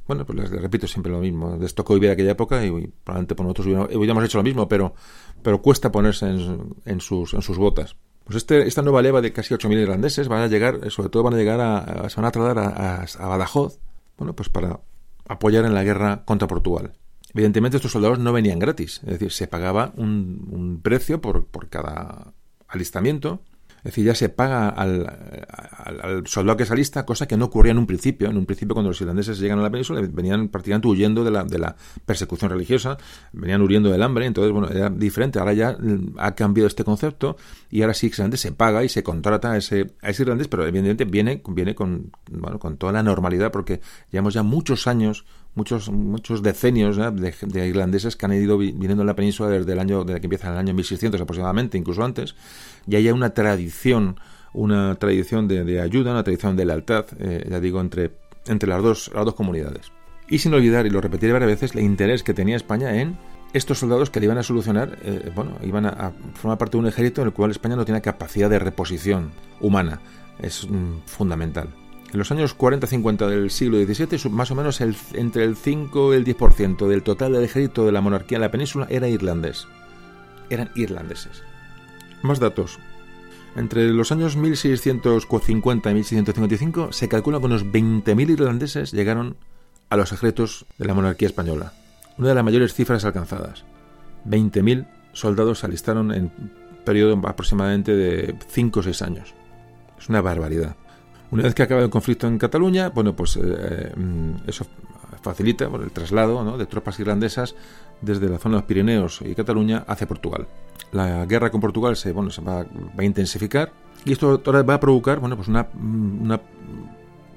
[0.07, 1.59] bueno, pues les, repito siempre lo mismo.
[1.61, 2.70] Les tocó vivir aquella época y,
[3.05, 4.95] probablemente por nosotros hubiéramos, hecho lo mismo, pero,
[5.43, 7.95] pero cuesta ponerse en, en, sus, en sus botas.
[8.29, 11.33] Pues este, esta nueva leva de casi 8.000 irlandeses van a llegar, sobre todo van
[11.33, 12.59] a llegar a, se van a trasladar
[13.19, 13.79] a, Badajoz,
[14.19, 14.81] bueno, pues para
[15.27, 16.93] apoyar en la guerra contra Portugal.
[17.33, 22.35] Evidentemente estos soldados no venían gratis, es decir, se pagaba un, precio por, por cada
[22.69, 23.41] alistamiento,
[23.79, 25.07] Es decir, ya se paga al,
[26.03, 28.29] al, soldado que es alista, cosa que no ocurría en un principio.
[28.29, 31.45] En un principio, cuando los irlandeses llegan a la península, venían prácticamente huyendo de la,
[31.45, 32.99] de la persecución religiosa,
[33.33, 35.39] venían huyendo del hambre, entonces, bueno, era diferente.
[35.39, 37.37] Ahora ya mm, ha cambiado este concepto
[37.71, 40.67] y ahora sí que se paga y se contrata a ese, a ese irlandés, pero
[40.67, 43.81] evidentemente viene, viene con, bueno, con toda la normalidad, porque
[44.11, 45.25] llevamos ya muchos años
[45.55, 50.05] muchos muchos decenios de, irlandeses que han ido viniendo en la península desde el año
[50.05, 52.35] desde que empieza el año 1600 aproximadamente incluso antes
[52.89, 54.19] y hay una tradición
[54.52, 58.12] una tradición de, ayuda una tradición de lealtad eh, ya digo entre
[58.47, 59.93] entre las dos las dos comunidades
[60.28, 63.16] y sin olvidar y lo repetiré varias veces el interés que tenía España en
[63.52, 66.86] estos soldados que le iban a solucionar, eh, bueno, iban a, formar parte de un
[66.86, 70.01] ejército en el cual España no tiene capacidad de reposición humana.
[70.39, 71.69] Es mm, fundamental.
[72.12, 76.24] En los años 40-50 del siglo XVII, más o menos entre el 5 y el
[76.24, 79.66] 10% del total del ejército de la monarquía en la península era irlandés.
[80.48, 81.43] Eran irlandeses.
[82.23, 82.78] Más datos.
[83.57, 89.36] Entre los años 1650 y 1655 se calcula que unos 20.000 irlandeses llegaron
[89.90, 91.73] a los ejércitos de la monarquía española.
[92.19, 93.65] Una de las mayores cifras alcanzadas.
[94.27, 96.31] 20.000 soldados se alistaron en
[96.85, 99.35] periodo aproximadamente de 5 o 6 años.
[99.99, 100.77] Es una barbaridad.
[101.31, 103.93] Una vez que acaba el conflicto en Cataluña, bueno, pues eh, eh,
[104.47, 104.66] eso
[105.20, 107.55] facilita el traslado de tropas irlandesas
[108.01, 110.47] desde la zona de los Pirineos y Cataluña hacia Portugal.
[110.93, 112.65] La guerra con Portugal se, bueno, se va,
[112.97, 113.73] a intensificar
[114.05, 115.66] y esto va a provocar bueno, pues una,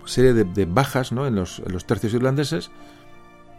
[0.05, 1.27] serie de, bajas ¿no?
[1.27, 2.71] en, los, tercios irlandeses.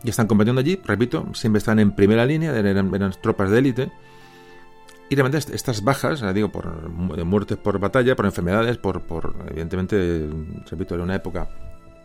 [0.04, 3.92] Y están combatiendo allí, repito, siempre están en primera línea, eran, eran tropas de élite
[5.12, 10.26] y realmente estas bajas, digo, por muertes por batalla, por enfermedades, por, por evidentemente,
[10.70, 11.50] repito, era una época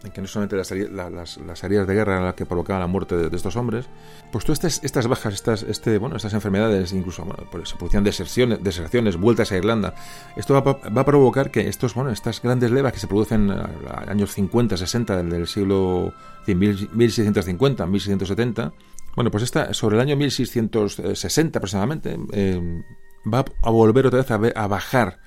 [0.04, 0.72] en que no solamente las,
[1.12, 3.86] las, las de guerra eran las que provocaban la muerte de, estos hombres,
[4.32, 7.26] pues todas estas, estas bajas, estas, este, bueno, estas enfermedades, incluso
[7.64, 9.96] se producían deserciones, deserciones, vueltas a Irlanda,
[10.36, 13.48] esto va, va, a provocar que estos, bueno, estas grandes levas que se producen en
[13.48, 16.14] los años 50, 60 del, siglo
[16.46, 18.74] 1650, 1670,
[19.16, 22.84] bueno, pues esta, sobre el año 1660 aproximadamente, eh,
[23.28, 25.20] va a volver otra vez a, bajar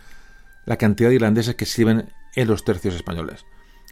[0.64, 3.44] la cantidad de irlandeses que sirven en los tercios españoles.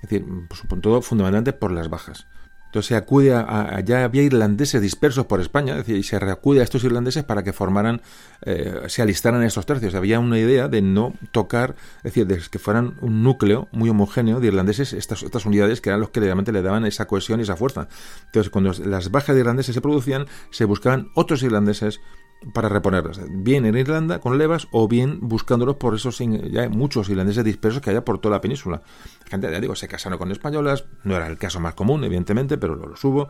[0.03, 0.25] Es decir,
[0.69, 2.27] por todo fundamentalmente por las bajas.
[2.69, 6.61] Entonces se acude a, ya había irlandeses dispersos por España, es decir, y se reacude
[6.61, 8.03] a estos irlandeses para que formaran,
[8.43, 9.95] eh, se alistaran en estos tercios.
[9.95, 14.39] Había una idea de no tocar, es decir, de que fueran un núcleo muy homogéneo
[14.39, 17.45] de irlandeses, estas, estas unidades que eran los que realmente le daban esa cohesión y
[17.45, 17.89] esa fuerza.
[18.27, 22.01] Entonces, cuando las bajas de irlandeses se producían, se buscaban otros irlandeses
[22.53, 27.45] para reponerlas, bien en Irlanda con levas o bien buscándolos por esos ya muchos irlandeses
[27.45, 28.83] dispersos que haya por toda la península.
[29.27, 32.75] Gente, ya digo, se casaron con españolas, no era el caso más común, evidentemente, pero
[32.75, 33.29] lo, hubo.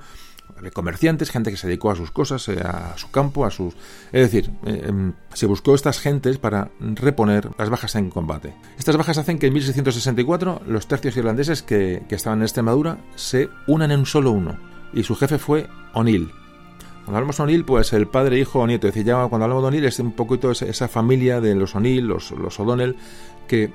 [0.72, 3.74] Comerciantes, gente que se dedicó a sus cosas, eh, a su campo, a sus.
[4.12, 8.54] Es decir, eh, em, se buscó estas gentes para reponer las bajas en combate.
[8.78, 13.50] Estas bajas hacen que en 1664 los tercios irlandeses que, que estaban en Extremadura se
[13.66, 14.58] unan en un solo uno,
[14.92, 16.32] y su jefe fue O'Neill
[17.08, 18.86] cuando hablamos de O'Neill, pues el padre, hijo o nieto.
[18.86, 22.32] Es ya cuando hablamos de O'Neill es un poquito esa, familia de los O'Neill, los,
[22.32, 22.96] los O'Donnell,
[23.46, 23.72] que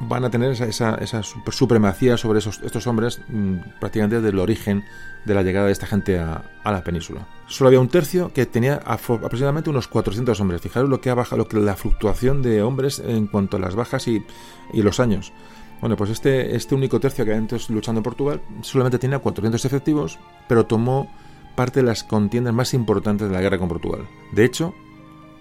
[0.00, 4.82] van a tener esa, esa, supremacía sobre esos, estos hombres mm, prácticamente desde el origen
[5.26, 7.26] de la llegada de esta gente a, la península.
[7.48, 10.62] Solo había un tercio que tenía aproximadamente unos 400 hombres.
[10.62, 13.74] Fijaros lo que ha bajado, lo que, la fluctuación de hombres en cuanto a las
[13.74, 14.24] bajas y,
[14.72, 15.34] y los años.
[15.82, 19.62] Bueno, pues este, este único tercio que había entonces luchando en Portugal solamente tenía 400
[19.66, 20.18] efectivos,
[20.48, 21.10] pero tomó
[21.56, 24.06] parte de las contiendas más importantes de la guerra con Portugal.
[24.32, 24.74] De hecho,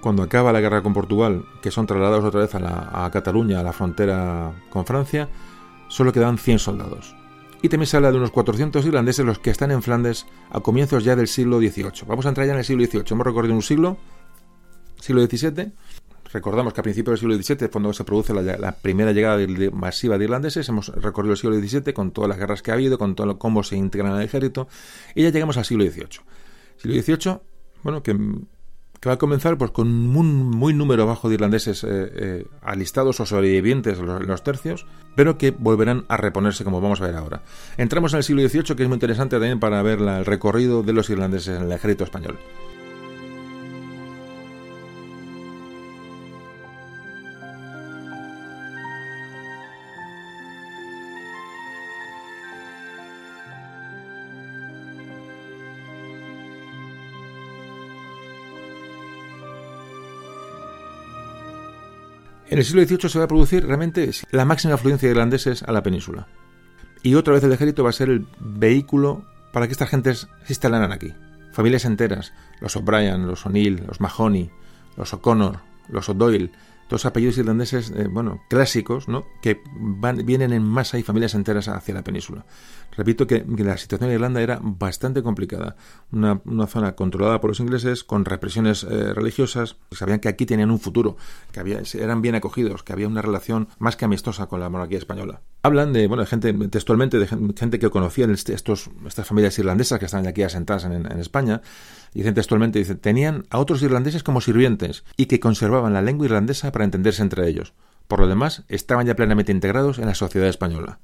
[0.01, 3.73] cuando acaba la guerra con Portugal, que son trasladados otra vez a, Cataluña, a la
[3.73, 5.29] frontera con Francia,
[5.87, 7.15] solo quedan 100 soldados.
[7.61, 11.03] Y también se habla de unos 400 irlandeses los que están en Flandes a comienzos
[11.03, 12.05] ya del siglo XVIII.
[12.07, 13.03] Vamos a entrar ya en el siglo XVIII.
[13.09, 13.97] Hemos recorrido un siglo,
[14.99, 15.71] siglo XVII,
[16.35, 19.39] Recordamos que a principios del siglo XVII, cuando se produce la, primera llegada
[19.71, 22.97] masiva de irlandeses, hemos recorrido el siglo XVII con todas las guerras que ha habido,
[22.97, 24.67] con todo cómo se integran al ejército,
[25.15, 26.19] y ya llegamos al siglo XVIII.
[26.75, 27.37] Siglo XVIII,
[27.83, 28.13] bueno, que,
[29.07, 33.25] va a comenzar pues con un muy número bajo de irlandeses eh, eh, alistados o
[33.25, 34.85] sobrevivientes en los, los, tercios,
[35.15, 37.43] pero que volverán a reponerse como vamos a ver ahora.
[37.77, 40.91] Entramos en el siglo XVIII, que es muy interesante también para ver el recorrido de
[40.91, 42.37] los irlandeses en el ejército español.
[62.55, 65.73] En el siglo XVIII se va a producir realmente la máxima afluencia de irlandeses a
[65.73, 66.25] la península.
[67.03, 70.53] Y otra vez el ejército va a ser el vehículo para que estas gentes se
[70.53, 71.13] instalaran aquí.
[71.51, 74.51] Familias enteras, los O'Brien, los O'Neill, los Mahoney,
[74.95, 75.59] los O'Connor,
[75.89, 76.53] los O'Doyle,
[76.89, 79.25] dos apellidos irlandeses, eh, bueno, clásicos, ¿no?
[79.41, 82.45] Que van, vienen en masa y familias enteras hacia la península.
[82.97, 85.75] Repito que, la situación en Irlanda era bastante complicada.
[86.11, 90.79] Una, zona controlada por los ingleses, con represiones eh, religiosas, sabían que aquí tenían un
[90.79, 91.17] futuro,
[91.51, 94.97] que había, eran bien acogidos, que había una relación más que amistosa con la monarquía
[94.97, 95.41] española.
[95.63, 100.05] Hablan de, bueno, de gente, textualmente, de gente que conocían estos, estas familias irlandesas que
[100.05, 101.61] estaban aquí asentadas en, en España,
[102.15, 106.71] dicen textualmente, dicen, tenían a otros irlandeses como sirvientes y que conservaban la lengua irlandesa
[106.71, 107.73] para entenderse entre ellos.
[108.07, 110.99] Por lo demás, estaban ya plenamente integrados en la sociedad española.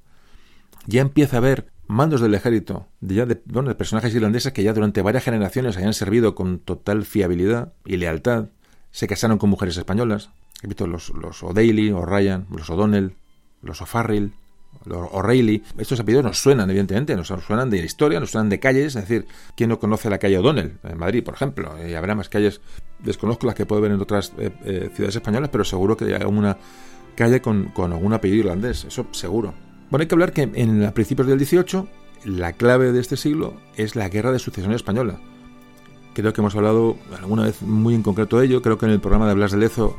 [0.88, 5.02] Ya empieza a haber mandos del ejército, de, ya de, personajes irlandeses que ya durante
[5.02, 8.46] varias generaciones hayan servido con total fiabilidad y lealtad,
[8.92, 10.30] se casaron con mujeres españolas.
[10.64, 13.16] He los, los O'Daly, O'Ryan, los O'Donnell,
[13.62, 14.34] los O'Farrill,
[14.90, 15.64] O'Reilly.
[15.78, 18.96] Estos apellidos nos suenan, evidentemente, nos suenan de historia, nos suenan de calles.
[18.96, 21.76] Es decir, ¿quién no conoce la calle O'Donnell en Madrid, por ejemplo?
[21.88, 22.62] Y habrá más calles,
[23.00, 26.24] desconozco las que puedo ver en otras eh, eh, ciudades españolas, pero seguro que hay
[26.24, 26.58] una
[27.16, 29.54] calle con, con algún apellido irlandés, eso seguro.
[29.90, 31.88] Bueno, hay que hablar que en a principios del 18
[32.26, 35.20] la clave de este siglo es la guerra de sucesión española.
[36.14, 38.62] Creo que hemos hablado alguna vez muy en concreto de ello.
[38.62, 39.98] Creo que en el programa de Blas de Lezo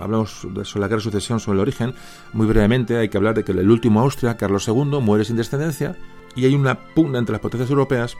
[0.00, 1.94] hablamos sobre la guerra de sucesión, sobre el origen.
[2.32, 5.96] Muy brevemente hay que hablar de que el último Austria, Carlos II, muere sin descendencia
[6.34, 8.16] y hay una pugna entre las potencias europeas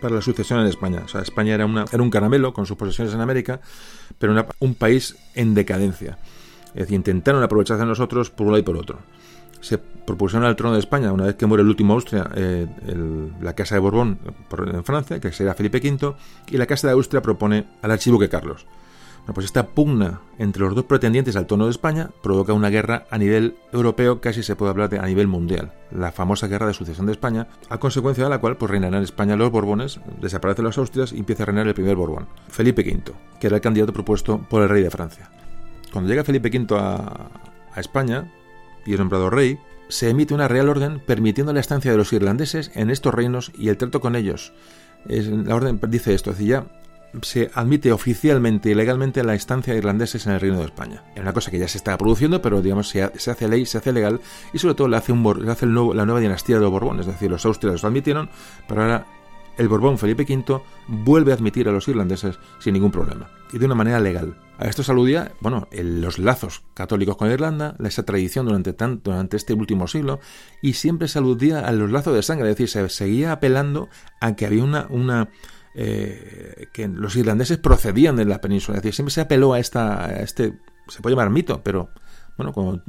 [0.00, 1.02] para la sucesión en España.
[1.04, 3.60] O sea, España era, una, era un caramelo con sus posesiones en América,
[4.18, 6.18] pero un país en decadencia.
[6.68, 8.98] Es decir, intentaron aprovecharse de nosotros por un lado y por otro
[9.62, 12.66] se propusieron al trono de España, una vez que muere el último Austria, eh,
[13.40, 14.18] la Casa de Borbón
[14.50, 16.14] en Francia, que será Felipe V,
[16.48, 18.66] y la Casa de Austria propone al archiduque Carlos.
[19.32, 23.18] Pues esta pugna entre los dos pretendientes al trono de España provoca una guerra a
[23.18, 27.06] nivel europeo, casi se puede hablar de a nivel mundial, la famosa guerra de sucesión
[27.06, 30.76] de España, a consecuencia de la cual pues reinarán en España los Borbones, desaparecen los
[30.76, 34.38] Austrias y empieza a reinar el primer Borbón, Felipe V, que era el candidato propuesto
[34.50, 35.30] por el rey de Francia.
[35.92, 38.28] Cuando llega Felipe V a España,
[38.86, 42.70] y es nombrado rey, se emite una real orden permitiendo la estancia de los irlandeses
[42.74, 44.52] en estos reinos y el trato con ellos.
[45.04, 46.66] la orden dice esto, es decir, ya
[47.20, 51.04] se admite oficialmente y legalmente la estancia de irlandeses en el Reino de España.
[51.14, 53.92] Es una cosa que ya se está produciendo, pero digamos se, hace ley, se hace
[53.92, 54.20] legal
[54.52, 57.30] y sobre todo le hace, un, hace la nueva dinastía de los Borbones, es decir,
[57.30, 58.30] los austrias lo admitieron,
[58.66, 59.06] pero ahora
[59.58, 63.66] el Borbón Felipe V vuelve a admitir a los irlandeses sin ningún problema y de
[63.66, 64.34] una manera legal.
[64.62, 69.36] A esto se aludía, bueno, los lazos católicos con Irlanda, esa tradición durante, tanto, durante
[69.36, 70.20] este último siglo,
[70.62, 73.88] y siempre se aludía a los lazos de sangre, es decir, se seguía apelando
[74.20, 75.30] a que había una, una
[75.74, 80.20] eh, que los irlandeses procedían de la península, es decir, siempre se apeló a, esta,
[80.22, 80.56] este,
[80.86, 81.90] se puede llamar mito, pero
[82.36, 82.82] bueno, como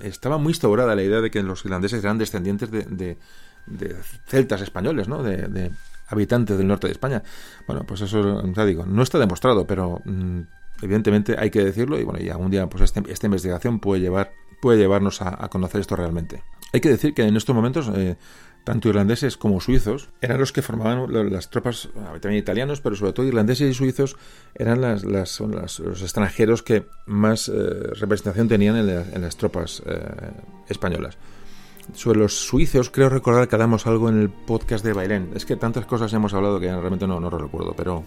[0.00, 3.18] estaba muy instaurada la idea de que los irlandeses eran descendientes de, de,
[3.66, 3.94] de
[4.26, 5.22] celtas españoles, ¿no?
[5.22, 5.70] de
[6.08, 7.22] habitantes del norte de España.
[7.66, 10.40] Bueno, pues eso, ya digo, no está demostrado, pero mm,
[10.82, 14.32] evidentemente hay que decirlo y bueno, y algún día pues este, esta investigación puede llevar
[14.62, 16.44] puede llevarnos a, conocer esto realmente.
[16.72, 18.16] Hay que decir que en estos momentos eh,
[18.62, 21.88] tanto irlandeses como suizos eran los que formaban las tropas,
[22.20, 24.16] también italianos, pero sobre todo irlandeses y suizos
[24.54, 27.52] eran las, las, los extranjeros que más eh,
[27.98, 30.00] representación tenían en, las tropas eh,
[30.68, 31.18] españolas.
[31.94, 35.30] Sobre los suizos, creo recordar que hablamos algo en el podcast de Bailén.
[35.34, 38.04] Es que tantas cosas hemos hablado que realmente no, no lo recuerdo, pero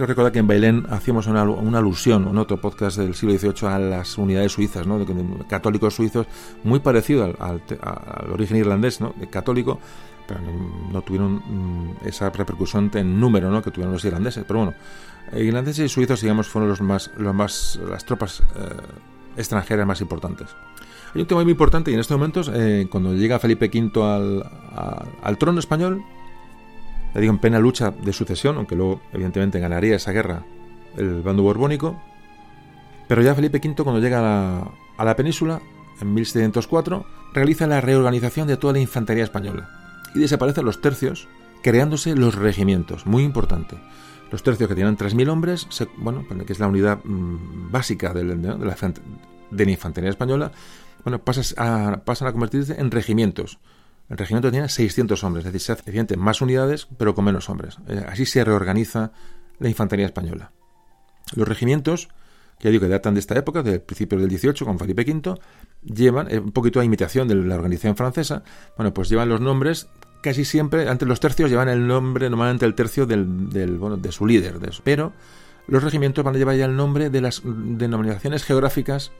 [0.00, 3.78] creo recordar que en Bailén hacíamos una, alusión en otro podcast del siglo XVIII a
[3.78, 4.98] las unidades suizas, ¿no?
[5.46, 6.26] católicos suizos,
[6.64, 7.62] muy parecido al,
[8.32, 9.14] origen irlandés, ¿no?
[9.30, 9.78] católico,
[10.26, 10.40] pero
[10.90, 14.44] no, tuvieron mm, esa repercusión en número que tuvieron los irlandeses.
[14.48, 14.74] Pero bueno,
[15.36, 20.48] irlandeses y suizos, digamos, fueron los más, los más las tropas eh, extranjeras más importantes.
[21.14, 24.50] Hay un tema muy importante y en estos momentos, eh, cuando llega Felipe V al,
[25.22, 26.02] al trono español,
[27.14, 30.44] le digo en plena lucha de sucesión, aunque luego evidentemente ganaría esa guerra
[30.96, 32.00] el bando borbónico,
[33.08, 35.60] pero ya Felipe V cuando llega a la, a la península,
[36.00, 39.68] en 1704, realiza la reorganización de toda la infantería española
[40.14, 41.28] y desaparecen los tercios,
[41.62, 43.76] creándose los regimientos, muy importante.
[44.30, 45.66] Los tercios que tienen 3.000 hombres,
[45.96, 50.52] bueno, que es la unidad mm, básica de, la, de la infantería española,
[51.04, 51.20] bueno,
[51.56, 53.58] a, pasan a convertirse en regimientos.
[54.10, 57.78] El regimiento tenía 600 hombres, es decir, se más unidades, pero con menos hombres.
[57.88, 59.12] Eh, así se reorganiza
[59.60, 60.50] la infantería española.
[61.36, 62.08] Los regimientos,
[62.58, 65.38] que ya digo que datan de esta época, del principio del 18, con Felipe V,
[65.84, 68.42] llevan, eh, un poquito a imitación de la organización francesa,
[68.76, 69.86] bueno, pues llevan los nombres
[70.22, 74.58] casi siempre, antes los tercios llevan el nombre, normalmente el tercio del, de su líder,
[74.58, 75.12] de pero
[75.68, 79.12] los regimientos van a llevar ya el nombre de las denominaciones geográficas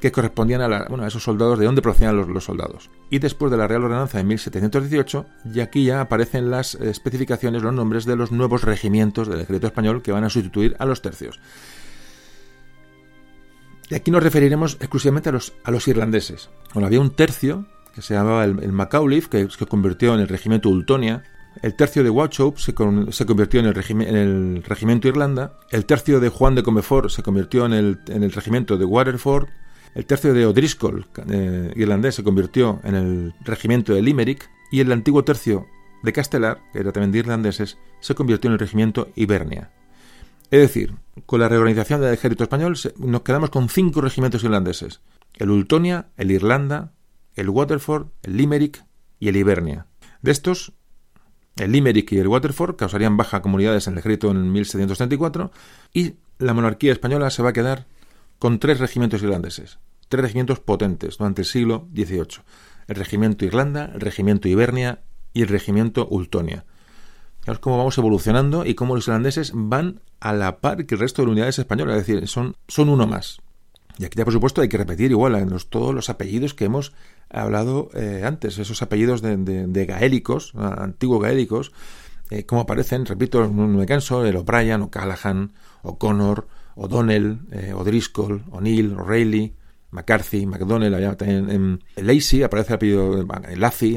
[0.00, 2.90] que correspondían a, esos soldados, de dónde procedían los, soldados.
[3.10, 7.72] Y después de la Real Ordenanza de 1718, y aquí ya aparecen las especificaciones, los
[7.72, 11.40] nombres de los nuevos regimientos del ejército español que van a sustituir a los tercios.
[13.88, 16.50] Y aquí nos referiremos exclusivamente a los, irlandeses.
[16.74, 20.68] Había un tercio que se llamaba el, el Macauliffe, que se convirtió en el regimiento
[20.68, 21.22] Ultonia.
[21.62, 22.74] El tercio de Wauchope se,
[23.12, 25.58] se convirtió en el, en el, regimiento Irlanda.
[25.70, 29.48] El tercio de Juan de Comefort se convirtió en el regimiento de Waterford.
[29.96, 34.50] El tercio de O'Driscoll, eh, irlandés, se convirtió en el regimiento de Limerick.
[34.70, 35.66] Y el antiguo tercio
[36.02, 39.70] de Castelar, que era también de irlandeses, se convirtió en el regimiento Hibernia.
[40.50, 45.00] Es decir, con la reorganización del ejército español nos quedamos con cinco regimientos irlandeses.
[45.34, 46.92] El Ultonia, el Irlanda,
[47.34, 48.84] el Waterford, el Limerick
[49.18, 49.86] y el Hibernia.
[50.20, 50.74] De estos,
[51.56, 55.52] el Limerick y el Waterford causarían baja comunidades en el ejército en 1734
[55.94, 57.86] y la monarquía española se va a quedar
[58.38, 62.42] con tres regimientos irlandeses, tres regimientos potentes durante el siglo XVIII.
[62.88, 65.00] El regimiento Irlanda, el regimiento Hibernia
[65.32, 66.64] y el regimiento Ultonia.
[67.46, 71.22] Vemos cómo vamos evolucionando y cómo los irlandeses van a la par que el resto
[71.22, 73.40] de unidades españolas, es decir, son, uno más.
[73.98, 76.92] Y aquí ya, por supuesto, hay que repetir igual en todos los apellidos que hemos
[77.30, 81.72] hablado eh, antes, esos apellidos de, de, gaélicos, antiguos gaélicos,
[82.30, 85.52] eh, como aparecen, repito, no, me canso, el O'Brien, O'Callaghan,
[85.82, 89.54] O'Connor, O'Donnell, eh, O'Driscoll, O'Neill, O'Reilly,
[89.96, 93.96] McCarthy, McDonnell, había también en Lacey, aparece el apellido Lacy,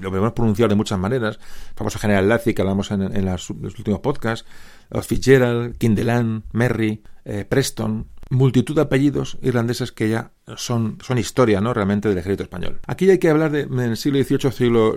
[0.00, 1.40] lo podemos pronunciar de muchas maneras,
[1.74, 4.46] famoso general Lacy que hablamos en, en los últimos podcasts,
[5.02, 7.02] Fitzgerald, Kindelan, Merry,
[7.48, 11.74] Preston, multitud de apellidos irlandeses que ya son, historia, ¿no?
[11.74, 12.80] Realmente del ejército español.
[12.86, 14.96] Aquí hay que hablar de siglo XVIII, siglo,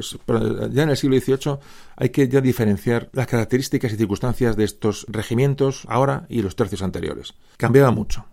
[0.72, 1.58] ya en el siglo XVIII
[1.96, 6.82] hay que ya diferenciar las características y circunstancias de estos regimientos ahora y los tercios
[6.82, 7.36] anteriores.
[7.58, 8.26] Cambiaba mucho.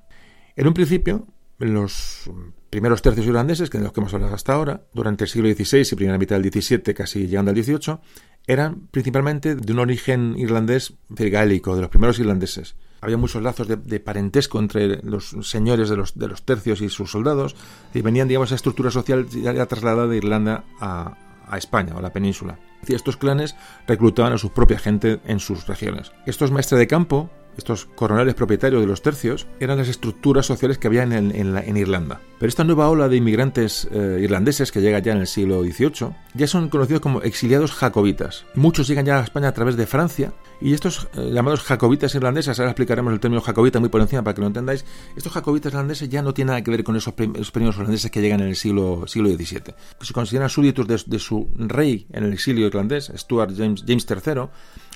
[0.56, 1.26] En un principio,
[1.58, 2.30] los
[2.70, 5.88] primeros tercios irlandeses, que de los que hemos hablado hasta ahora, durante el siglo XVI
[5.92, 7.98] y primera mitad del XVII, casi llegando al XVIII,
[8.46, 14.00] eran principalmente de un origen irlandés gaélico, de los primeros irlandeses había muchos lazos de,
[14.00, 17.54] parentesco entre los señores de los, tercios y sus soldados,
[17.92, 22.02] y venían, digamos, esa estructura social ya trasladada de Irlanda a, a España o a
[22.02, 22.58] la península.
[22.88, 23.56] Y estos clanes
[23.86, 26.12] reclutaban a su propia gente en sus regiones.
[26.24, 30.88] Estos maestres de campo estos coronales propietarios de los tercios, eran las estructuras sociales que
[30.88, 32.20] había en, Irlanda.
[32.38, 36.14] Pero esta nueva ola de inmigrantes eh, irlandeses que llega ya en el siglo XVIII,
[36.34, 38.44] ya son conocidos como exiliados jacobitas.
[38.54, 42.58] Muchos llegan ya a España a través de Francia, y estos eh, llamados jacobitas irlandeses,
[42.58, 44.84] ahora explicaremos el término jacobita muy por encima para que lo entendáis,
[45.16, 48.40] estos jacobitas irlandeses ya no tienen nada que ver con esos, primeros irlandeses que llegan
[48.40, 49.74] en el siglo, siglo XVII.
[50.00, 54.42] Se consideran súbditos de, su rey en el exilio irlandés, Stuart James, James III,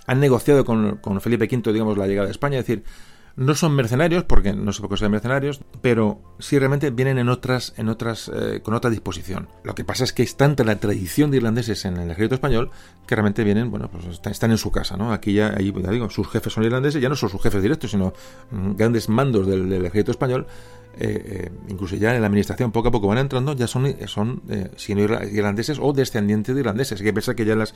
[0.08, 2.82] han negociado con, con, Felipe V, digamos, la llegada de España, es decir,
[3.36, 7.28] no son mercenarios, porque no sé por qué son mercenarios, pero sí realmente vienen en
[7.28, 9.48] otras, en otras, eh, con otra disposición.
[9.62, 12.70] Lo que pasa es que es tanta la tradición de irlandeses en el ejército español
[13.06, 15.12] que realmente vienen, bueno, pues están, en su casa, ¿no?
[15.12, 17.92] Aquí ya, ahí, ya digo, sus jefes son irlandeses, ya no son sus jefes directos,
[17.92, 18.12] sino
[18.50, 20.48] mm, grandes mandos del ejército español
[21.00, 24.42] eh, eh, incluso ya en la administración poco a poco van entrando, ya son, son
[24.48, 26.98] eh, sino irlandeses o descendientes de irlandeses.
[27.00, 27.72] Hay que pensar que ya las,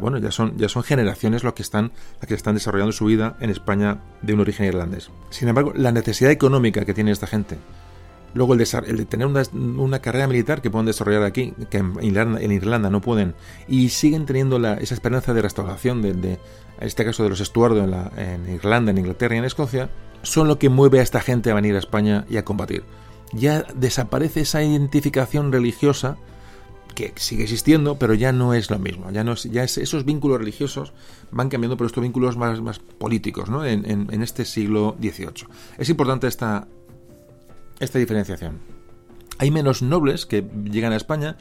[0.00, 1.90] bueno, ya son, ya son generaciones los que están,
[2.20, 5.10] las que están desarrollando su vida en España de un origen irlandés.
[5.30, 7.58] Sin embargo, la necesidad económica que tiene esta gente,
[8.32, 12.52] luego el de, el de tener una, carrera militar que pueden desarrollar aquí, que en
[12.52, 13.34] Irlanda, no pueden,
[13.66, 16.38] y siguen teniendo la, esa esperanza de restauración de,
[16.80, 19.90] este caso de los estuardos en, en Irlanda, en Inglaterra y en Escocia,
[20.22, 22.84] son lo que mueve a esta gente a venir a España y a combatir.
[23.32, 26.16] Ya desaparece esa identificación religiosa
[26.94, 29.10] que sigue existiendo, pero ya no es lo mismo.
[29.10, 29.22] Ya
[29.64, 30.92] esos vínculos religiosos
[31.30, 33.64] van cambiando por estos vínculos más, más políticos ¿no?
[33.64, 35.46] en, en, este siglo XVIII.
[35.78, 36.68] Es importante esta,
[37.80, 38.58] esta diferenciación.
[39.38, 41.36] Hay menos nobles que llegan a España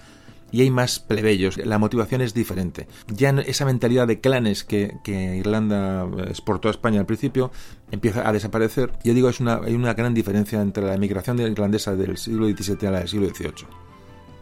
[0.52, 1.58] y hay más plebeyos.
[1.58, 2.88] La motivación es diferente.
[3.08, 7.52] Ya esa mentalidad de clanes que, Irlanda exportó a España al principio
[7.92, 8.92] empieza a desaparecer.
[9.04, 12.88] Ya digo, es una, hay una gran diferencia entre la emigración irlandesa del siglo XVII
[12.88, 13.91] a la del siglo XVIII.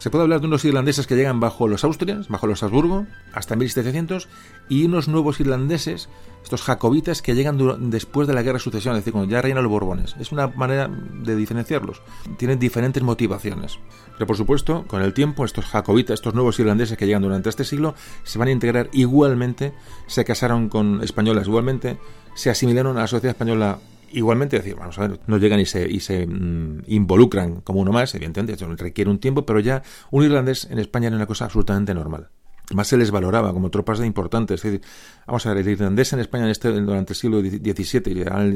[0.00, 3.54] Se puede hablar de unos irlandeses que llegan bajo los Austrias, bajo los Habsburgo, hasta
[3.54, 4.28] 1700,
[4.70, 6.08] y unos nuevos irlandeses,
[6.42, 9.62] estos jacobitas, que llegan después de la guerra de sucesión, es decir, cuando ya reinan
[9.62, 10.16] los Borbones.
[10.18, 12.00] Es una manera de diferenciarlos.
[12.38, 13.78] Tienen diferentes motivaciones.
[14.14, 17.64] Pero por supuesto, con el tiempo, estos jacobitas, estos nuevos irlandeses que llegan durante este
[17.64, 17.94] siglo,
[18.24, 19.74] se van a integrar igualmente,
[20.06, 21.98] se casaron con españolas igualmente,
[22.32, 23.80] se asimilaron a la sociedad española
[24.12, 27.92] igualmente decir, vamos a ver, no llegan y se, y se mm, involucran como uno
[27.92, 31.94] más, evidentemente, requiere un tiempo, pero ya un irlandés en España era una cosa absolutamente
[31.94, 32.30] normal.
[32.74, 34.64] Más se les valoraba como tropas de importantes.
[34.64, 34.88] Es decir,
[35.26, 38.02] vamos a ver, el irlandés en España en este, durante el siglo XVII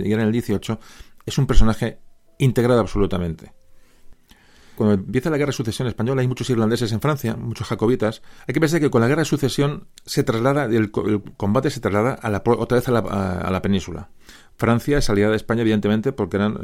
[0.05, 0.79] y en el XVIII
[1.27, 1.99] es un personaje
[2.39, 3.53] integrado absolutamente.
[4.77, 8.23] cuando empieza la guerra de sucesión española hay muchos irlandeses en Francia, muchos jacobitas.
[8.47, 12.15] Hay que pensar que con la guerra de sucesión se traslada, el, combate se traslada
[12.15, 14.11] a la, otra vez a la, península.
[14.57, 16.57] Francia es aliada de España, evidentemente, porque eran,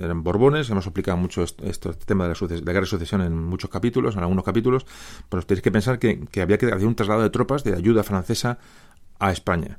[0.00, 0.70] eran borbones.
[0.70, 4.22] Hemos explicado mucho esto, este tema de la, guerra de sucesión en muchos capítulos, en
[4.22, 4.86] algunos capítulos.
[5.28, 8.58] Pero tenéis que pensar que, había que hacer un traslado de tropas de ayuda francesa
[9.18, 9.78] a España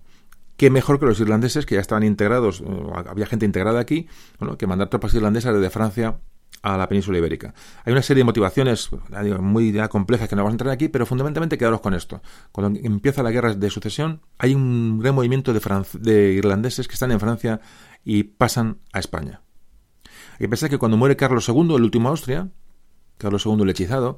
[0.56, 2.64] qué mejor que los irlandeses que ya estaban integrados,
[3.08, 4.08] había gente integrada aquí,
[4.40, 6.20] bueno, que mandar tropas irlandesas desde Francia
[6.64, 7.54] a la península ibérica.
[7.86, 8.90] Hay una serie de motivaciones
[9.40, 12.22] muy complejas que no vamos a entrar aquí, pero fundamentalmente quedaros con esto.
[12.52, 15.62] Cuando empieza la guerra de sucesión, hay un gran movimiento de,
[16.00, 17.60] de irlandeses que están en Francia
[18.04, 19.42] y pasan a España.
[20.40, 22.50] Hay que que cuando muere Carlos II, el último Austria,
[23.18, 24.18] Carlos II el hechizado,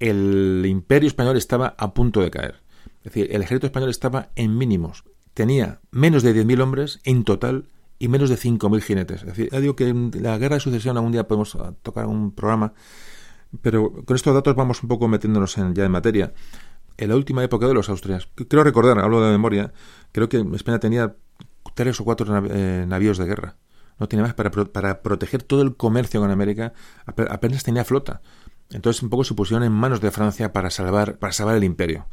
[0.00, 2.62] el imperio español estaba a punto de caer.
[2.98, 5.04] Es decir, el ejército español estaba en mínimos.
[5.34, 7.68] Tenía menos de 10.000 hombres en total
[8.04, 9.20] y menos de 5.000 jinetes.
[9.22, 12.04] Es decir, ya digo que en la guerra de sucesión algún día podemos ah, tocar
[12.04, 12.74] un programa,
[13.62, 16.34] pero con estos datos vamos un poco metiéndonos en, ya en materia.
[16.98, 19.72] En la última época de los Austrias, creo recordar, hablo de memoria,
[20.12, 21.16] creo que España tenía
[21.74, 23.56] tres o cuatro eh, navíos de guerra.
[23.98, 26.74] No tenía más para, para proteger todo el comercio con América,
[27.06, 28.20] apenas tenía flota.
[28.70, 32.06] Entonces un poco se pusieron en manos de Francia para salvar, para salvar el imperio.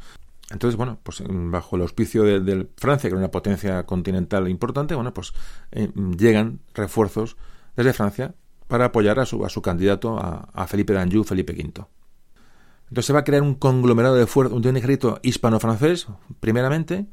[0.52, 5.14] Entonces, bueno, pues bajo el auspicio de, Francia, que era una potencia continental importante, bueno,
[5.14, 5.32] pues
[5.70, 7.36] eh, llegan refuerzos
[7.74, 8.34] desde Francia
[8.68, 11.62] para apoyar a su, a su candidato, a, Felipe d'Anjou, Felipe V.
[11.62, 16.08] Entonces se va a crear un conglomerado de, de un ejército hispano-francés,
[16.40, 17.06] primeramente,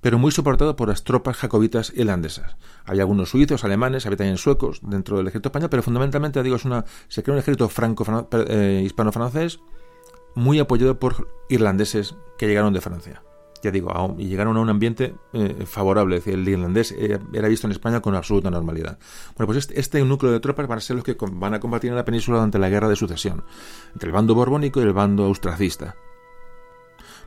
[0.00, 2.56] pero muy soportado por las tropas jacobitas irlandesas.
[2.84, 6.64] Hay algunos suizos, alemanes, había también suecos dentro del ejército español, pero fundamentalmente, digo, es
[6.64, 8.04] una, se crea un ejército franco
[8.48, 8.82] eh,
[10.34, 13.22] muy apoyado por irlandeses que llegaron de Francia.
[13.62, 17.48] Ya digo, y llegaron a un ambiente eh, favorable, es decir, el irlandés eh, era
[17.48, 18.98] visto en España con absoluta normalidad.
[19.36, 21.88] Bueno, pues este, este, núcleo de tropas van a ser los que van a combatir
[21.88, 23.44] en la península durante la guerra de sucesión,
[23.94, 25.96] entre el bando borbónico y el bando austracista.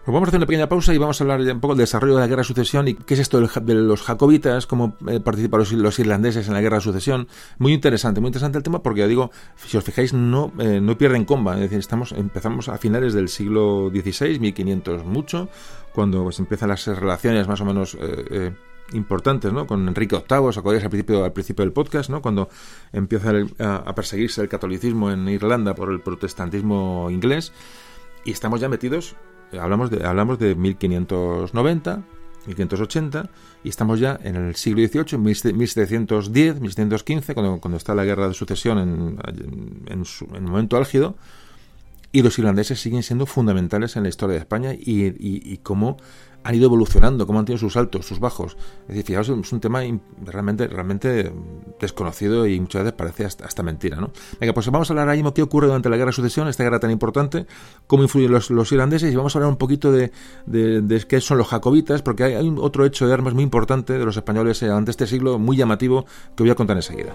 [0.07, 2.13] Pues vamos a hacer una pequeña pausa y vamos a hablar un poco del desarrollo
[2.13, 5.59] de la guerra de sucesión y qué es esto de los jacobitas, cómo eh, participan
[5.59, 7.27] los, irlandeses en la guerra de sucesión.
[7.57, 11.25] Muy interesante, muy interesante el tema porque, digo, si os fijáis, no, eh, no pierden
[11.25, 11.55] comba.
[11.55, 15.49] Es decir, estamos, empezamos a finales del siglo XVI, 1500 mucho,
[15.93, 17.97] cuando pues, empiezan las relaciones más o menos...
[17.99, 18.53] Eh,
[18.93, 19.67] importantes, ¿no?
[19.67, 22.21] Con Enrique VIII, os acordáis al principio, al principio del podcast, ¿no?
[22.21, 22.47] Cuando
[22.93, 27.51] empieza a, perseguirse el catolicismo en Irlanda por el protestantismo inglés
[28.23, 29.17] y estamos ya metidos
[29.53, 32.03] hablamos de, hablamos de 1590,
[32.47, 33.29] 1580,
[33.63, 35.17] y estamos ya en el siglo XVIII,
[35.53, 39.19] 1710, 1715, cuando, cuando está la guerra de sucesión en,
[39.87, 40.03] en,
[40.35, 41.15] en, momento álgido,
[42.11, 45.97] y los irlandeses siguen siendo fundamentales en la historia de España y, y cómo
[46.43, 48.57] han ido evolucionando, cómo han tenido sus altos, sus bajos.
[48.83, 49.81] Es decir, fijaos, es un tema
[50.23, 51.31] realmente, realmente
[51.79, 54.11] desconocido y muchas veces parece hasta, mentira, ¿no?
[54.39, 56.63] Venga, pues vamos a hablar ahora mismo qué ocurre durante la guerra de sucesión, esta
[56.63, 57.45] guerra tan importante,
[57.85, 60.11] cómo influyen los, irlandeses y vamos a hablar un poquito de,
[60.45, 64.05] de, qué son los jacobitas, porque hay, hay otro hecho de armas muy importante de
[64.05, 66.05] los españoles ante este siglo, muy llamativo,
[66.35, 67.13] que voy a contar enseguida.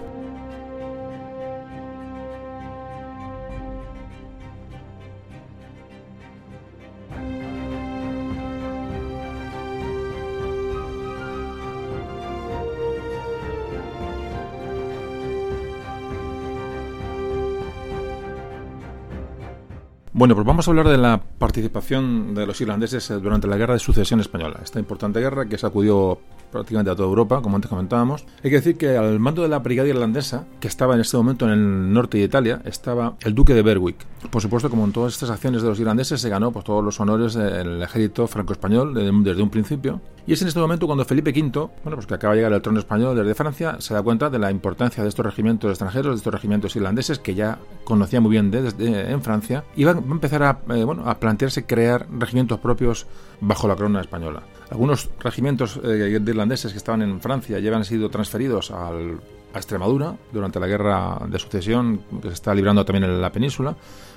[20.15, 23.79] Bueno, pues vamos a hablar de la participación de los irlandeses durante la Guerra de
[23.79, 26.19] Sucesión Española, esta importante guerra que sacudió
[26.51, 28.23] prácticamente a toda Europa, como antes comentábamos.
[28.43, 31.45] Hay que decir que al mando de la brigada irlandesa, que estaba en este momento
[31.45, 34.05] en el norte de Italia, estaba el duque de Berwick.
[34.29, 36.99] Por supuesto, como en todas estas acciones de los irlandeses, se ganó pues, todos los
[36.99, 39.99] honores del ejército franco-español desde un principio.
[40.25, 42.61] Y es en este momento cuando Felipe V, bueno, pues que acaba de llegar al
[42.61, 46.17] trono español desde Francia, se da cuenta de la importancia de estos regimientos extranjeros, de
[46.17, 50.43] estos regimientos irlandeses que ya conocía muy bien desde en Francia, y va, a empezar
[50.43, 53.05] a, eh, bueno, a plantearse crear regimientos propios
[53.41, 54.43] bajo la corona española.
[54.71, 58.91] Algunos regimientos eh, irlandeses que estaban en Francia ya habían sido transferidos a
[59.53, 63.75] Extremadura durante la guerra de sucesión que se está librando también en la península.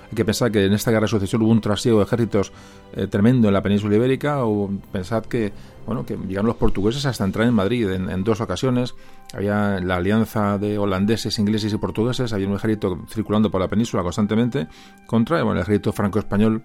[0.09, 2.53] Hay que pensar que en esta guerra de sucesión hubo un trasiego de ejércitos
[2.95, 5.53] eh, tremendo en la península ibérica, o pensad que
[5.87, 8.95] bueno que llegaron los portugueses hasta entrar en Madrid en, dos ocasiones.
[9.33, 14.03] Había la alianza de holandeses, ingleses y portugueses, había un ejército circulando por la península
[14.03, 14.69] constantemente
[15.07, 16.63] contra el ejército franco-español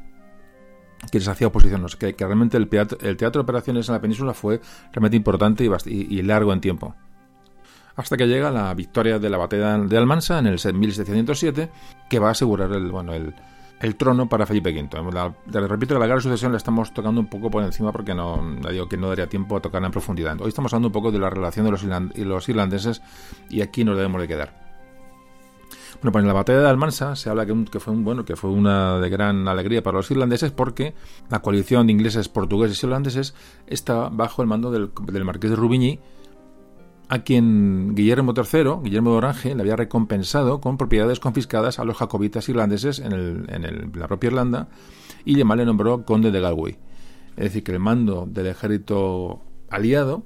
[1.11, 1.85] que les hacía oposición.
[1.97, 4.61] que, que, realmente el teatro, de operaciones en la península fue
[4.91, 6.95] realmente importante y, y, largo en tiempo.
[7.95, 11.69] Hasta que llega la victoria de la batalla de Almansa en el 1707,
[12.09, 13.33] que va a asegurar el, bueno, el,
[13.81, 15.11] el trono para Felipe V.
[15.11, 15.33] La,
[15.67, 18.39] repito, la guerra de sucesión la estamos tocando un poco por encima porque no
[18.71, 20.39] digo que no daría tiempo a tocarla en profundidad.
[20.39, 23.01] Hoy estamos hablando un poco de la relación de los, irlandeses
[23.49, 24.71] y aquí nos debemos de quedar.
[25.95, 28.35] Bueno, pues en la batalla de Almansa se habla que, que, fue un, bueno, que
[28.35, 30.93] fue una de gran alegría para los irlandeses porque
[31.29, 33.35] la coalición de ingleses, portugueses y holandeses
[33.67, 35.99] estaba bajo el mando del, del marqués de Rubigny,
[37.11, 41.97] a quien Guillermo III, Guillermo de Orange, le había recompensado con propiedades confiscadas a los
[41.97, 44.69] jacobitas irlandeses en, el, en el, la propia Irlanda
[45.25, 46.77] y además le nombró conde de Galway.
[47.35, 50.23] Es decir, que el mando del ejército aliado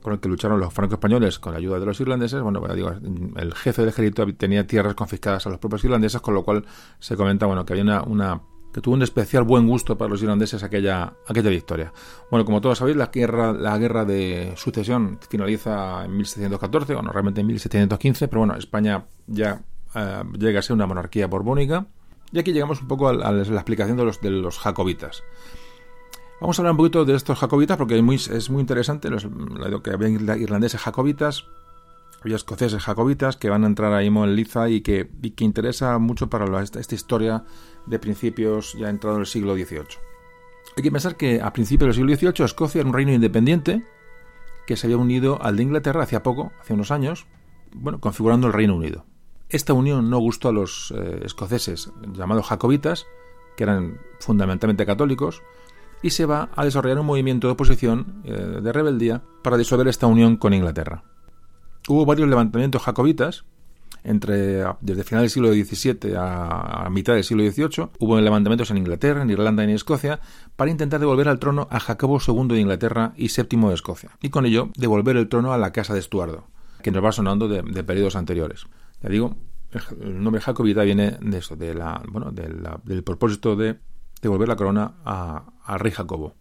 [0.00, 2.92] con el que lucharon los franco-españoles con la ayuda de los irlandeses, bueno, digo,
[3.34, 6.64] el jefe del ejército tenía tierras confiscadas a los propios irlandeses, con lo cual
[7.00, 8.42] se comenta, bueno, que había una
[8.72, 11.92] que tuvo un especial buen gusto para los irlandeses aquella, aquella victoria.
[12.30, 17.40] Bueno, como todos sabéis, la guerra, la guerra de sucesión finaliza en 1714, bueno, realmente
[17.40, 19.62] en 1715, pero bueno, España ya
[19.94, 21.86] eh, llega a ser una monarquía borbónica.
[22.30, 25.22] Y aquí llegamos un poco a, la explicación de los, de los jacobitas.
[26.40, 29.10] Vamos a hablar un poquito de estos jacobitas porque es muy, es muy interesante.
[29.10, 29.26] Los,
[29.82, 31.46] que había irlandeses jacobitas,
[32.22, 36.28] había escoceses jacobitas que van a entrar ahí en liza y que, que interesa mucho
[36.28, 37.44] para esta, historia
[37.86, 39.98] de principios ya entrado en el siglo XVIII.
[40.76, 43.84] Hay que pensar que a principios del siglo XVIII Escocia era un reino independiente
[44.66, 47.26] que se había unido al de Inglaterra hace poco, hace unos años,
[47.72, 49.06] bueno, configurando el Reino Unido.
[49.48, 53.06] Esta unión no gustó a los eh, escoceses llamados jacobitas,
[53.56, 55.42] que eran fundamentalmente católicos,
[56.02, 60.06] y se va a desarrollar un movimiento de oposición, eh, de rebeldía, para disolver esta
[60.06, 61.02] unión con Inglaterra.
[61.88, 63.44] Hubo varios levantamientos jacobitas,
[64.04, 69.22] entre, desde final del siglo XVII a, mitad del siglo XVIII, hubo levantamientos en Inglaterra,
[69.22, 70.20] en Irlanda y en Escocia,
[70.54, 74.28] para intentar devolver al trono a Jacobo II de Inglaterra y VII de Escocia, y
[74.28, 76.46] con ello devolver el trono a la Casa de Estuardo,
[76.82, 78.66] que nos va sonando de, de periodos anteriores.
[79.02, 79.36] Ya digo,
[80.00, 83.78] el nombre jacobita viene de eso, de la, bueno, del propósito de
[84.20, 86.34] devolver la corona al rey Jacobo.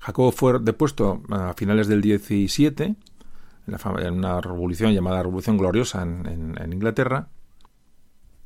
[0.00, 2.96] Jacobo fue depuesto a finales del 17
[3.66, 7.28] en, una revolución llamada Revolución Gloriosa en, Inglaterra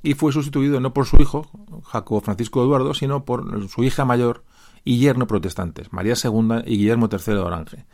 [0.02, 1.46] y fue sustituido no por su hijo,
[1.84, 4.44] Jacobo Francisco Eduardo, sino por su hija mayor
[4.82, 7.86] y yerno protestantes, María II y Guillermo III de Orange.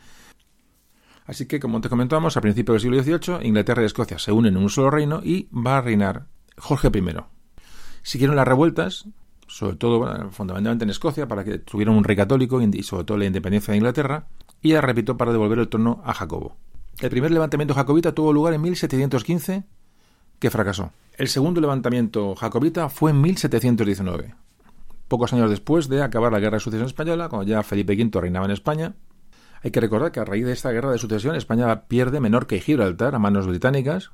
[1.25, 4.55] Así que, como te comentamos, a principios del siglo XVIII, Inglaterra y Escocia se unen
[4.55, 6.27] en un solo reino y va a reinar
[6.57, 7.03] Jorge I.
[8.03, 9.09] Siguieron las revueltas
[9.47, 13.25] sobre todo fundamentalmente en Escocia, para que tuvieran un rey católico y sobre todo la
[13.25, 14.27] independencia de Inglaterra,
[14.61, 16.57] y ya repito, para devolver el trono a Jacobo.
[16.99, 19.63] El primer levantamiento jacobita tuvo lugar en 1715,
[20.39, 20.91] que fracasó.
[21.15, 24.33] El segundo levantamiento jacobita fue en 1719,
[25.07, 28.45] pocos años después de acabar la Guerra de Sucesión Española, cuando ya Felipe V reinaba
[28.45, 28.95] en España.
[29.61, 32.61] Hay que recordar que a raíz de esta guerra de sucesión España pierde Menorca y
[32.61, 34.11] Gibraltar a manos británicas,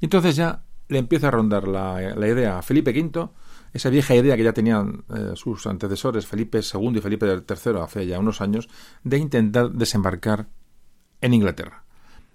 [0.00, 3.28] y entonces ya le empieza a rondar la, idea a Felipe V
[3.72, 8.06] esa vieja idea que ya tenían eh, sus antecesores Felipe II y Felipe III hace
[8.06, 8.68] ya unos años
[9.02, 10.46] de intentar desembarcar
[11.20, 11.83] en Inglaterra.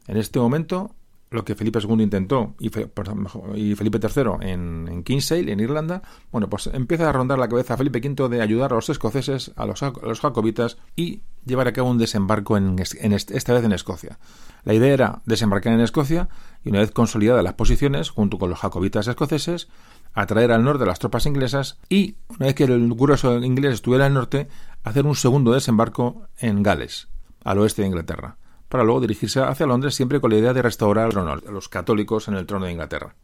[0.10, 0.95] En este momento,
[1.30, 7.07] lo que Felipe II intentó y, Felipe III en, Kinsale, en Irlanda, bueno, pues empieza
[7.07, 9.94] a rondar la cabeza a Felipe V de ayudar a los escoceses, a los, a
[10.19, 14.18] jacobitas y llevar a cabo un desembarco en, esta vez en Escocia.
[14.64, 16.27] La idea era desembarcar en Escocia
[16.64, 19.68] y una vez consolidadas las posiciones, junto con los jacobitas escoceses,
[20.15, 24.15] atraer al norte las tropas inglesas y, una vez que el grueso inglés estuviera al
[24.15, 24.48] norte,
[24.84, 27.10] hacer un segundo desembarco en Gales,
[27.44, 28.38] al oeste de Inglaterra,
[28.70, 32.36] para luego dirigirse hacia Londres siempre con la idea de restaurar a los católicos en
[32.36, 33.16] el trono de Inglaterra.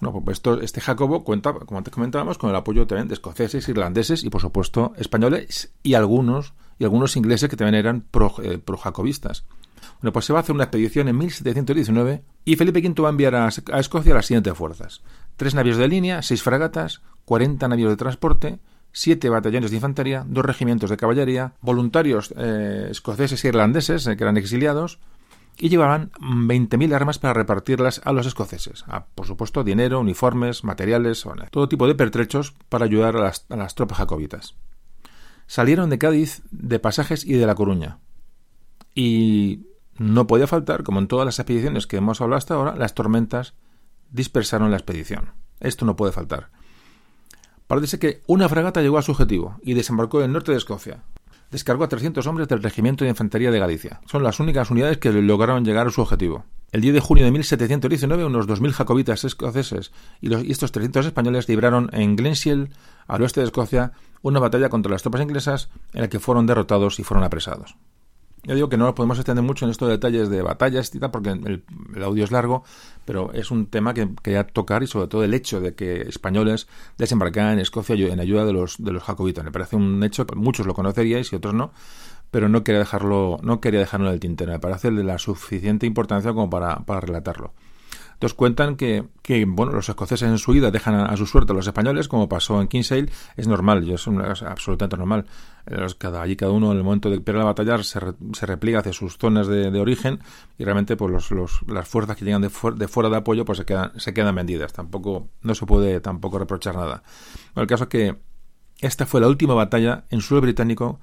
[0.00, 3.68] Bueno, pues esto, este Jacobo cuenta, como antes comentábamos, con el apoyo también de escoceses,
[3.68, 9.42] irlandeses y, por supuesto, españoles y algunos, y algunos ingleses que también eran pro-jacobistas.
[9.42, 9.62] Pro
[10.00, 13.10] bueno, pues se va a hacer una expedición en 1719 y Felipe V va a
[13.10, 15.02] enviar a, a Escocia las siguientes fuerzas
[15.36, 18.58] tres navíos de línea, seis fragatas, 40 navíos de transporte,
[18.92, 24.24] siete batallones de infantería, dos regimientos de caballería, voluntarios eh, escoceses e irlandeses eh, que
[24.24, 24.98] eran exiliados,
[25.58, 28.84] y llevaban 20.000 armas para repartirlas a los escoceses.
[28.88, 33.56] Ah, por supuesto, dinero, uniformes, materiales, todo tipo de pertrechos para ayudar a las, a
[33.56, 34.54] las tropas jacobitas.
[35.46, 37.98] Salieron de Cádiz, de Pasajes y de La Coruña.
[38.94, 39.66] Y
[39.98, 43.54] no podía faltar, como en todas las expediciones que hemos hablado hasta ahora, las tormentas
[44.10, 45.32] dispersaron la expedición.
[45.60, 46.50] Esto no puede faltar.
[47.72, 51.04] Parece que una fragata llegó a su objetivo y desembarcó en el norte de Escocia.
[51.50, 54.02] Descargó a 300 hombres del Regimiento de Infantería de Galicia.
[54.04, 56.44] Son las únicas unidades que lograron llegar a su objetivo.
[56.70, 59.90] El 10 de junio de 1719, unos 2.000 jacobitas escoceses
[60.20, 62.74] y, y, estos 300 españoles libraron en Glenshiel,
[63.06, 67.00] al oeste de Escocia, una batalla contra las tropas inglesas en la que fueron derrotados
[67.00, 67.76] y fueron apresados.
[68.44, 71.30] Ya digo que no nos podemos extender mucho en estos detalles de batallas y porque
[71.30, 71.62] el,
[71.94, 72.64] el, audio es largo,
[73.04, 76.66] pero es un tema que quería tocar y sobre todo el hecho de que españoles
[76.98, 79.44] desembarcaran en Escocia en ayuda de los, de los jacobitas.
[79.44, 81.72] Me parece un hecho que muchos lo conoceríais y otros no,
[82.32, 84.50] pero no quería dejarlo, no quería dejarlo en el tintero.
[84.50, 87.52] Me parece de la suficiente importancia como para, para relatarlo.
[88.22, 91.56] Entonces cuentan que, que bueno, los escoceses en su ida dejan a, su suerte a
[91.56, 95.26] los españoles, como pasó en Kinsale, es normal, es, absolutamente normal.
[95.98, 97.98] cada, allí cada uno en el momento de pelear la batalla se,
[98.32, 100.20] se repliega hacia sus zonas de, origen
[100.56, 103.58] y realmente pues los, los, las fuerzas que llegan de, de, fuera de apoyo pues
[103.58, 104.72] se quedan, se quedan vendidas.
[104.72, 107.02] Tampoco, no se puede tampoco reprochar nada.
[107.56, 108.18] el caso es que
[108.78, 111.00] esta fue la última batalla en suelo británico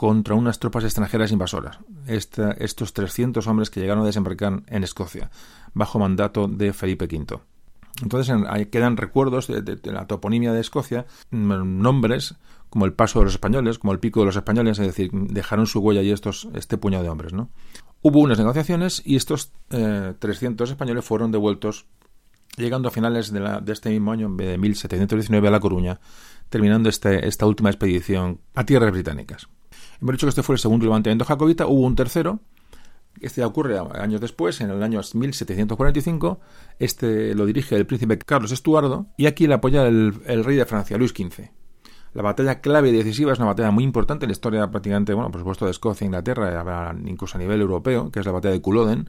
[0.00, 1.78] contra unas tropas extranjeras invasoras.
[2.06, 5.30] estos 300 hombres que llegaron a desembarcar en Escocia,
[5.74, 7.38] bajo mandato de Felipe V.
[8.00, 12.36] Entonces ahí quedan recuerdos de, la toponimia de Escocia, mm, nombres
[12.70, 15.66] como el paso de los españoles, como el pico de los españoles, es decir, dejaron
[15.66, 17.34] su huella y estos, este puñado de hombres.
[17.34, 17.50] ¿no?
[18.00, 21.84] Hubo unas negociaciones y estos 300 eh, españoles fueron devueltos,
[22.56, 26.00] llegando a finales de, de este mismo año, de 1719, a La Coruña,
[26.48, 29.46] terminando este, esta última expedición a tierras británicas.
[30.00, 32.40] Hemos dicho que este fue el segundo levantamiento jacobita, hubo un tercero,
[33.20, 36.40] este ocurre años después, en el año 1745.
[36.78, 40.14] Este lo dirige el príncipe Carlos Estuardo y aquí le apoya el,
[40.44, 41.50] rey de Francia, Luis XV.
[42.14, 45.30] La batalla clave y decisiva es una batalla muy importante en la historia prácticamente, bueno,
[45.30, 48.60] por supuesto de Escocia e Inglaterra, incluso a nivel europeo, que es la batalla de
[48.60, 49.08] Culloden.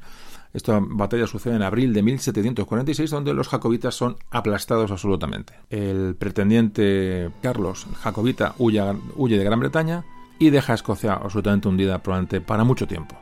[0.53, 5.53] Esta batalla sucede en abril de 1746, donde los jacobitas son aplastados absolutamente.
[5.69, 8.83] El pretendiente Carlos Jacobita huye,
[9.15, 10.03] huye de Gran Bretaña,
[10.41, 13.15] y deja a Escocia absolutamente hundida probablemente para mucho tiempo.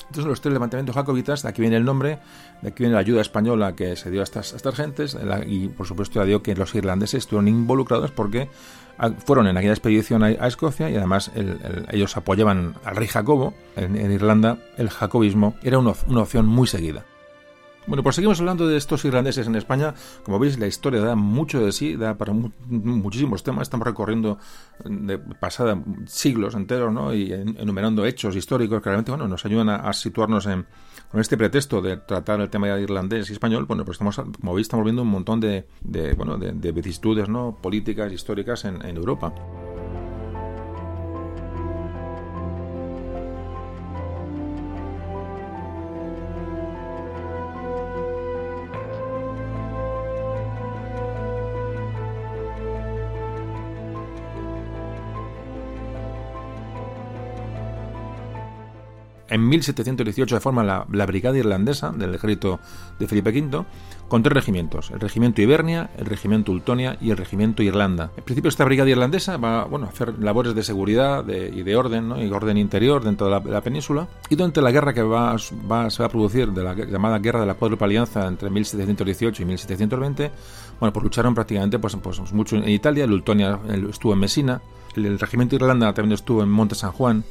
[0.00, 2.18] Entonces los tres levantamientos jacobitas, de aquí viene el nombre,
[2.60, 5.16] de aquí viene la ayuda española que se dio a estas, estas gentes
[5.46, 8.50] y por supuesto ya dio que los irlandeses estuvieron involucrados porque
[8.98, 11.30] ah, fueron en aquella expedición a, Escocia y además
[11.90, 13.54] ellos apoyaban al rey Jacobo.
[13.76, 17.04] En, Irlanda el jacobismo era una opción muy seguida.
[17.88, 19.94] Bueno, pues seguimos hablando de estos irlandeses en España.
[20.22, 23.62] Como veis, la historia da mucho de sí, da para muchísimos temas.
[23.62, 24.38] Estamos recorriendo
[24.84, 27.14] de pasada siglos enteros, ¿no?
[27.14, 30.66] Y enumerando hechos históricos que realmente, bueno, nos ayudan a, situarnos en,
[31.10, 33.64] con este pretexto de tratar el tema irlandés y español.
[33.64, 35.64] Bueno, pues estamos, como veis, estamos viendo un montón de,
[36.14, 37.56] bueno, de, vicisitudes, ¿no?
[37.62, 39.32] Políticas, históricas en, en Europa.
[59.28, 62.60] En 1718 de forma la, Brigada Irlandesa del ejército
[62.98, 63.64] de Felipe V,
[64.08, 68.10] con tres regimientos, el regimiento Ibernia, el regimiento Ultonia y el regimiento Irlanda.
[68.16, 72.12] En principio esta Brigada Irlandesa va bueno, a hacer labores de seguridad y de orden,
[72.18, 76.06] y orden interior dentro de la, península, y durante la guerra que va, se va
[76.06, 80.30] a producir, de la llamada Guerra de la Cuádruple Alianza entre 1718 y 1720,
[80.80, 83.58] bueno, pues lucharon prácticamente pues, pues, mucho en Italia, el Ultonia
[83.90, 84.60] estuvo en Messina,
[84.96, 87.24] el regimiento Irlanda también estuvo en Monte San Juan,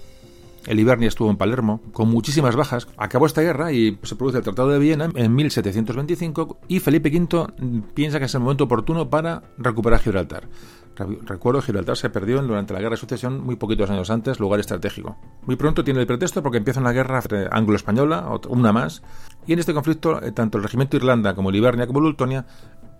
[0.68, 2.88] el Ibernia estuvo en Palermo, con muchísimas bajas.
[2.98, 7.48] Acabó esta guerra y se produce el Tratado de Viena en 1725 y Felipe V
[7.94, 10.48] piensa que es el momento oportuno para recuperar Gibraltar.
[11.26, 15.18] Recuerdo, Gibraltar se perdió durante la Guerra de Sucesión muy poquitos años antes, lugar estratégico.
[15.44, 17.22] Muy pronto tiene el pretexto porque empieza una guerra
[17.52, 19.03] anglo-española, una más,
[19.45, 22.45] y en este conflicto eh, tanto el regimiento Irlanda como el Ibernia como el Ultonia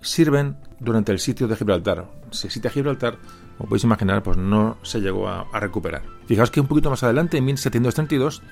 [0.02, 2.08] sirven durante el sitio de Gibraltar.
[2.30, 3.18] Si existe Gibraltar,
[3.58, 6.04] como podéis imaginar, pues no se llegó a, recuperar.
[6.26, 8.44] Fijaos que un poquito más adelante, en 1732,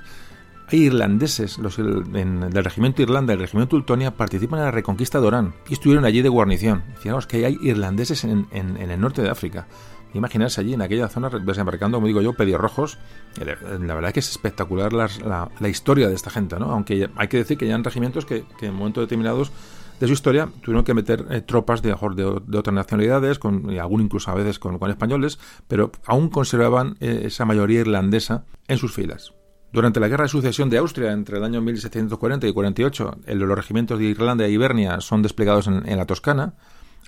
[0.67, 5.27] hay irlandeses los, del regimiento Irlanda y el regimiento Ultonia participan en la reconquista de
[5.27, 6.83] Orán y estuvieron allí de guarnición.
[6.97, 9.67] Fijaos que hay irlandeses en, el norte de África.
[10.15, 12.97] Imaginarse allí en aquella zona desembarcando, como digo yo, rojos.
[13.37, 16.71] La verdad es que es espectacular la, historia de esta gente, ¿no?
[16.71, 19.51] Aunque hay que decir que ya hay regimientos que en momentos determinados
[19.99, 24.31] de su historia tuvieron que meter eh, tropas de, otras nacionalidades, con, y algún incluso
[24.31, 29.33] a veces con, españoles, pero aún conservaban eh, esa mayoría irlandesa en sus filas.
[29.71, 33.99] Durante la Guerra de Sucesión de Austria, entre el año 1740 y 48, los regimientos
[33.99, 36.53] de Irlanda y Ibernia son desplegados en, la Toscana.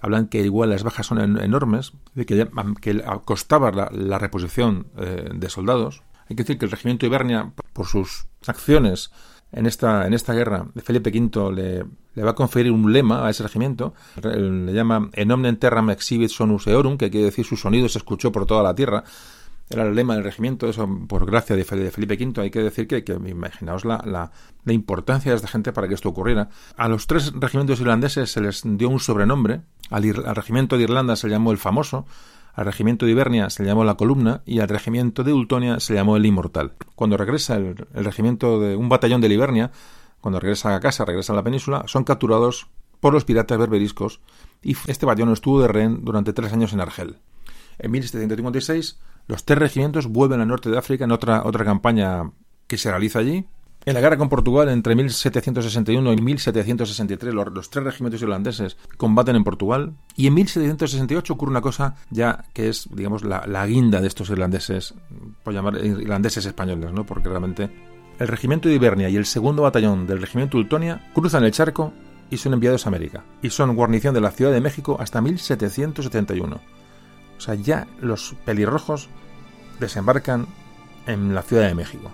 [0.02, 2.50] Hablan que igual las bajas son enormes, de que,
[2.82, 6.04] que costaba la, reposición eh, de soldados.
[6.30, 9.12] Hay que decir que el regimiento Ibernia, por sus acciones
[9.52, 13.30] en esta, en esta guerra, Felipe V le, le, va a conferir un lema a
[13.30, 17.88] ese regimiento, le llama En omnem terram exhibit sonus eorum, que quiere decir su sonido
[17.88, 19.04] se escuchó por toda la tierra.
[19.70, 22.42] Era el lema del regimiento, eso por gracia de Felipe V.
[22.42, 24.32] Hay que decir que, que imaginaos la, la,
[24.64, 26.48] la, importancia de esta gente para que esto ocurriera.
[26.78, 29.62] A los tres regimientos irlandeses se les dio un sobrenombre.
[29.90, 32.06] Al, al regimiento de Irlanda se llamó el famoso,
[32.58, 35.94] al regimiento de Ibernia se le llamó la columna y al regimiento de Ultonia se
[35.94, 36.74] le llamó el inmortal.
[36.96, 39.72] Cuando regresa el, regimiento de un batallón de Ibernia,
[40.22, 42.68] cuando regresa a casa, regresa a la península, son capturados
[43.00, 44.22] por los piratas berberiscos
[44.64, 47.20] y este batallón estuvo de rehén durante tres años en Argel.
[47.78, 52.32] En 1756, los tres regimientos vuelven al norte de África en otra, otra campaña
[52.66, 53.46] que se realiza allí
[53.88, 59.46] En la guerra con Portugal, entre 1761 y 1763, los, tres regimientos irlandeses combaten en
[59.46, 59.94] Portugal.
[60.18, 64.30] Y en 1768 ocurre una cosa ya que es, digamos, la, la guinda de estos
[64.30, 64.94] irlandeses,
[65.42, 67.06] por llamar irlandeses españoles, ¿no?
[67.06, 67.70] Porque realmente
[68.20, 71.94] el regimiento de Ibernia y el segundo batallón del regimiento Ultonia cruzan el charco
[72.30, 73.24] y son enviados a América.
[73.42, 76.60] Y son guarnición de la Ciudad de México hasta 1771.
[77.38, 79.08] O sea, ya los pelirrojos
[79.80, 80.46] desembarcan
[81.06, 82.12] en la Ciudad de México.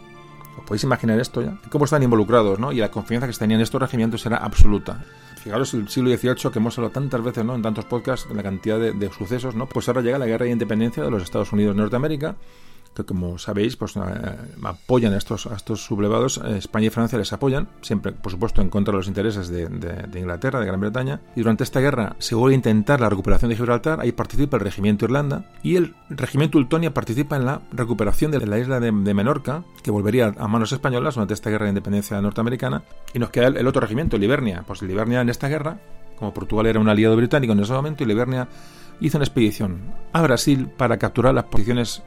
[0.58, 1.58] ¿Os podéis imaginar esto ya?
[1.70, 2.72] ¿Cómo están involucrados, no?
[2.72, 5.04] Y la confianza que tenían estos regimientos era absoluta.
[5.44, 7.56] Fijaros el siglo XVIII que hemos hablado tantas veces, ¿no?
[7.56, 9.68] En tantos podcasts, en la cantidad de, de sucesos, ¿no?
[9.68, 12.36] Pues ahora llega la guerra de independencia de los Estados Unidos de Norteamérica
[13.02, 14.00] como sabéis, pues eh,
[14.64, 16.38] apoyan a estos, estos sublevados.
[16.38, 19.64] Eh, España y Francia les apoyan, siempre, por supuesto, en contra de los intereses de,
[20.20, 21.22] Inglaterra, de Gran Bretaña.
[21.36, 24.00] Y durante esta guerra se vuelve a intentar la recuperación de Gibraltar.
[24.00, 28.60] Ahí participa el regimiento Irlanda y el regimiento Ultonia participa en la recuperación de la
[28.60, 32.84] isla de, Menorca, que volvería a manos españolas durante esta guerra de independencia norteamericana.
[33.14, 34.64] Y nos queda el, otro regimiento, el Ibernia.
[34.68, 35.80] Pues el Ibernia en esta guerra,
[36.18, 38.48] como Portugal era un aliado británico en ese momento, y Ibernia
[39.00, 42.04] hizo una expedición a Brasil para capturar las posiciones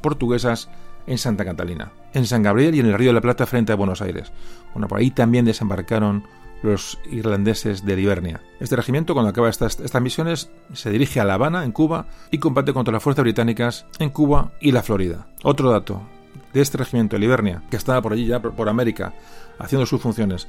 [0.00, 0.68] portuguesas
[1.06, 3.76] en Santa Catalina, en San Gabriel y en el Río de la Plata frente a
[3.76, 4.32] Buenos Aires.
[4.74, 6.24] Bueno, por ahí también desembarcaron
[6.62, 8.40] los irlandeses de Livernia.
[8.60, 12.38] Este regimiento, cuando acaba estas, estas misiones, se dirige a La Habana, en Cuba, y
[12.38, 15.28] combate contra las fuerzas británicas en Cuba y la Florida.
[15.44, 16.02] Otro dato
[16.52, 19.14] de este regimiento de Livernia, que estaba por allí ya por América,
[19.58, 20.48] haciendo sus funciones,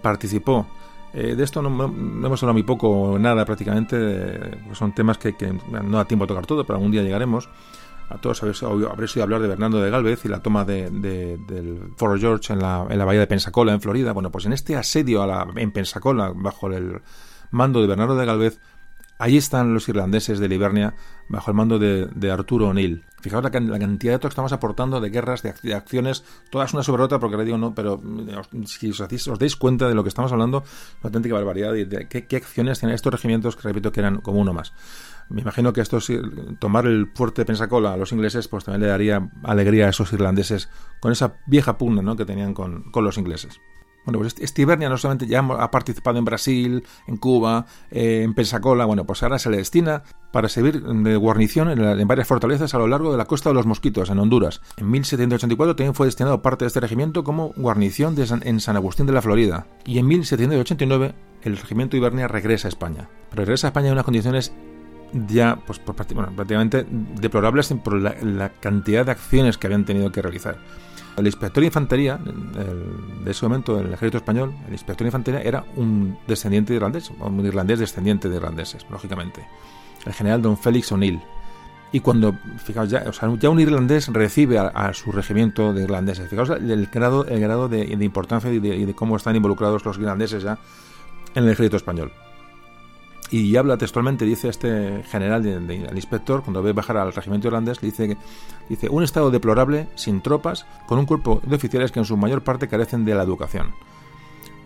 [0.00, 0.66] participó
[1.16, 5.50] eh, de esto no, hemos hablado muy poco o nada prácticamente, son temas que, que,
[5.50, 7.48] no da tiempo a tocar todo, pero algún día llegaremos
[8.08, 11.92] a todos habréis, habréis oído hablar de Bernardo de Galvez y la toma de, del
[11.96, 14.12] Fort George en la, en la, bahía de Pensacola, en Florida.
[14.12, 17.00] Bueno, pues en este asedio a la, en Pensacola, bajo el
[17.50, 18.60] mando de Bernardo de Galvez,
[19.18, 20.94] allí están los irlandeses de Livernia,
[21.28, 23.04] bajo el mando de, de Arturo O'Neill.
[23.20, 26.84] Fijaos la, la, cantidad de datos que estamos aportando de guerras, de, acciones, todas una
[26.84, 28.00] sobre otra, porque le digo no, pero
[28.66, 32.26] si os, dais cuenta de lo que estamos hablando, una auténtica barbaridad y de qué,
[32.26, 34.72] qué acciones tienen estos regimientos que repito que eran como uno más.
[35.28, 35.98] Me imagino que esto,
[36.58, 40.68] tomar el fuerte Pensacola a los ingleses, pues también le daría alegría a esos irlandeses
[41.00, 42.16] con esa vieja pugna ¿no?
[42.16, 43.60] que tenían con, con los ingleses.
[44.06, 48.34] Bueno, pues este Ibernia no solamente ya ha participado en Brasil, en Cuba, eh, en
[48.34, 52.72] Pensacola, bueno, pues ahora se le destina para servir de guarnición en, en, varias fortalezas
[52.72, 54.60] a lo largo de la costa de los Mosquitos, en Honduras.
[54.76, 58.76] En 1784 también fue destinado parte de este regimiento como guarnición de San, en San
[58.76, 59.66] Agustín de la Florida.
[59.84, 61.12] Y en 1789
[61.42, 63.08] el regimiento Ibernia regresa a España.
[63.32, 64.52] Regresa a España en unas condiciones
[65.12, 66.86] ya pues, prácticamente
[67.20, 70.58] deplorables por la, cantidad de acciones que habían tenido que realizar.
[71.16, 75.64] El inspector de infantería de ese momento del ejército español, el inspector de infantería era
[75.76, 79.46] un descendiente de irlandés, un irlandés descendiente de irlandeses, lógicamente.
[80.04, 81.20] El general don Félix O'Neill.
[81.90, 86.28] Y cuando, fijaos, ya, o sea, ya un irlandés recibe a, su regimiento de irlandeses.
[86.28, 90.58] Fijaos el grado, el grado de, importancia y de cómo están involucrados los irlandeses ya
[91.34, 92.12] en el ejército español.
[93.30, 97.90] Y habla textualmente, dice este general, el inspector, cuando ve bajar al regimiento irlandés, le
[97.90, 98.16] dice,
[98.68, 102.42] dice, un estado deplorable, sin tropas, con un cuerpo de oficiales que en su mayor
[102.42, 103.74] parte carecen de la educación.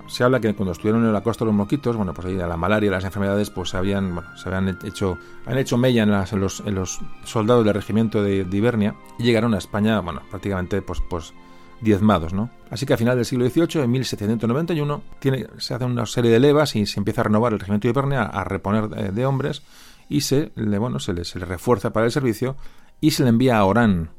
[0.09, 2.57] Se habla que cuando estuvieron en la costa de los moquitos, bueno, pues ahí la
[2.57, 5.17] malaria las enfermedades, pues habían, se habían hecho,
[5.47, 9.55] han hecho mella en, los, en, los, soldados del regimiento de, de Ibernia y llegaron
[9.55, 11.33] a España, bueno, prácticamente, pues, pues
[11.81, 12.51] diezmados, ¿no?
[12.71, 16.41] Así que a final del siglo XVIII, en 1791, tiene, se hace una serie de
[16.41, 19.63] levas y se empieza a renovar el regimiento de Ibernia, a reponer eh, de hombres
[20.09, 22.57] y se le, bueno, se le, se le refuerza para el servicio
[23.01, 24.11] y se le envía a Orán,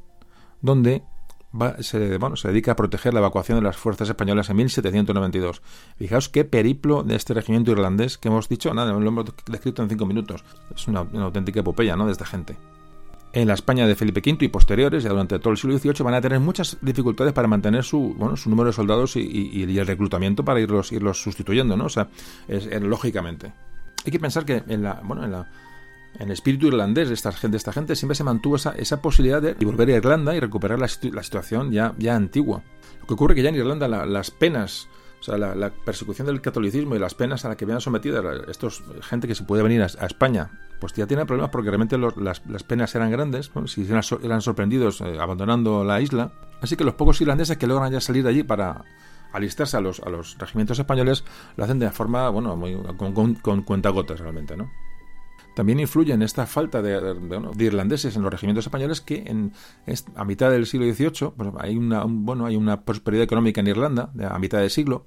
[0.60, 1.02] donde
[1.54, 5.60] Va, se, bueno, se, dedica a proteger la evacuación de las fuerzas españolas en 1792.
[5.98, 9.90] Fijaos qué periplo de este regimiento irlandés que hemos dicho, nada, lo hemos descrito en
[9.90, 10.44] cinco minutos.
[10.74, 12.56] Es una, una auténtica epopeya, ¿no?, de esta gente
[13.32, 16.14] en la España de Felipe V y posteriores, ya durante todo el siglo XVIII, van
[16.14, 20.44] a tener muchas dificultades para mantener su, bueno, su número de soldados y, el reclutamiento
[20.44, 21.86] para irlos, irlos sustituyendo, ¿no?
[21.86, 22.08] O sea,
[22.46, 23.52] es, lógicamente.
[24.04, 25.50] Hay que pensar que en la, bueno, en la,
[26.18, 29.40] en el espíritu irlandés de esta gente, esta gente siempre se mantuvo esa, esa posibilidad
[29.40, 32.62] de volver a Irlanda y recuperar la, la situación ya, ya antigua.
[33.00, 34.88] Lo que ocurre que ya en Irlanda las penas
[35.22, 38.20] o sea, la, persecución del catolicismo y las penas a las que habían sometido
[38.50, 40.50] estos gente que se puede venir a, España,
[40.80, 45.84] pues ya tiene problemas porque realmente las, penas eran grandes, si eran, sorprendidos eh, abandonando
[45.84, 46.32] la isla.
[46.60, 48.84] Así que los pocos irlandeses que logran ya salir de allí para
[49.32, 51.22] alistarse a los, a los regimientos españoles
[51.56, 54.72] lo hacen de forma, bueno, muy, con, con, cuentagotas realmente, ¿no?
[55.54, 57.14] También influye en esta falta de,
[57.58, 59.52] irlandeses en los regimientos españoles que en,
[60.14, 64.10] a mitad del siglo XVIII pues hay una bueno hay una prosperidad económica en Irlanda
[64.30, 65.06] a mitad del siglo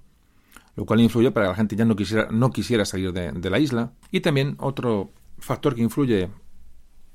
[0.75, 3.59] lo cual influye para que la gente ya no quisiera, no quisiera salir de, la
[3.59, 3.93] isla.
[4.11, 6.29] Y también otro factor que influye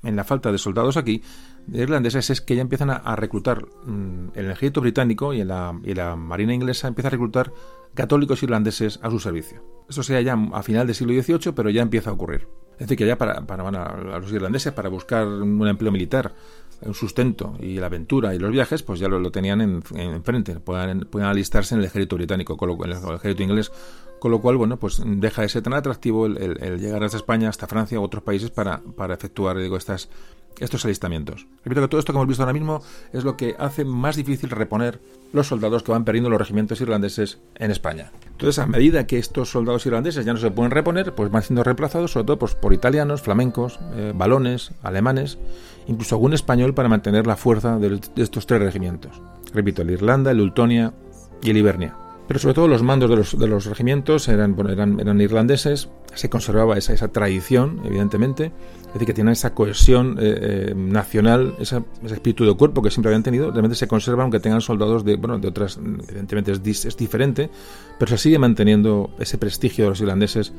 [0.03, 1.21] en la falta de soldados aquí,
[1.67, 5.93] de irlandeses, es que ya empiezan a, reclutar mm, el ejército británico y, la, y
[5.93, 7.53] la marina inglesa empieza a reclutar
[7.93, 9.63] católicos irlandeses a su servicio.
[9.87, 12.47] Eso sea ya a final del siglo XVIII, pero ya empieza a ocurrir.
[12.81, 16.33] Es decir, que ya para, para, a los irlandeses para buscar un empleo militar,
[16.81, 21.07] un sustento y la aventura y los viajes, pues ya lo, tenían enfrente, en, puedan,
[21.21, 23.71] alistarse en el ejército británico, con lo, en el ejército inglés,
[24.19, 27.67] con lo cual, bueno, pues deja de ser tan atractivo el, llegar hasta España, hasta
[27.67, 30.09] Francia u otros países para, para efectuar digo, estas,
[30.59, 31.47] estos alistamientos.
[31.63, 32.81] Repito que todo esto que hemos visto ahora mismo
[33.13, 34.99] es lo que hace más difícil reponer
[35.33, 38.11] los soldados que van perdiendo los regimientos irlandeses en España.
[38.31, 41.63] Entonces, a medida que estos soldados irlandeses ya no se pueden reponer, pues van siendo
[41.63, 45.37] reemplazados sobre todo pues, por italianos, flamencos, eh, balones, alemanes,
[45.87, 49.21] incluso algún español para mantener la fuerza de, estos tres regimientos.
[49.53, 50.93] Repito, el Irlanda, el Ultonia
[51.41, 51.95] y el Ibernia
[52.31, 54.55] pero sobre todo los mandos de los, regimientos eran,
[55.19, 58.53] irlandeses, se conservaba esa tradición, evidentemente,
[58.91, 63.09] es decir, que tienen esa cohesión eh, eh, nacional, ese espíritu de cuerpo que siempre
[63.09, 67.49] habían tenido, realmente se conserva aunque tengan soldados de, bueno, de otras, evidentemente es, diferente,
[67.97, 70.51] pero se sigue manteniendo ese prestigio de los irlandeses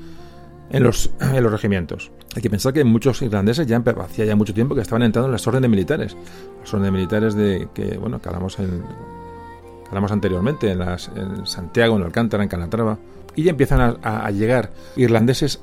[0.71, 2.11] en los, en los regimientos.
[2.35, 5.33] Hay que pensar que muchos irlandeses ya hacía ya mucho tiempo que estaban entrando en
[5.33, 6.17] las órdenes militares,
[6.59, 8.83] las órdenes militares de que, bueno, que hablamos en
[9.93, 12.99] hablamos anteriormente, en, las, en Santiago, en Alcántara, en Calatrava,
[13.37, 15.61] y ya empiezan a, llegar irlandeses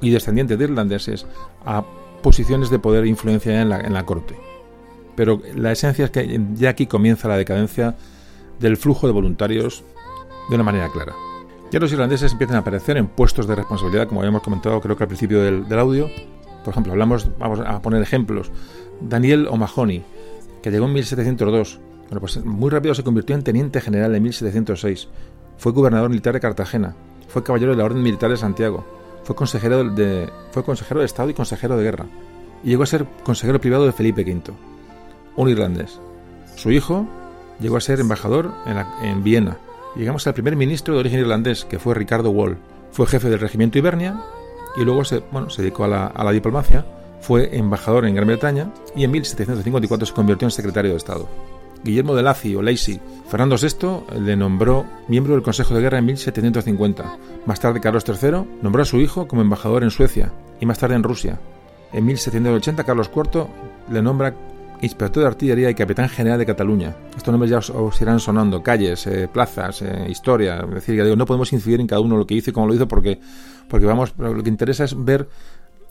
[0.00, 1.26] y descendientes de irlandeses
[1.66, 1.84] a
[2.22, 4.36] posiciones de poder e influencia en la, corte.
[5.14, 7.96] Pero la esencia es que ya aquí comienza la decadencia
[8.60, 9.84] del flujo de voluntarios
[10.48, 11.14] de una manera clara.
[11.70, 15.04] Ya los irlandeses empiezan a aparecer en puestos de responsabilidad, como habíamos comentado creo que
[15.04, 16.08] al principio del, audio.
[16.64, 18.50] Por ejemplo, hablamos, vamos a poner ejemplos.
[19.00, 20.02] Daniel O'Mahony,
[20.62, 21.80] que llegó en 1702,
[22.12, 25.08] bueno, pues muy rápido se convirtió en teniente general en 1706.
[25.56, 26.94] Fue gobernador militar de Cartagena.
[27.28, 28.84] Fue caballero de la Orden Militar de Santiago.
[29.24, 32.06] Fue consejero de, fue consejero de Estado y consejero de guerra.
[32.64, 34.54] Y llegó a ser consejero privado de Felipe V,
[35.36, 36.00] un irlandés.
[36.56, 37.06] Su hijo
[37.60, 38.52] llegó a ser embajador
[39.02, 39.58] en, Viena.
[39.96, 42.58] Llegamos al primer ministro de origen irlandés, que fue Ricardo Wall.
[42.92, 44.20] Fue jefe del regimiento Ibernia
[44.76, 46.84] y luego se, bueno, se dedicó a la, a la diplomacia.
[47.20, 51.28] Fue embajador en Gran Bretaña y en 1754 se convirtió en secretario de Estado.
[51.84, 53.00] Guillermo de Lacy o Lacy.
[53.28, 57.18] Fernando VI le nombró miembro del Consejo de Guerra en 1750.
[57.46, 60.94] Más tarde Carlos III nombró a su hijo como embajador en Suecia y más tarde
[60.94, 61.40] en Rusia.
[61.92, 63.46] En 1780 Carlos IV
[63.90, 64.34] le nombra
[64.82, 66.96] inspector de artillería y capitán general de Cataluña.
[67.16, 70.56] Estos nombres ya os, irán sonando, calles, eh, plazas, eh, historia.
[70.56, 72.66] Es decir, que digo, no podemos incidir en cada uno lo que hizo y cómo
[72.66, 73.20] lo hizo porque,
[73.68, 75.28] porque vamos, lo que interesa es ver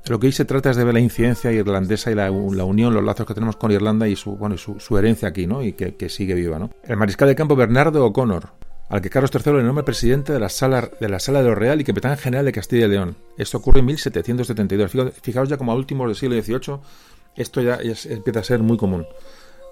[0.07, 3.03] lo que hoy se trata es de ver la incidencia irlandesa y la, unión, los
[3.03, 5.63] lazos que tenemos con Irlanda y su, bueno, su, herencia aquí, ¿no?
[5.63, 6.71] Y que, sigue viva, ¿no?
[6.83, 8.49] El mariscal de campo Bernardo O'Connor,
[8.89, 11.55] al que Carlos III le nombra presidente de la, sala, de la Sala de lo
[11.55, 13.15] Real y capitán general de Castilla y León.
[13.37, 14.91] Esto ocurre en 1772.
[15.21, 16.79] Fijaos ya como a últimos del siglo XVIII,
[17.35, 17.79] esto ya
[18.09, 19.05] empieza a ser muy común.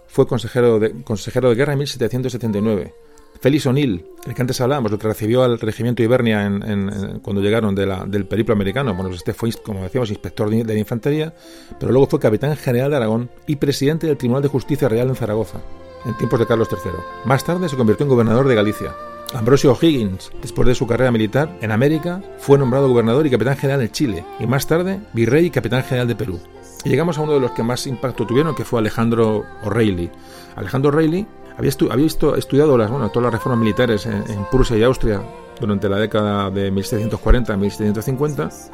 [0.07, 2.93] Fue consejero de, consejero de guerra en 1779
[3.41, 6.49] Félix O'Neill, el que antes hablábamos, lo que recibió al regimiento Ibernia
[7.21, 8.93] cuando llegaron del periplo americano.
[8.93, 11.33] Bueno, pues este fue, como decíamos, inspector de, la infantería,
[11.79, 15.15] pero luego fue capitán general de Aragón y presidente del Tribunal de Justicia Real en
[15.15, 15.59] Zaragoza,
[16.05, 16.91] en tiempos de Carlos III.
[17.25, 18.93] Más tarde se convirtió en gobernador de Galicia.
[19.33, 23.79] Ambrosio O'Higgins, después de su carrera militar en América, fue nombrado gobernador y capitán general
[23.79, 26.39] de Chile, y más tarde virrey y capitán general de Perú.
[26.83, 30.09] Y llegamos a uno de los que más impacto tuvieron, que fue Alejandro O'Reilly.
[30.55, 31.27] Alejandro O'Reilly
[31.59, 35.21] había, estudiado las, bueno, todas las reformas militares en, Prusia y Austria
[35.59, 38.71] durante la década de 1740-1750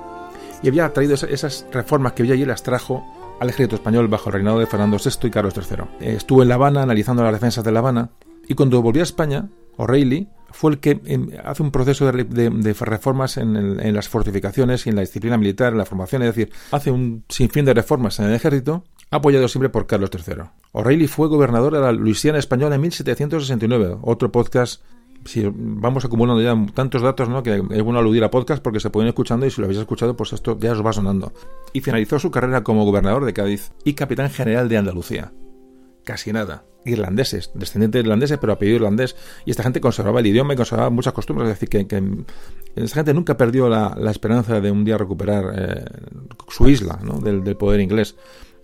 [0.61, 3.03] y había traído esas, reformas que había allí las trajo
[3.39, 6.11] al ejército español bajo el reinado de Fernando VI y Carlos III.
[6.11, 8.11] Estuvo en La Habana analizando las defensas de La Habana
[8.47, 13.37] y cuando volvió a España, O'Reilly fue el que em, hace un proceso de, reformas
[13.37, 16.91] en, en, las fortificaciones y en la disciplina militar, en la formación, es decir, hace
[16.91, 20.43] un sinfín de reformas en el ejército apoyado siempre por Carlos III.
[20.71, 23.97] O'Reilly fue gobernador de la Luisiana española en 1769.
[24.01, 24.81] Otro podcast
[25.25, 27.41] si vamos acumulando ya tantos datos, ¿no?
[27.43, 29.79] Que es bueno aludir a podcast porque se pueden ir escuchando y si lo habéis
[29.79, 31.33] escuchado, pues esto ya os va sonando.
[31.73, 35.33] Y finalizó su carrera como gobernador de Cádiz y capitán general de Andalucía.
[36.03, 36.65] Casi nada.
[36.85, 39.15] Irlandeses, descendientes de irlandeses, pero apellido irlandés.
[39.43, 41.49] Y esta gente conservaba el idioma y conservaba muchas costumbres.
[41.49, 42.03] Es decir, que,
[42.75, 45.85] esta gente nunca perdió la, esperanza de un día recuperar eh,
[46.47, 48.15] su isla, del poder inglés.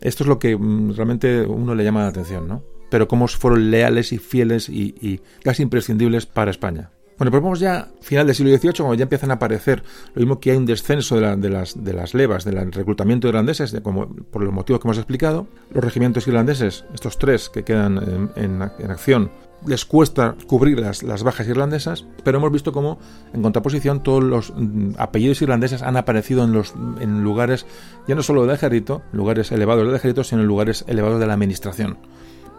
[0.02, 2.64] Esto es lo que mm, realmente uno le llama la atención, ¿no?
[2.90, 6.92] Pero cómo fueron leales y fieles y, casi imprescindibles para España.
[7.18, 9.84] Bueno, pues vamos ya final del siglo XVIII, cuando ya empiezan a aparecer,
[10.16, 13.80] lo mismo que hay un descenso de, las, de las levas, del reclutamiento de irlandeses,
[13.84, 15.48] como, por los motivos que hemos explicado.
[15.72, 19.32] Los regimientos irlandeses, estos tres que quedan en, acción,
[19.66, 23.00] les cuesta cubrir las, las bajas irlandesas, pero hemos visto cómo,
[23.34, 27.66] en contraposición, todos los mm, apellidos irlandeses han aparecido en, los, en lugares,
[28.08, 31.34] ya no solo del ejército, lugares elevados del ejército, sino en lugares elevados de la
[31.34, 31.98] administración.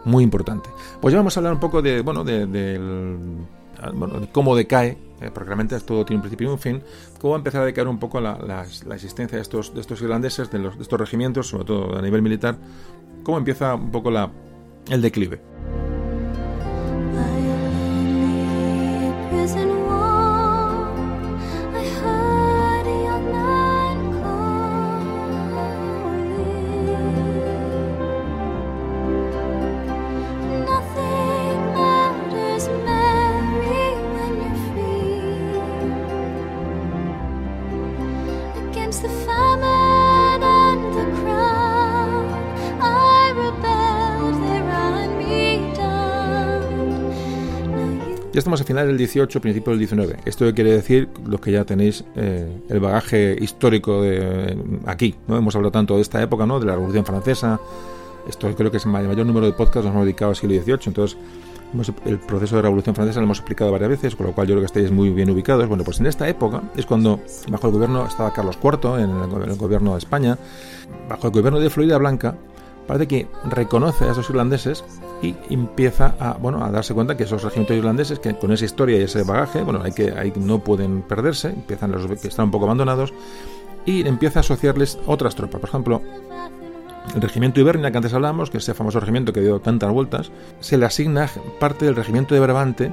[0.05, 0.69] Muy importante.
[1.01, 3.17] Pues ya vamos a hablar un poco de, bueno, de,
[4.31, 6.83] cómo decae, eh, porque realmente todo tiene un principio y un fin,
[7.19, 10.59] cómo empezar a decaer un poco la, la, existencia de estos, de estos irlandeses, de,
[10.59, 12.57] los, de estos regimientos, sobre todo a nivel militar,
[13.23, 14.29] cómo empieza un poco la,
[14.89, 15.39] el declive.
[19.43, 19.82] prison
[48.33, 50.17] Ya estamos a final del 18, principio del 19.
[50.25, 54.57] Esto quiere decir los que ya tenéis eh, el bagaje histórico de
[54.87, 55.13] aquí.
[55.27, 55.37] ¿no?
[55.37, 56.59] Hemos hablado tanto de esta época, ¿no?
[56.59, 57.59] de la Revolución Francesa.
[58.27, 60.79] Esto creo que es el mayor número de podcasts nos hemos dedicado al siglo XVIII.
[60.87, 61.15] Entonces,
[62.05, 64.53] el proceso de la Revolución Francesa lo hemos explicado varias veces, con lo cual yo
[64.53, 65.67] creo que estáis muy bien ubicados.
[65.67, 67.19] Bueno, pues en esta época es cuando
[67.49, 70.39] bajo el gobierno estaba Carlos IV, en el gobierno de España,
[71.07, 72.35] bajo el gobierno de Florida Blanca,
[72.87, 74.83] parece que reconoce a esos irlandeses
[75.23, 78.99] y empieza a, bueno, a darse cuenta que esos regimientos irlandeses, que con esa historia
[78.99, 82.51] y ese bagaje, bueno, hay que, hay, no pueden perderse, empiezan los que están un
[82.51, 83.13] poco abandonados,
[83.85, 85.61] y empieza a asociarles otras tropas.
[85.61, 86.01] Por ejemplo,
[87.15, 90.31] el regimiento Ibernia, que antes hablamos, que es ese famoso regimiento que dio tantas vueltas,
[90.59, 91.29] se le asigna
[91.59, 92.91] parte del regimiento de Brabante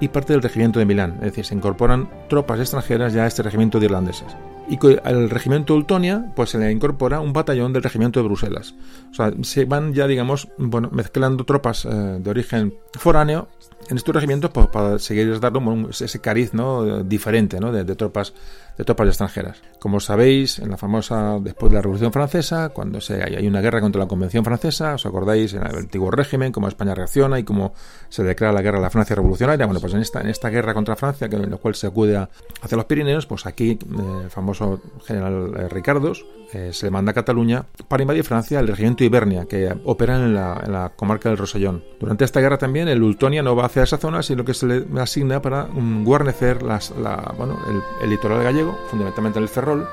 [0.00, 1.14] y parte del regimiento de Milán.
[1.14, 4.36] Es decir, se incorporan tropas extranjeras ya a este regimiento de irlandeses
[4.68, 8.74] y al regimiento Ultonia pues se le incorpora un batallón del regimiento de Bruselas.
[9.10, 13.48] O sea, se van ya, digamos, bueno, mezclando tropas eh, de origen foráneo
[13.88, 17.02] en estos regimientos pues, para seguir dando ese cariz ¿no?
[17.02, 17.72] diferente ¿no?
[17.72, 18.34] de, tropas
[18.78, 19.60] de tropas extranjeras.
[19.80, 23.80] Como sabéis, en la famosa después de la Revolución Francesa, cuando se, hay una guerra
[23.80, 27.74] contra la Convención Francesa, os acordáis en el antiguo régimen, cómo España reacciona y cómo
[28.08, 29.66] se declara la guerra a la Francia revolucionaria.
[29.66, 32.16] Bueno, pues en esta, en esta guerra contra Francia, que, en la cual se acude
[32.16, 33.78] hacia los Pirineos, pues aquí eh,
[34.24, 38.68] el famoso general eh, Ricardos eh, se le manda a Cataluña para invadir Francia el
[38.68, 41.82] regimiento Ibernia, que opera en la, en la comarca del Rosellón.
[41.98, 45.00] Durante esta guerra también el Ultonia no va hacia esa zona, sino que se le
[45.00, 47.58] asigna para um, guarnecer las, la, bueno,
[48.00, 49.86] el litoral gallego fundamentalmente en el Ferrol,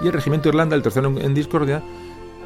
[0.00, 1.82] y el regimiento Irlanda, el tercero en discordia,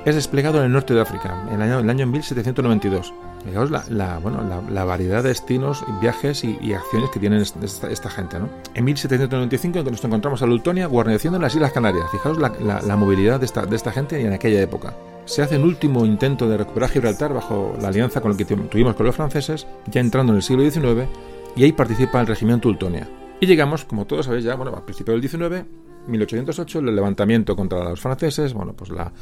[0.05, 3.13] es desplegado en el norte de África, en el año, el año 1792.
[3.45, 4.41] Fijaos la, la, bueno,
[4.71, 8.39] la, variedad de destinos, viajes y, acciones que tienen esta, gente.
[8.39, 8.49] ¿no?
[8.75, 12.07] En 1795 nos encontramos a Lutonia guarneciendo en las Islas Canarias.
[12.11, 14.95] Fijaos la, movilidad de esta, de esta gente en aquella época.
[15.25, 18.95] Se hace un último intento de recuperar Gibraltar bajo la alianza con el que tuvimos
[18.95, 21.09] con los franceses, ya entrando en el siglo XIX,
[21.57, 23.09] y ahí participa el regimiento Ultonia.
[23.43, 25.65] Y llegamos, como todos sabéis ya, bueno, al principio del 19,
[26.07, 29.13] 1808, el levantamiento contra los franceses, bueno, pues la,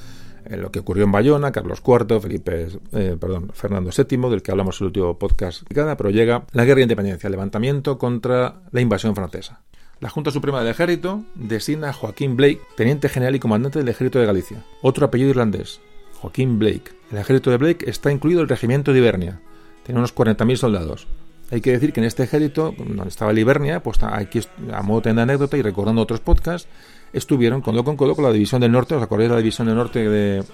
[0.44, 4.50] eh, lo que ocurrió en Bayona, Carlos IV, Felipe, eh, perdón, Fernando VII, del que
[4.50, 8.80] hablamos en el último podcast, pero llega la guerra de independencia, el levantamiento contra la
[8.82, 9.62] invasión francesa.
[10.00, 14.18] La Junta Suprema del Ejército designa a Joaquín Blake, teniente general y comandante del Ejército
[14.18, 14.66] de Galicia.
[14.82, 15.80] Otro apellido irlandés,
[16.20, 16.92] Joaquín Blake.
[17.10, 19.40] El ejército de Blake está incluido el regimiento de Ibernia.
[19.82, 21.08] Tiene unos 40.000 soldados.
[21.50, 24.40] Hay que decir que en este ejército, donde estaba Livernia, pues aquí
[24.72, 26.68] a modo de anécdota y recordando otros podcasts,
[27.12, 29.76] estuvieron codo con codo con la División del Norte, ¿os acordáis de la División del
[29.76, 30.44] Norte de,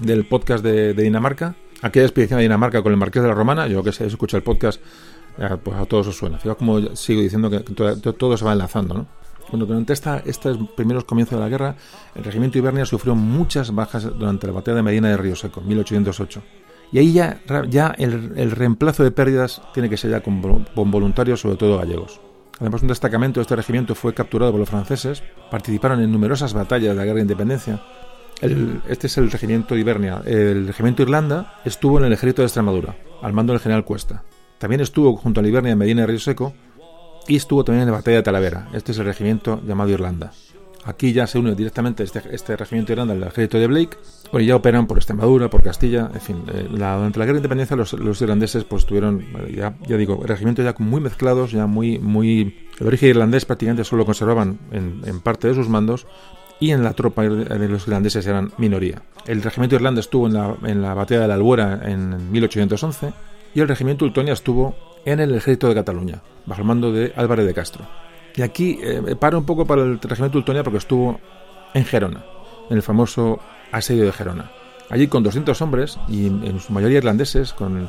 [0.00, 1.56] del podcast de, Dinamarca?
[1.82, 4.44] Aquella expedición a Dinamarca con el Marqués de la Romana, yo que sé, escucha el
[4.44, 4.80] podcast,
[5.62, 6.38] pues a todos os suena.
[6.38, 9.06] Como sigo diciendo que todo, se va enlazando, ¿no?
[9.50, 11.74] Bueno, durante esta, estos primeros comienzos de la guerra,
[12.14, 16.42] el regimiento Ibernia sufrió muchas bajas durante la batalla de Medina de Río Seco, 1808.
[16.92, 20.40] Y ahí ya, ya el, reemplazo de pérdidas tiene que ser ya con,
[20.74, 22.20] voluntarios, sobre todo gallegos.
[22.60, 26.90] Además, un destacamento de este regimiento fue capturado por los franceses, participaron en numerosas batallas
[26.90, 27.82] de la Guerra de Independencia.
[28.88, 30.22] este es el regimiento de Ibernia.
[30.24, 34.24] El regimiento Irlanda estuvo en el ejército de Extremadura, al mando del general Cuesta.
[34.58, 36.52] También estuvo junto a Ibernia en Medina de Río Seco
[37.28, 38.68] y estuvo también en la batalla de Talavera.
[38.72, 40.32] Este es el regimiento llamado Irlanda.
[40.84, 43.96] Aquí ya se une directamente este, este regimiento Irlanda al ejército de Blake.
[44.30, 46.42] Bueno, ya operan por Extremadura, por Castilla, en fin.
[46.52, 49.24] Eh, durante la guerra de independencia los, irlandeses pues tuvieron,
[49.54, 52.68] ya, ya digo, regimientos ya muy mezclados, ya muy, muy...
[52.78, 56.06] El origen irlandés prácticamente solo conservaban en, parte de sus mandos
[56.60, 59.02] y en la tropa de los irlandeses eran minoría.
[59.26, 63.12] El regimiento irlandés estuvo en la, en la batalla de la Albuera en 1811
[63.54, 67.46] y el regimiento Ultonia estuvo en el ejército de Cataluña, bajo el mando de Álvarez
[67.46, 67.86] de Castro.
[68.36, 71.18] Y aquí eh, paro un poco para el regimiento Ultonia porque estuvo
[71.74, 72.24] en Gerona,
[72.70, 73.40] en el famoso
[73.72, 74.50] asedio de Gerona.
[74.90, 77.88] Allí con 200 hombres, y en su mayoría irlandeses, con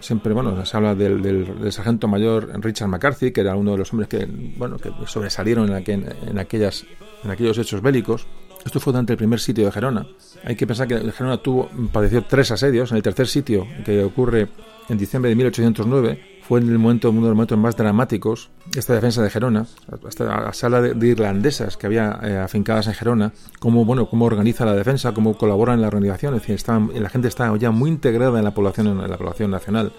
[0.00, 4.08] siempre, bueno, se habla del, sargento mayor Richard McCarthy, que era uno de los hombres
[4.08, 6.86] que, bueno, que sobresalieron en, en, aquellas,
[7.24, 8.26] en aquellos hechos bélicos.
[8.64, 10.06] Esto fue durante el primer sitio de Gerona.
[10.44, 12.90] Hay que pensar que Gerona tuvo, padeció tres asedios.
[12.90, 14.48] En el tercer sitio, que ocurre
[14.88, 18.94] en diciembre de 1809, fue en el momento, uno de los momentos más dramáticos, esta
[18.94, 19.66] defensa de Gerona,
[20.08, 24.74] esta sala de, irlandesas que había eh, afincadas en Gerona, cómo, bueno, cómo organiza la
[24.74, 26.60] defensa, cómo colabora en la organización, es decir,
[27.00, 29.92] la gente está ya muy integrada en la población, en la población nacional.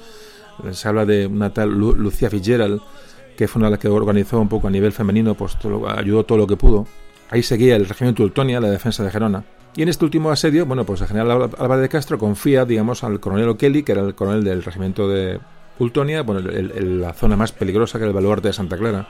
[0.71, 2.81] Se habla de una tal Lucía Fitzgerald,
[3.35, 5.57] que fue una de las que organizó un poco a nivel femenino, pues
[5.97, 6.87] ayudó todo lo que pudo.
[7.29, 9.43] Ahí seguía el regimiento Teutonia, la defensa de Gerona.
[9.75, 13.19] Y en este último asedio, bueno, pues el general Álvarez de Castro confía, digamos, al
[13.19, 15.39] coronel O'Kelly, que era el coronel del regimiento de
[15.79, 19.07] Ultonia, bueno, la zona más peligrosa que era el baluarte de Santa Clara,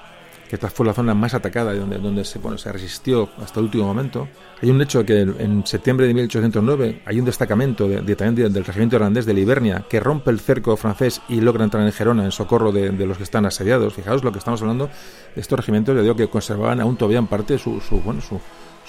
[0.48, 2.40] que esta fue la zona más atacada y donde, se,
[2.72, 4.28] resistió hasta el último momento.
[4.62, 8.96] Hay un hecho que en septiembre de 1809 hay un destacamento de, también del regimiento
[8.96, 12.72] irlandés de Livernia que rompe el cerco francés y logra entrar en Gerona en socorro
[12.72, 13.94] de, los que están asediados.
[13.94, 14.88] Fijaos lo que estamos hablando
[15.36, 17.82] de estos regimientos, ya digo, que conservaban aún todavía en parte su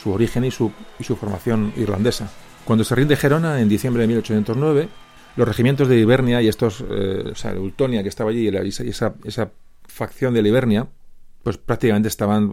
[0.06, 2.30] origen y su, y su formación irlandesa.
[2.64, 4.88] Cuando se rinde Gerona en diciembre de 1809,
[5.38, 9.52] los regimientos de Ibernia y estos, eh, o sea, que estaba allí y esa, esa,
[9.86, 10.88] facción de Ibernia,
[11.44, 12.52] pues prácticamente estaban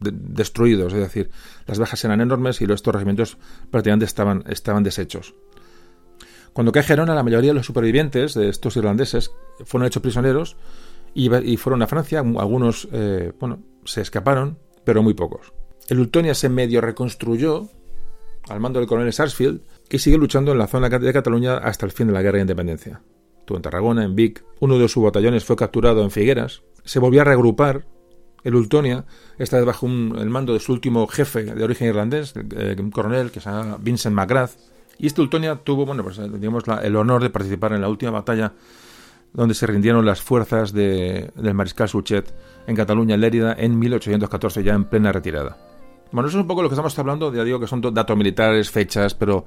[0.00, 1.30] destruidos, es decir,
[1.66, 3.38] las bajas eran enormes y estos regimientos
[3.70, 5.34] prácticamente estaban, estaban deshechos.
[6.52, 9.30] Cuando cae Gerona, la mayoría de los supervivientes de estos irlandeses
[9.64, 10.56] fueron hechos prisioneros
[11.14, 12.20] y, fueron a Francia.
[12.20, 15.52] Algunos, eh, bueno, se escaparon, pero muy pocos.
[15.88, 17.68] El Ultonia se medio reconstruyó
[18.48, 21.92] al mando del coronel Sarsfield y sigue luchando en la zona de Cataluña hasta el
[21.92, 23.02] fin de la guerra de independencia.
[23.40, 27.22] Estuvo en Tarragona, en Vic, uno de sus batallones fue capturado en Figueras, se volvió
[27.22, 27.84] a reagrupar
[28.44, 29.04] el Ultonia,
[29.38, 33.30] esta vez bajo el mando de su último jefe de origen irlandés, eh, un coronel
[33.30, 34.52] que se llama Vincent McGrath,
[34.98, 38.52] y este Ultonia tuvo, bueno, pues digamos, el honor de participar en la última batalla
[39.32, 42.32] donde se rindieron las fuerzas del mariscal Suchet
[42.66, 45.56] en Cataluña, Lérida, en 1814, ya en plena retirada.
[46.12, 48.70] Bueno, eso es un poco lo que estamos hablando, ya digo que son datos militares,
[48.70, 49.44] fechas, pero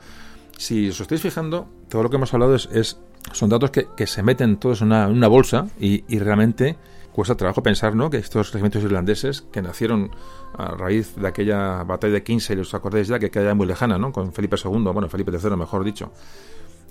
[0.58, 3.00] si os estáis fijando, todo lo que hemos hablado es,
[3.32, 6.78] son datos que, se meten todos en una, bolsa y, realmente
[7.12, 8.10] cuesta trabajo pensar ¿no?
[8.10, 10.10] que estos regimientos irlandeses que nacieron
[10.58, 14.12] a raíz de aquella batalla de Kinsale, os acordáis ya que queda muy lejana, ¿no?
[14.12, 16.12] con Felipe II, bueno, Felipe III mejor dicho,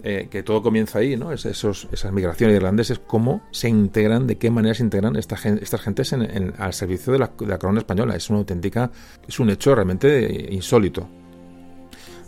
[0.05, 1.31] eh, que todo comienza ahí, ¿no?
[1.33, 6.13] Es esas migraciones irlandeses, cómo se integran, de qué manera se integran esta, estas gentes
[6.13, 8.17] en, al servicio de la, de la corona española.
[8.17, 8.91] Es una auténtica,
[9.29, 11.09] es un hecho realmente insólito.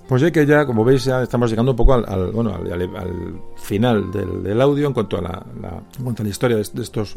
[0.09, 4.11] Pues ya que ya, como veis, ya estamos llegando un poco al, bueno, al, final
[4.11, 5.43] del, audio en cuanto a la,
[6.05, 7.17] en la historia de, estos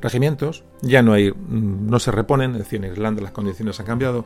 [0.00, 0.62] regimientos.
[0.82, 4.24] Ya no hay, mm, no se reponen, es decir, en Irlanda las condiciones han cambiado.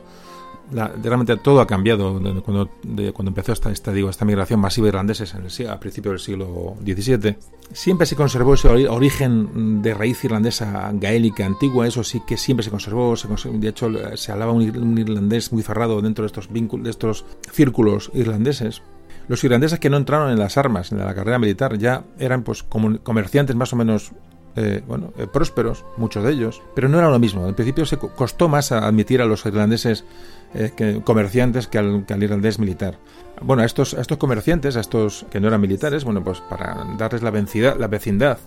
[0.71, 2.69] Realmente todo ha cambiado cuando,
[3.13, 6.19] cuando empezó esta, esta, digo, esta migración masiva de irlandeses en el, a principios del
[6.19, 7.37] siglo XVII.
[7.71, 12.71] Siempre se conservó ese origen de raíz irlandesa gaélica antigua, eso sí que siempre se
[12.71, 13.15] conservó.
[13.15, 18.81] de hecho, se hablaba un, irlandés muy cerrado dentro de estos, de estos círculos irlandeses.
[19.27, 22.63] Los irlandeses que no entraron en las armas, en la carrera militar, ya eran pues
[22.63, 24.11] comerciantes más o menos
[24.57, 27.45] eh, bueno, eh, prósperos, muchos de ellos, pero no era lo mismo.
[27.45, 30.05] En principio se costó más admitir a los irlandeses
[30.53, 32.97] eh, comerciantes que al, irlandés militar.
[33.41, 36.85] Bueno, a estos, a estos comerciantes, a estos que no eran militares, bueno, pues para
[36.97, 38.37] darles la, vencida, la vecindad,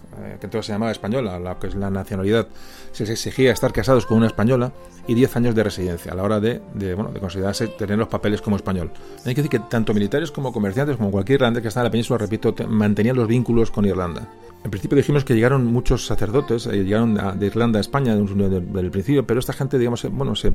[0.41, 2.49] que entonces se llamaba española, la que es la nacionalidad,
[2.93, 4.73] se les exigía estar casados con una española
[5.07, 6.61] y 10 años de residencia a la hora de,
[6.95, 8.91] bueno, de considerarse tener los papeles como español.
[9.27, 11.91] Hay que decir que tanto militares como comerciantes, como cualquier irlandés que está en la
[11.91, 14.29] península, repito, mantenían los vínculos con Irlanda.
[14.65, 18.91] En principio dijimos que llegaron muchos sacerdotes, eh, llegaron de Irlanda a España desde el
[18.91, 20.53] principio, pero esta gente, digamos, eh, bueno, se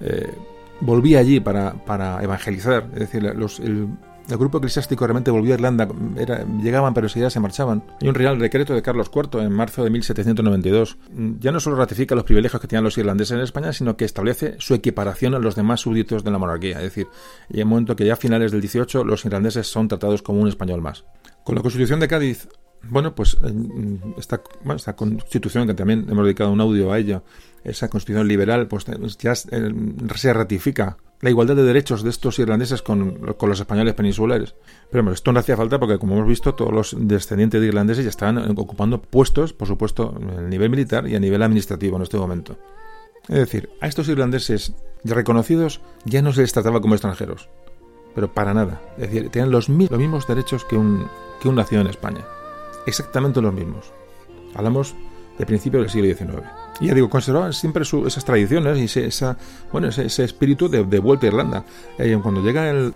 [0.00, 0.32] eh,
[0.80, 2.88] volvía allí para, para, evangelizar.
[2.94, 3.88] Es decir, los, el,
[4.28, 5.88] grupo eclesiástico realmente volvió a Irlanda,
[6.18, 7.84] era, llegaban pero enseguida se marchaban.
[8.00, 10.98] Hay un real decreto de Carlos IV en marzo de 1792.
[11.38, 14.56] Ya no solo ratifica los privilegios que tenían los irlandeses en España, sino que establece
[14.58, 16.78] su equiparación a los demás súbditos de la monarquía.
[16.78, 17.06] Es decir,
[17.52, 20.48] hay un momento que ya a finales del 18 los irlandeses son tratados como un
[20.48, 21.04] español más.
[21.44, 22.48] Con la Constitución de Cádiz
[22.88, 24.40] bueno, pues eh, esta,
[24.74, 27.22] esta constitución, que también hemos dedicado un audio a ella,
[27.70, 29.74] esa constitución liberal, pues eh, ya eh,
[30.14, 34.54] se ratifica la igualdad de derechos de estos irlandeses con, los españoles peninsulares.
[34.90, 38.04] Pero bueno, esto no hacía falta porque, como hemos visto, todos los descendientes de irlandeses
[38.04, 42.18] ya estaban ocupando puestos, por supuesto, a nivel militar y a nivel administrativo en este
[42.18, 42.58] momento.
[43.28, 44.74] Es decir, a estos irlandeses
[45.04, 47.48] reconocidos ya no se les trataba como extranjeros,
[48.14, 48.80] pero para nada.
[48.98, 51.08] Es decir, tenían los, los mismos derechos que un,
[51.40, 52.24] que un nacido en España
[52.86, 53.92] exactamente los mismos.
[54.54, 54.94] Hablamos
[55.38, 56.48] de principios del siglo XIX.
[56.80, 59.36] Y ya digo, conservaban siempre esas tradiciones y ese, esa,
[59.72, 61.64] bueno, ese, espíritu de, vuelta a Irlanda.
[61.98, 62.92] Eh, cuando llega el,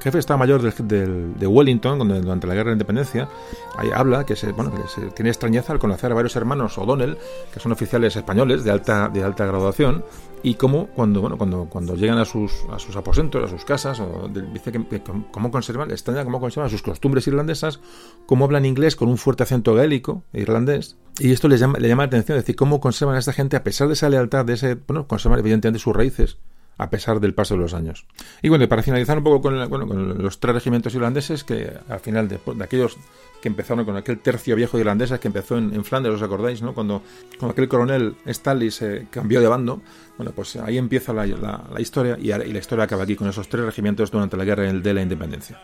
[0.00, 3.28] jefe de Estado Mayor de Wellington, durante la Guerra de Independencia,
[3.76, 7.16] ahí habla que, se, bueno, que tiene extrañeza al conocer a varios hermanos O'Donnell,
[7.52, 10.04] que son oficiales españoles de alta, de alta graduación,
[10.44, 13.98] y cómo cuando, bueno, cuando, cuando llegan a sus, a sus aposentos, a sus casas,
[13.98, 15.02] o dice que,
[15.32, 17.80] cómo conservan, extraña cómo conservan sus costumbres irlandesas,
[18.26, 22.02] cómo hablan inglés con un fuerte acento gaélico irlandés, y esto les llama, le llama
[22.02, 24.52] la atención, es decir, cómo conservan a esta gente a pesar de esa lealtad, de
[24.52, 26.36] ese, bueno, conservan evidentemente sus raíces
[26.76, 28.06] a pesar del paso de los años.
[28.42, 32.00] Y bueno, para finalizar un poco con, bueno, con los tres regimientos irlandeses, que al
[32.00, 32.96] final de, de, aquellos
[33.40, 36.62] que empezaron con aquel tercio viejo irlandés que empezó en, Flandes, ¿os acordáis?
[36.62, 36.74] ¿no?
[36.74, 37.02] Cuando,
[37.38, 39.82] cuando aquel coronel Stanley se cambió de bando,
[40.16, 43.64] bueno, pues ahí empieza la, la, historia y, la historia acaba aquí con esos tres
[43.64, 45.60] regimientos durante la guerra de la independencia.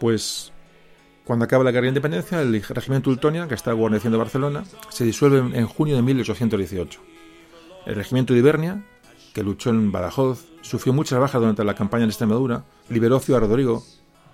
[0.00, 0.52] Pues
[1.24, 5.58] cuando acaba la guerra de independencia, el regimiento Ultonia, que está guarneciendo Barcelona, se disuelve
[5.58, 7.00] en junio de 1818.
[7.86, 8.84] El regimiento de Ibernia,
[9.34, 13.84] que luchó en Badajoz, sufrió muchas bajas durante la campaña en Extremadura, liberó Ciudad Rodrigo,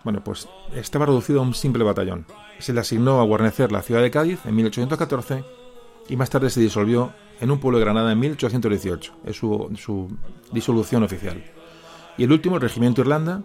[0.05, 2.27] bueno, pues estaba reducido a un simple batallón.
[2.61, 5.45] Se le asignó a guarnecer la ciudad de Cádiz en 1814
[6.09, 9.13] y más tarde se disolvió en un pueblo de Granada en 1818.
[9.25, 10.09] Es su, su
[10.53, 11.43] disolución oficial.
[12.17, 13.43] Y el último, el regimiento Irlanda,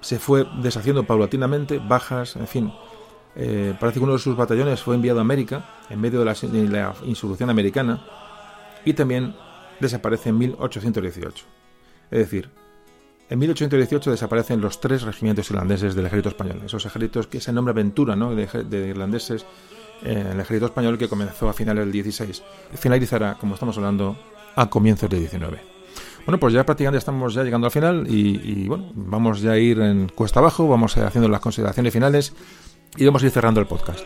[0.00, 2.72] se fue deshaciendo paulatinamente, bajas, en fin.
[3.36, 6.94] Eh, parece que uno de sus batallones fue enviado a América en medio de la,
[7.04, 8.04] insolución americana
[8.84, 9.36] y también
[9.80, 11.44] desaparece en 1818.
[12.10, 12.50] Es decir,
[13.30, 16.62] en 1818 desaparecen los tres regimientos irlandeses del ejército español.
[16.64, 18.34] Esos ejércitos que se nombra Ventura, ¿no?
[18.34, 19.44] de, irlandeses
[20.02, 22.42] en el ejército español que comenzó a finales del 16.
[22.74, 24.16] Finalizará, como estamos hablando,
[24.56, 25.60] a comienzos del 19.
[26.24, 29.80] Bueno, pues ya prácticamente estamos ya llegando al final y, bueno, vamos ya a ir
[29.80, 32.34] en cuesta abajo, vamos haciendo las consideraciones finales
[32.96, 34.00] y vamos a ir cerrando el podcast.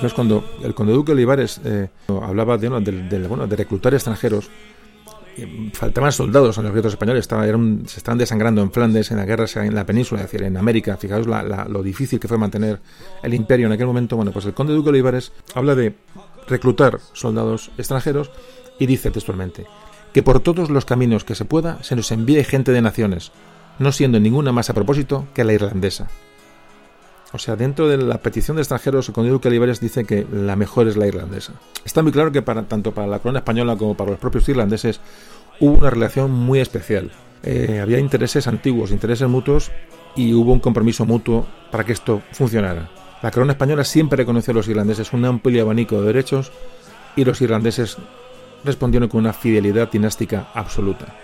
[0.00, 1.88] Entonces, cuando el conde Duque Olivares eh,
[2.22, 2.70] hablaba de,
[3.28, 4.48] bueno, de reclutar extranjeros,
[5.74, 9.44] faltaban soldados en los ejércitos españoles, estaba, se estaban desangrando en Flandes, en la guerra
[9.56, 10.96] en la península, es decir, en América.
[10.96, 12.80] Fijaos lo difícil que fue mantener
[13.22, 14.16] el imperio en aquel momento.
[14.16, 15.94] Bueno, pues el conde Duque Olivares habla de
[16.48, 18.30] reclutar soldados extranjeros
[18.78, 19.66] y dice textualmente
[20.14, 23.32] que por todos los caminos que se pueda se nos envíe gente de naciones,
[23.78, 26.08] no siendo ninguna más a propósito que la irlandesa.
[27.32, 30.56] O sea, dentro de la petición de extranjeros, el conde Duque Olivares dice que la
[30.56, 31.52] mejor es la irlandesa.
[31.84, 35.00] Está muy claro que tanto para la corona española como para los propios irlandeses
[35.60, 37.12] hubo una relación muy especial.
[37.42, 39.70] Eh, había intereses antiguos, intereses mutuos
[40.16, 42.90] y hubo un compromiso mutuo para que esto funcionara.
[43.22, 46.50] La corona española siempre reconoció a los irlandeses un amplio abanico de derechos
[47.14, 47.96] y los irlandeses
[48.64, 51.16] respondieron con una fidelidad dinástica absoluta.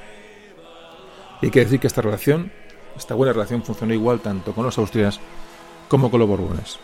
[1.42, 2.52] Y hay que decir que esta relación,
[2.96, 5.20] esta buena relación, funcionó igual tanto con los austrias
[5.88, 6.78] como con los Borbones.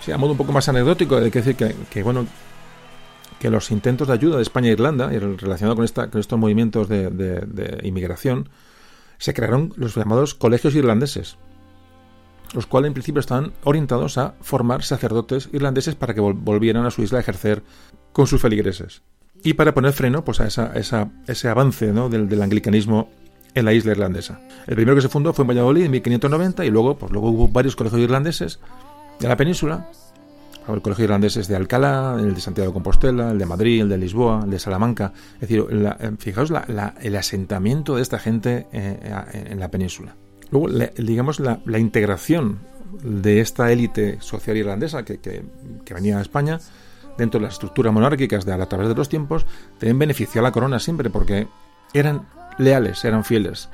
[0.00, 2.26] Sí, a modo un poco más anecdótico, hay que decir que, bueno,
[3.38, 8.48] que los intentos de ayuda de España e Irlanda, relacionados con, estos movimientos de, inmigración,
[9.18, 11.38] se crearon los llamados colegios irlandeses,
[12.52, 17.02] los cuales en principio estaban orientados a formar sacerdotes irlandeses para que volvieran a su
[17.02, 17.62] isla a ejercer
[18.12, 19.02] con sus feligreses
[19.44, 23.08] y para poner freno pues, a, esa, ese avance del, del anglicanismo
[23.54, 24.40] en la isla irlandesa.
[24.66, 27.48] El primero que se fundó fue en Valladolid en 1590 y luego, pues, luego hubo
[27.48, 28.60] varios colegios irlandeses
[29.20, 29.88] de la península.
[30.68, 33.88] El colegio irlandés es de Alcalá, el de Santiago de Compostela, el de Madrid, el
[33.88, 35.12] de Lisboa, el de Salamanca.
[35.34, 36.52] Es decir, eh, fijaos
[37.00, 40.14] el asentamiento de esta gente eh, en la península.
[40.50, 40.68] Luego,
[40.98, 42.60] digamos, la, integración
[43.02, 45.42] de esta élite social irlandesa que, que,
[45.94, 46.60] venía a España
[47.16, 49.46] dentro de las estructuras monárquicas de a través de los tiempos,
[49.78, 51.48] también benefició a la corona siempre porque
[51.94, 52.26] eran
[52.58, 53.68] leales, eran fieles.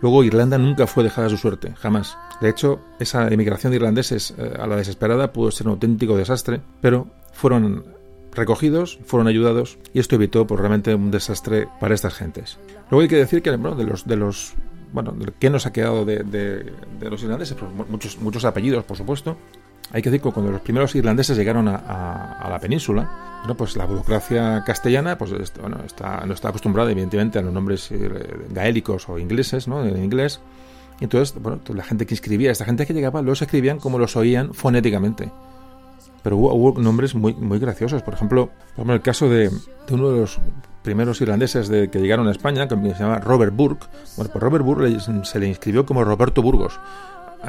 [0.00, 2.16] Luego Irlanda nunca fue dejada a su suerte, jamás.
[2.40, 6.60] De hecho, esa emigración de irlandeses eh, a la desesperada pudo ser un auténtico desastre,
[6.80, 7.84] pero fueron
[8.32, 12.58] recogidos, fueron ayudados y esto evitó pues, realmente un desastre para estas gentes.
[12.90, 14.54] Luego hay que decir que de los de los
[14.92, 17.56] bueno, ¿qué nos ha quedado de, de, los irlandeses?
[17.56, 19.36] Pues muchos, muchos apellidos, por supuesto,
[19.92, 23.86] hay que decir que cuando los primeros irlandeses llegaron a, la península, bueno, pues la
[23.86, 28.08] burocracia castellana pues, bueno, está, no está acostumbrada, evidentemente, a los nombres eh,
[28.50, 29.84] gaélicos o ingleses, ¿no?
[29.84, 30.40] en inglés.
[31.00, 34.54] entonces, bueno, la gente que escribía, esta gente que llegaba, los escribían como los oían
[34.54, 35.32] fonéticamente.
[36.22, 38.02] pero hubo, nombres muy, muy graciosos.
[38.02, 39.50] Por ejemplo, por el caso de,
[39.90, 40.38] uno de los
[40.84, 43.86] primeros irlandeses de, que llegaron a España, que se llama Robert Burke.
[44.16, 46.78] Bueno, pues Robert Burke se le inscribió como Roberto Burgos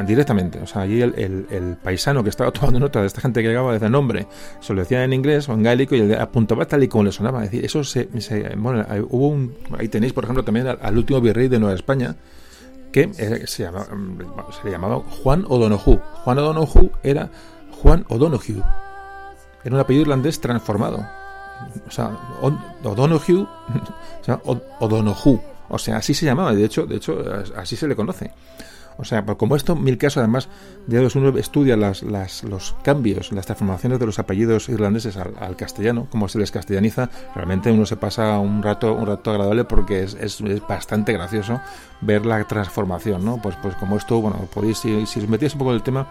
[0.06, 0.60] directamente.
[0.60, 3.92] O sea, allí el, paisano que estaba tomando nota de esta gente que llegaba el
[3.92, 4.28] nombre,
[4.60, 7.44] se lo decía en inglés o en gaélico y apuntaba tal y como le sonaba.
[7.44, 8.08] Es decir, eso se,
[8.58, 12.16] bueno, hubo un, ahí tenéis, por ejemplo, también al, último virrey de Nueva España,
[12.92, 13.70] que eh, se, se
[14.64, 16.00] le llamaba Juan O'Donoghue.
[16.24, 17.30] Juan O'Donoghue era
[17.82, 18.62] Juan O'Donoghue.
[19.64, 21.06] Era un apellido irlandés transformado.
[21.88, 22.18] O sea,
[22.84, 23.42] O'Donoghue,
[24.22, 24.42] o sea,
[24.80, 25.40] O'Donoghue.
[25.70, 27.24] O sea, así se llamaba, de hecho, de hecho,
[27.56, 28.32] así se le conoce.
[28.98, 30.50] O sea, pues como esto, mil casos, además,
[30.88, 36.08] de uno estudia las, las, los cambios, las transformaciones de los apellidos irlandeses al, castellano,
[36.10, 40.42] cómo se les castellaniza, realmente uno se pasa un rato, un rato agradable porque es,
[40.68, 41.62] bastante gracioso
[42.02, 43.42] ver la transformación, ¿no?
[43.42, 46.08] Pues, pues como esto, bueno, podéis, si, si os metéis un poco en el tema,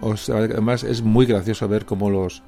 [0.00, 2.42] os, además es muy gracioso ver cómo los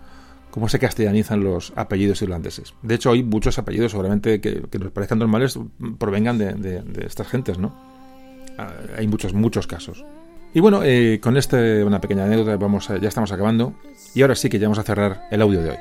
[0.51, 2.75] cómo se castellanizan los apellidos irlandeses.
[2.83, 5.59] De hecho, hay muchos apellidos, seguramente, que, que nos parezcan normales,
[5.99, 7.92] provengan de, de estas gentes, ¿no?
[8.59, 10.05] Ah, hay muchos, muchos casos.
[10.55, 13.75] Y bueno, eh, con este, una pequeña anécdota vamos ya estamos acabando.
[14.15, 15.77] Y ahora sí que ya vamos a cerrar el audio de hoy.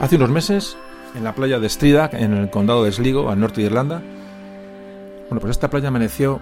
[0.00, 0.76] Hace unos meses,
[1.16, 4.00] en la playa de Strida, en el condado de Sligo, al norte de Irlanda,
[5.28, 6.40] bueno, pues esta playa amaneció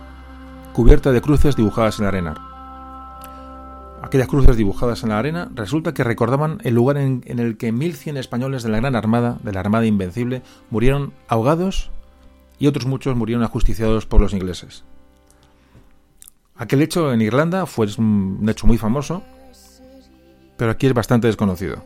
[0.73, 2.35] cubierta de cruces dibujadas en la arena.
[4.03, 7.73] Aquellas cruces dibujadas en la arena resulta que recordaban el lugar en, en el que
[7.73, 11.91] 1.100 españoles de la Gran Armada, de la Armada Invencible, murieron ahogados
[12.59, 14.85] y otros muchos murieron ajusticiados por los ingleses.
[16.59, 19.23] Aquel hecho en Irlanda fue un hecho muy famoso,
[20.57, 21.85] pero aquí es bastante desconocido.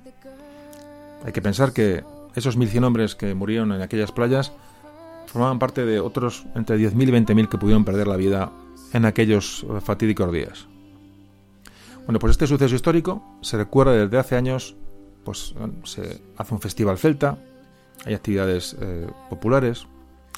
[1.25, 4.53] Hay que pensar que esos 1.100 hombres que murieron en aquellas playas
[5.27, 8.53] formaban parte de otros entre 10.000 y 20.000 que pudieron perder la vida
[8.93, 10.67] en aquellos eh, fatídicos días.
[12.05, 14.77] Bueno, pues este suceso histórico se recuerda desde hace años,
[15.25, 17.39] pues se hace un festival celta,
[18.05, 19.87] hay actividades eh, populares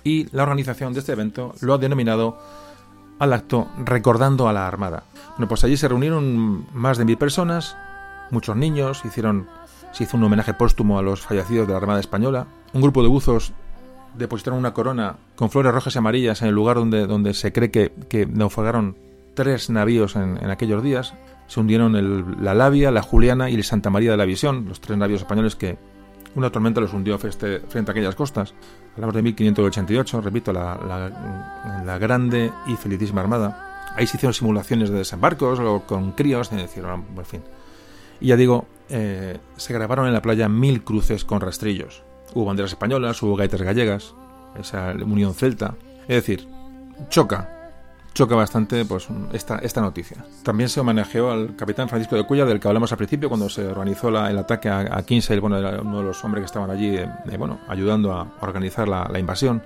[0.05, 2.39] y la organización de este evento lo ha denominado
[3.23, 5.05] al acto Recordando a la Armada.
[5.36, 7.77] Bueno, pues allí se reunieron más de mil personas,
[8.32, 9.47] muchos niños, hicieron
[9.93, 12.47] se hizo un homenaje póstumo a los fallecidos de la Armada Española.
[12.73, 13.53] Un grupo de buzos
[14.19, 17.70] depositaron una corona con flores rojas y amarillas en el lugar donde, donde se cree
[17.70, 18.97] que, que naufragaron
[19.35, 21.15] tres navíos en, aquellos días.
[21.47, 24.99] Se hundieron la Labia, la Juliana y el Santa María de la Visión, los tres
[24.99, 25.78] navíos españoles que
[26.35, 28.55] una tormenta los hundió frente a aquellas costas.
[28.94, 33.86] Hablamos de 1588, repito, la, grande y felicísima armada.
[33.97, 36.69] Ahí se hicieron simulaciones de desembarcos o con críos, en
[37.24, 37.43] fin.
[38.20, 42.02] Y ya digo, eh, se grabaron en la playa mil cruces con rastrillos.
[42.35, 44.14] Hubo banderas españolas, hubo gaitas gallegas,
[44.59, 45.74] esa unión celta.
[46.02, 46.47] Es decir,
[47.09, 47.62] choca,
[48.15, 50.25] choca bastante pues esta, esta noticia.
[50.43, 53.67] También se homenajeó al capitán Francisco de Cuya, del que hablamos al principio, cuando se
[53.67, 57.09] organizó el ataque a, a Kinsale, bueno, uno de los hombres que estaban allí, eh,
[57.31, 59.63] eh, bueno, ayudando a organizar la, invasión.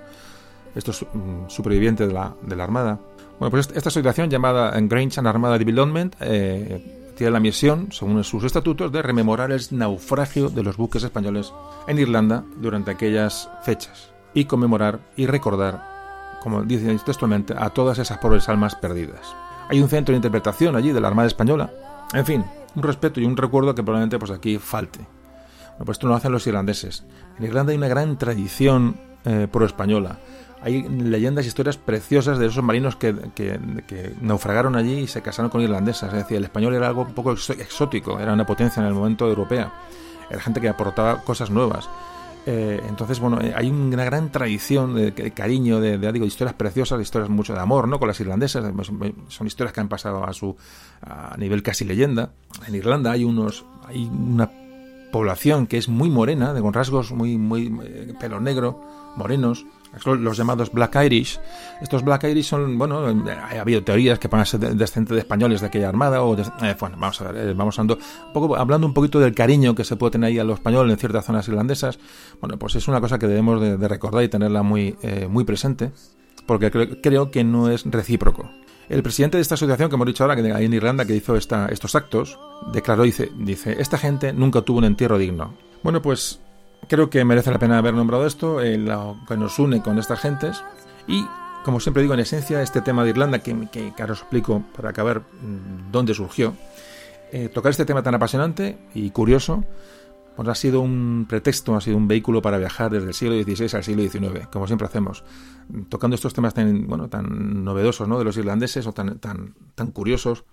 [0.75, 2.99] Estos mm, supervivientes de la, de la Armada.
[3.39, 8.43] Bueno, pues esta asociación llamada Grange and Armada Development eh, tiene la misión, según sus
[8.43, 11.51] estatutos, de rememorar el naufragio de los buques españoles
[11.87, 15.96] en Irlanda durante aquellas fechas y conmemorar y recordar,
[16.47, 19.35] como dice textualmente, a todas esas pobres almas perdidas.
[19.67, 21.69] Hay un centro de interpretación allí de la Armada Española.
[22.13, 24.99] En fin, un respeto y un recuerdo que probablemente pues aquí falte.
[24.99, 27.03] Bueno, pues esto lo hacen los irlandeses.
[27.37, 28.95] En Irlanda hay una gran tradición
[29.25, 30.19] eh, pro-española
[30.61, 33.13] hay leyendas e historias preciosas de esos marinos que,
[34.21, 36.11] naufragaron allí y se casaron con irlandesas.
[36.11, 39.27] Es decir, el español era algo un poco exótico, era una potencia en el momento
[39.27, 39.71] europea.
[40.29, 41.89] Era gente que aportaba cosas nuevas.
[42.49, 47.29] Eh, entonces, bueno, eh, hay una gran tradición de, cariño, de, digo, historias preciosas, historias
[47.29, 47.99] mucho de amor, ¿no?
[47.99, 48.63] Con las irlandesas,
[49.27, 50.55] son historias que han pasado a su
[51.01, 52.31] a nivel casi leyenda.
[52.65, 54.49] En Irlanda hay unos, hay una
[55.11, 58.81] población que es muy morena, de con rasgos muy, muy eh, pelo negro,
[59.17, 59.65] morenos,
[60.05, 61.39] los llamados Black Irish.
[61.81, 62.99] Estos Black Irish son, bueno,
[63.29, 66.75] ha habido teorías que van a ser descendientes de españoles de aquella armada, o eh,
[66.79, 69.83] bueno, vamos a ver, eh, vamos hablando un, poco, hablando un poquito del cariño que
[69.83, 71.99] se puede tener ahí a los españoles en ciertas zonas irlandesas.
[72.39, 75.91] Bueno, pues es una cosa que debemos de, recordar y tenerla muy, eh, muy presente,
[76.45, 78.49] porque creo, creo, que no es recíproco.
[78.89, 81.35] El presidente de esta asociación que hemos dicho ahora, que hay en Irlanda, que hizo
[81.35, 82.39] esta, estos actos,
[82.71, 85.53] declaró, dice, dice, esta gente nunca tuvo un entierro digno.
[85.83, 86.39] Bueno, pues
[86.87, 90.19] creo que merece la pena haber nombrado esto, eh, lo que nos une con estas
[90.19, 90.63] gentes.
[91.07, 91.25] Y,
[91.63, 94.89] como siempre digo, en esencia, este tema de Irlanda, que, que, ahora os explico para
[94.89, 96.53] acabar mm, dónde surgió,
[97.31, 99.63] eh, tocar este tema tan apasionante y curioso,
[100.37, 103.75] pues ha sido un pretexto, ha sido un vehículo para viajar desde el siglo XVI
[103.75, 105.23] al siglo XIX, como siempre hacemos,
[105.89, 108.19] tocando estos temas tan, bueno, tan novedosos ¿no?
[108.19, 110.45] de los irlandeses o tan, tan, tan curiosos,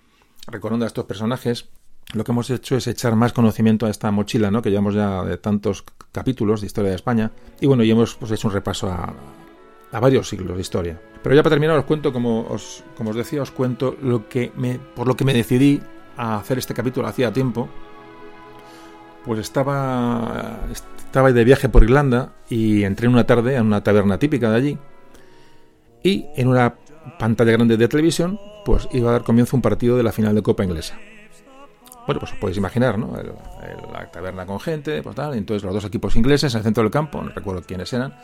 [0.47, 1.69] recordando a estos personajes.
[2.12, 4.62] Lo que hemos hecho es echar más conocimiento a esta mochila, ¿no?
[4.62, 7.32] que llevamos ya de tantos capítulos de historia de España.
[7.60, 9.14] Y bueno, y hemos pues, hecho un repaso a,
[10.01, 11.01] varios siglos de historia.
[11.22, 14.52] Pero ya para terminar os cuento, como os, como os decía, os cuento lo que
[14.56, 15.81] me, por lo que me decidí
[16.16, 17.68] a hacer este capítulo hacía tiempo
[19.24, 24.18] pues estaba, estaba de viaje por Irlanda y entré en una tarde en una taberna
[24.18, 24.78] típica de allí
[26.02, 26.74] y en una
[27.18, 30.43] pantalla grande de televisión pues iba a dar comienzo un partido de la final de
[30.43, 30.98] Copa Inglesa.
[32.06, 33.16] Bueno, pues os podéis imaginar, ¿no?
[33.93, 36.93] la taberna con gente, pues tal, entonces los dos equipos ingleses en el centro del
[36.93, 38.14] campo, no recuerdo quiénes eran,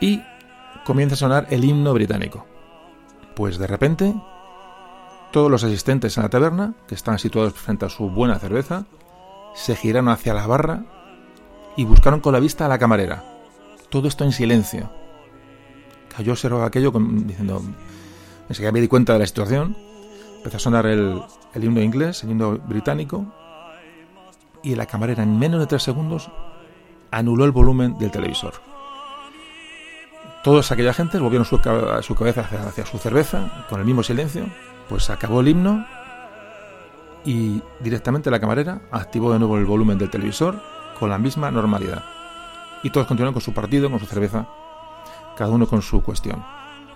[0.00, 0.22] y
[0.84, 2.44] comienza a sonar el himno británico.
[3.34, 4.14] Pues de repente,
[5.32, 8.84] todos los asistentes en la taberna, que estaban situados frente a su buena cerveza,
[9.54, 10.84] se giraron hacia la barra
[11.76, 13.24] y buscaron con la vista a la camarera.
[13.88, 14.90] Todo esto en silencio.
[16.14, 17.62] Cayó observaba aquello diciendo,
[18.48, 19.76] enseguida me di cuenta de la situación,
[20.46, 21.20] empezó a sonar el,
[21.60, 23.26] himno inglés, el himno británico,
[24.62, 26.30] y la camarera en menos de tres segundos
[27.10, 28.54] anuló el volumen del televisor.
[30.44, 31.58] Todos aquella gente volvieron su,
[32.02, 34.46] su cabeza hacia, hacia, su cerveza, con el mismo silencio,
[34.88, 35.84] pues acabó el himno
[37.24, 40.62] y directamente la camarera activó de nuevo el volumen del televisor
[40.96, 42.04] con la misma normalidad.
[42.84, 44.46] Y todos continuaron con su partido, con su cerveza,
[45.36, 46.44] cada uno con su cuestión.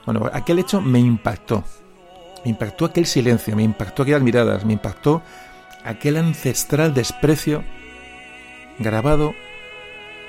[0.07, 1.65] Bueno, aquel hecho me impactó.
[2.45, 5.23] Me impactó aquel silencio, me impactó aquellas miradas, me impactó
[5.85, 7.65] aquel ancestral desprecio
[8.79, 9.35] grabado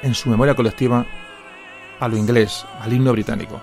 [0.01, 1.05] en su memoria colectiva
[1.99, 3.61] a lo inglés, al himno británico.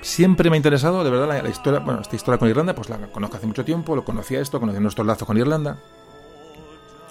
[0.00, 2.98] Siempre me ha interesado, de verdad, la, historia, bueno, esta historia con Irlanda, pues la
[3.08, 5.78] conozco hace mucho tiempo, lo conocía esto, conocía nuestros lazos con Irlanda.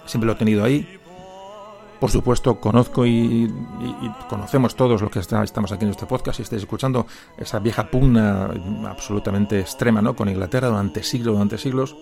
[0.05, 0.99] Siempre lo he tenido ahí.
[2.03, 3.49] Por supuesto, conozco y,
[4.27, 8.49] conocemos todos los que estamos aquí en este podcast y estáis escuchando esa vieja pugna
[8.85, 10.13] absolutamente extrema ¿no?
[10.13, 11.95] con Inglaterra durante siglos, durante siglos.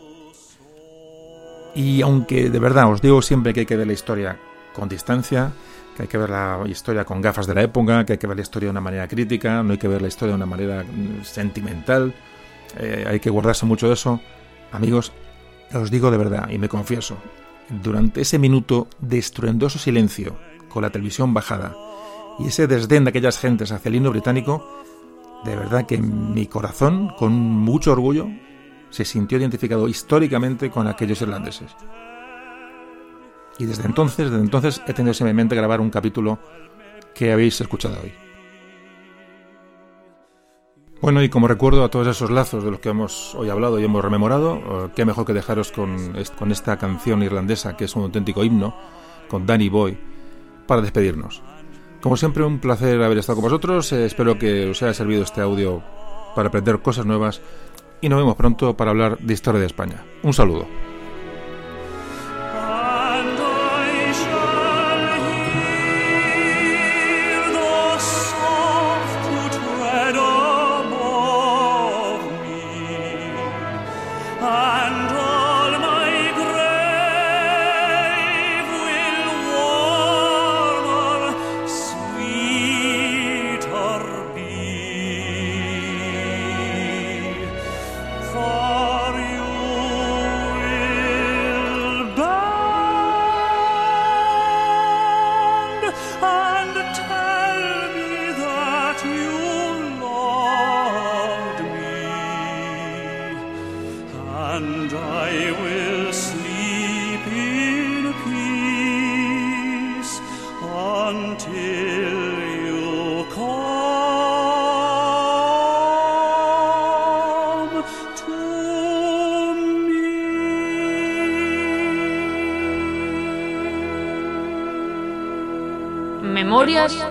[1.75, 4.39] Y aunque de verdad os digo siempre que hay que ver la historia
[4.73, 5.51] con distancia,
[5.95, 8.37] que hay que ver la historia con gafas de la época, que hay que ver
[8.37, 10.83] la historia de una manera crítica, no hay que ver la historia de una manera
[10.83, 12.11] mm, sentimental,
[12.75, 14.19] eh, hay que guardarse mucho de eso.
[14.71, 15.11] Amigos,
[15.71, 17.17] os digo de verdad y me confieso,
[17.69, 20.37] durante ese minuto de estruendoso silencio,
[20.69, 21.75] con la televisión bajada,
[22.39, 24.83] y ese desdén de aquellas gentes hacia el himno británico,
[25.43, 28.27] de verdad que mi corazón, con mucho orgullo,
[28.89, 31.75] se sintió identificado históricamente con aquellos irlandeses.
[33.57, 36.39] Y desde entonces, desde entonces he tenido en mente grabar un capítulo
[37.13, 38.30] que habéis escuchado hoy.
[41.01, 43.83] Bueno, y como recuerdo a todos esos lazos de los que hemos hoy hablado y
[43.83, 48.03] hemos rememorado, eh, qué mejor que dejaros con, con esta canción irlandesa que es un
[48.03, 48.75] auténtico himno,
[49.27, 49.97] con Danny Boy,
[50.67, 51.41] para despedirnos.
[52.01, 53.91] Como siempre, un placer haber estado con vosotros.
[53.93, 55.81] Eh, espero que os haya servido este audio
[56.35, 57.41] para aprender cosas nuevas
[57.99, 60.03] y nos vemos pronto para hablar de historia de España.
[60.21, 60.90] Un saludo.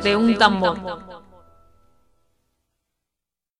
[0.03, 0.79] De un tambor.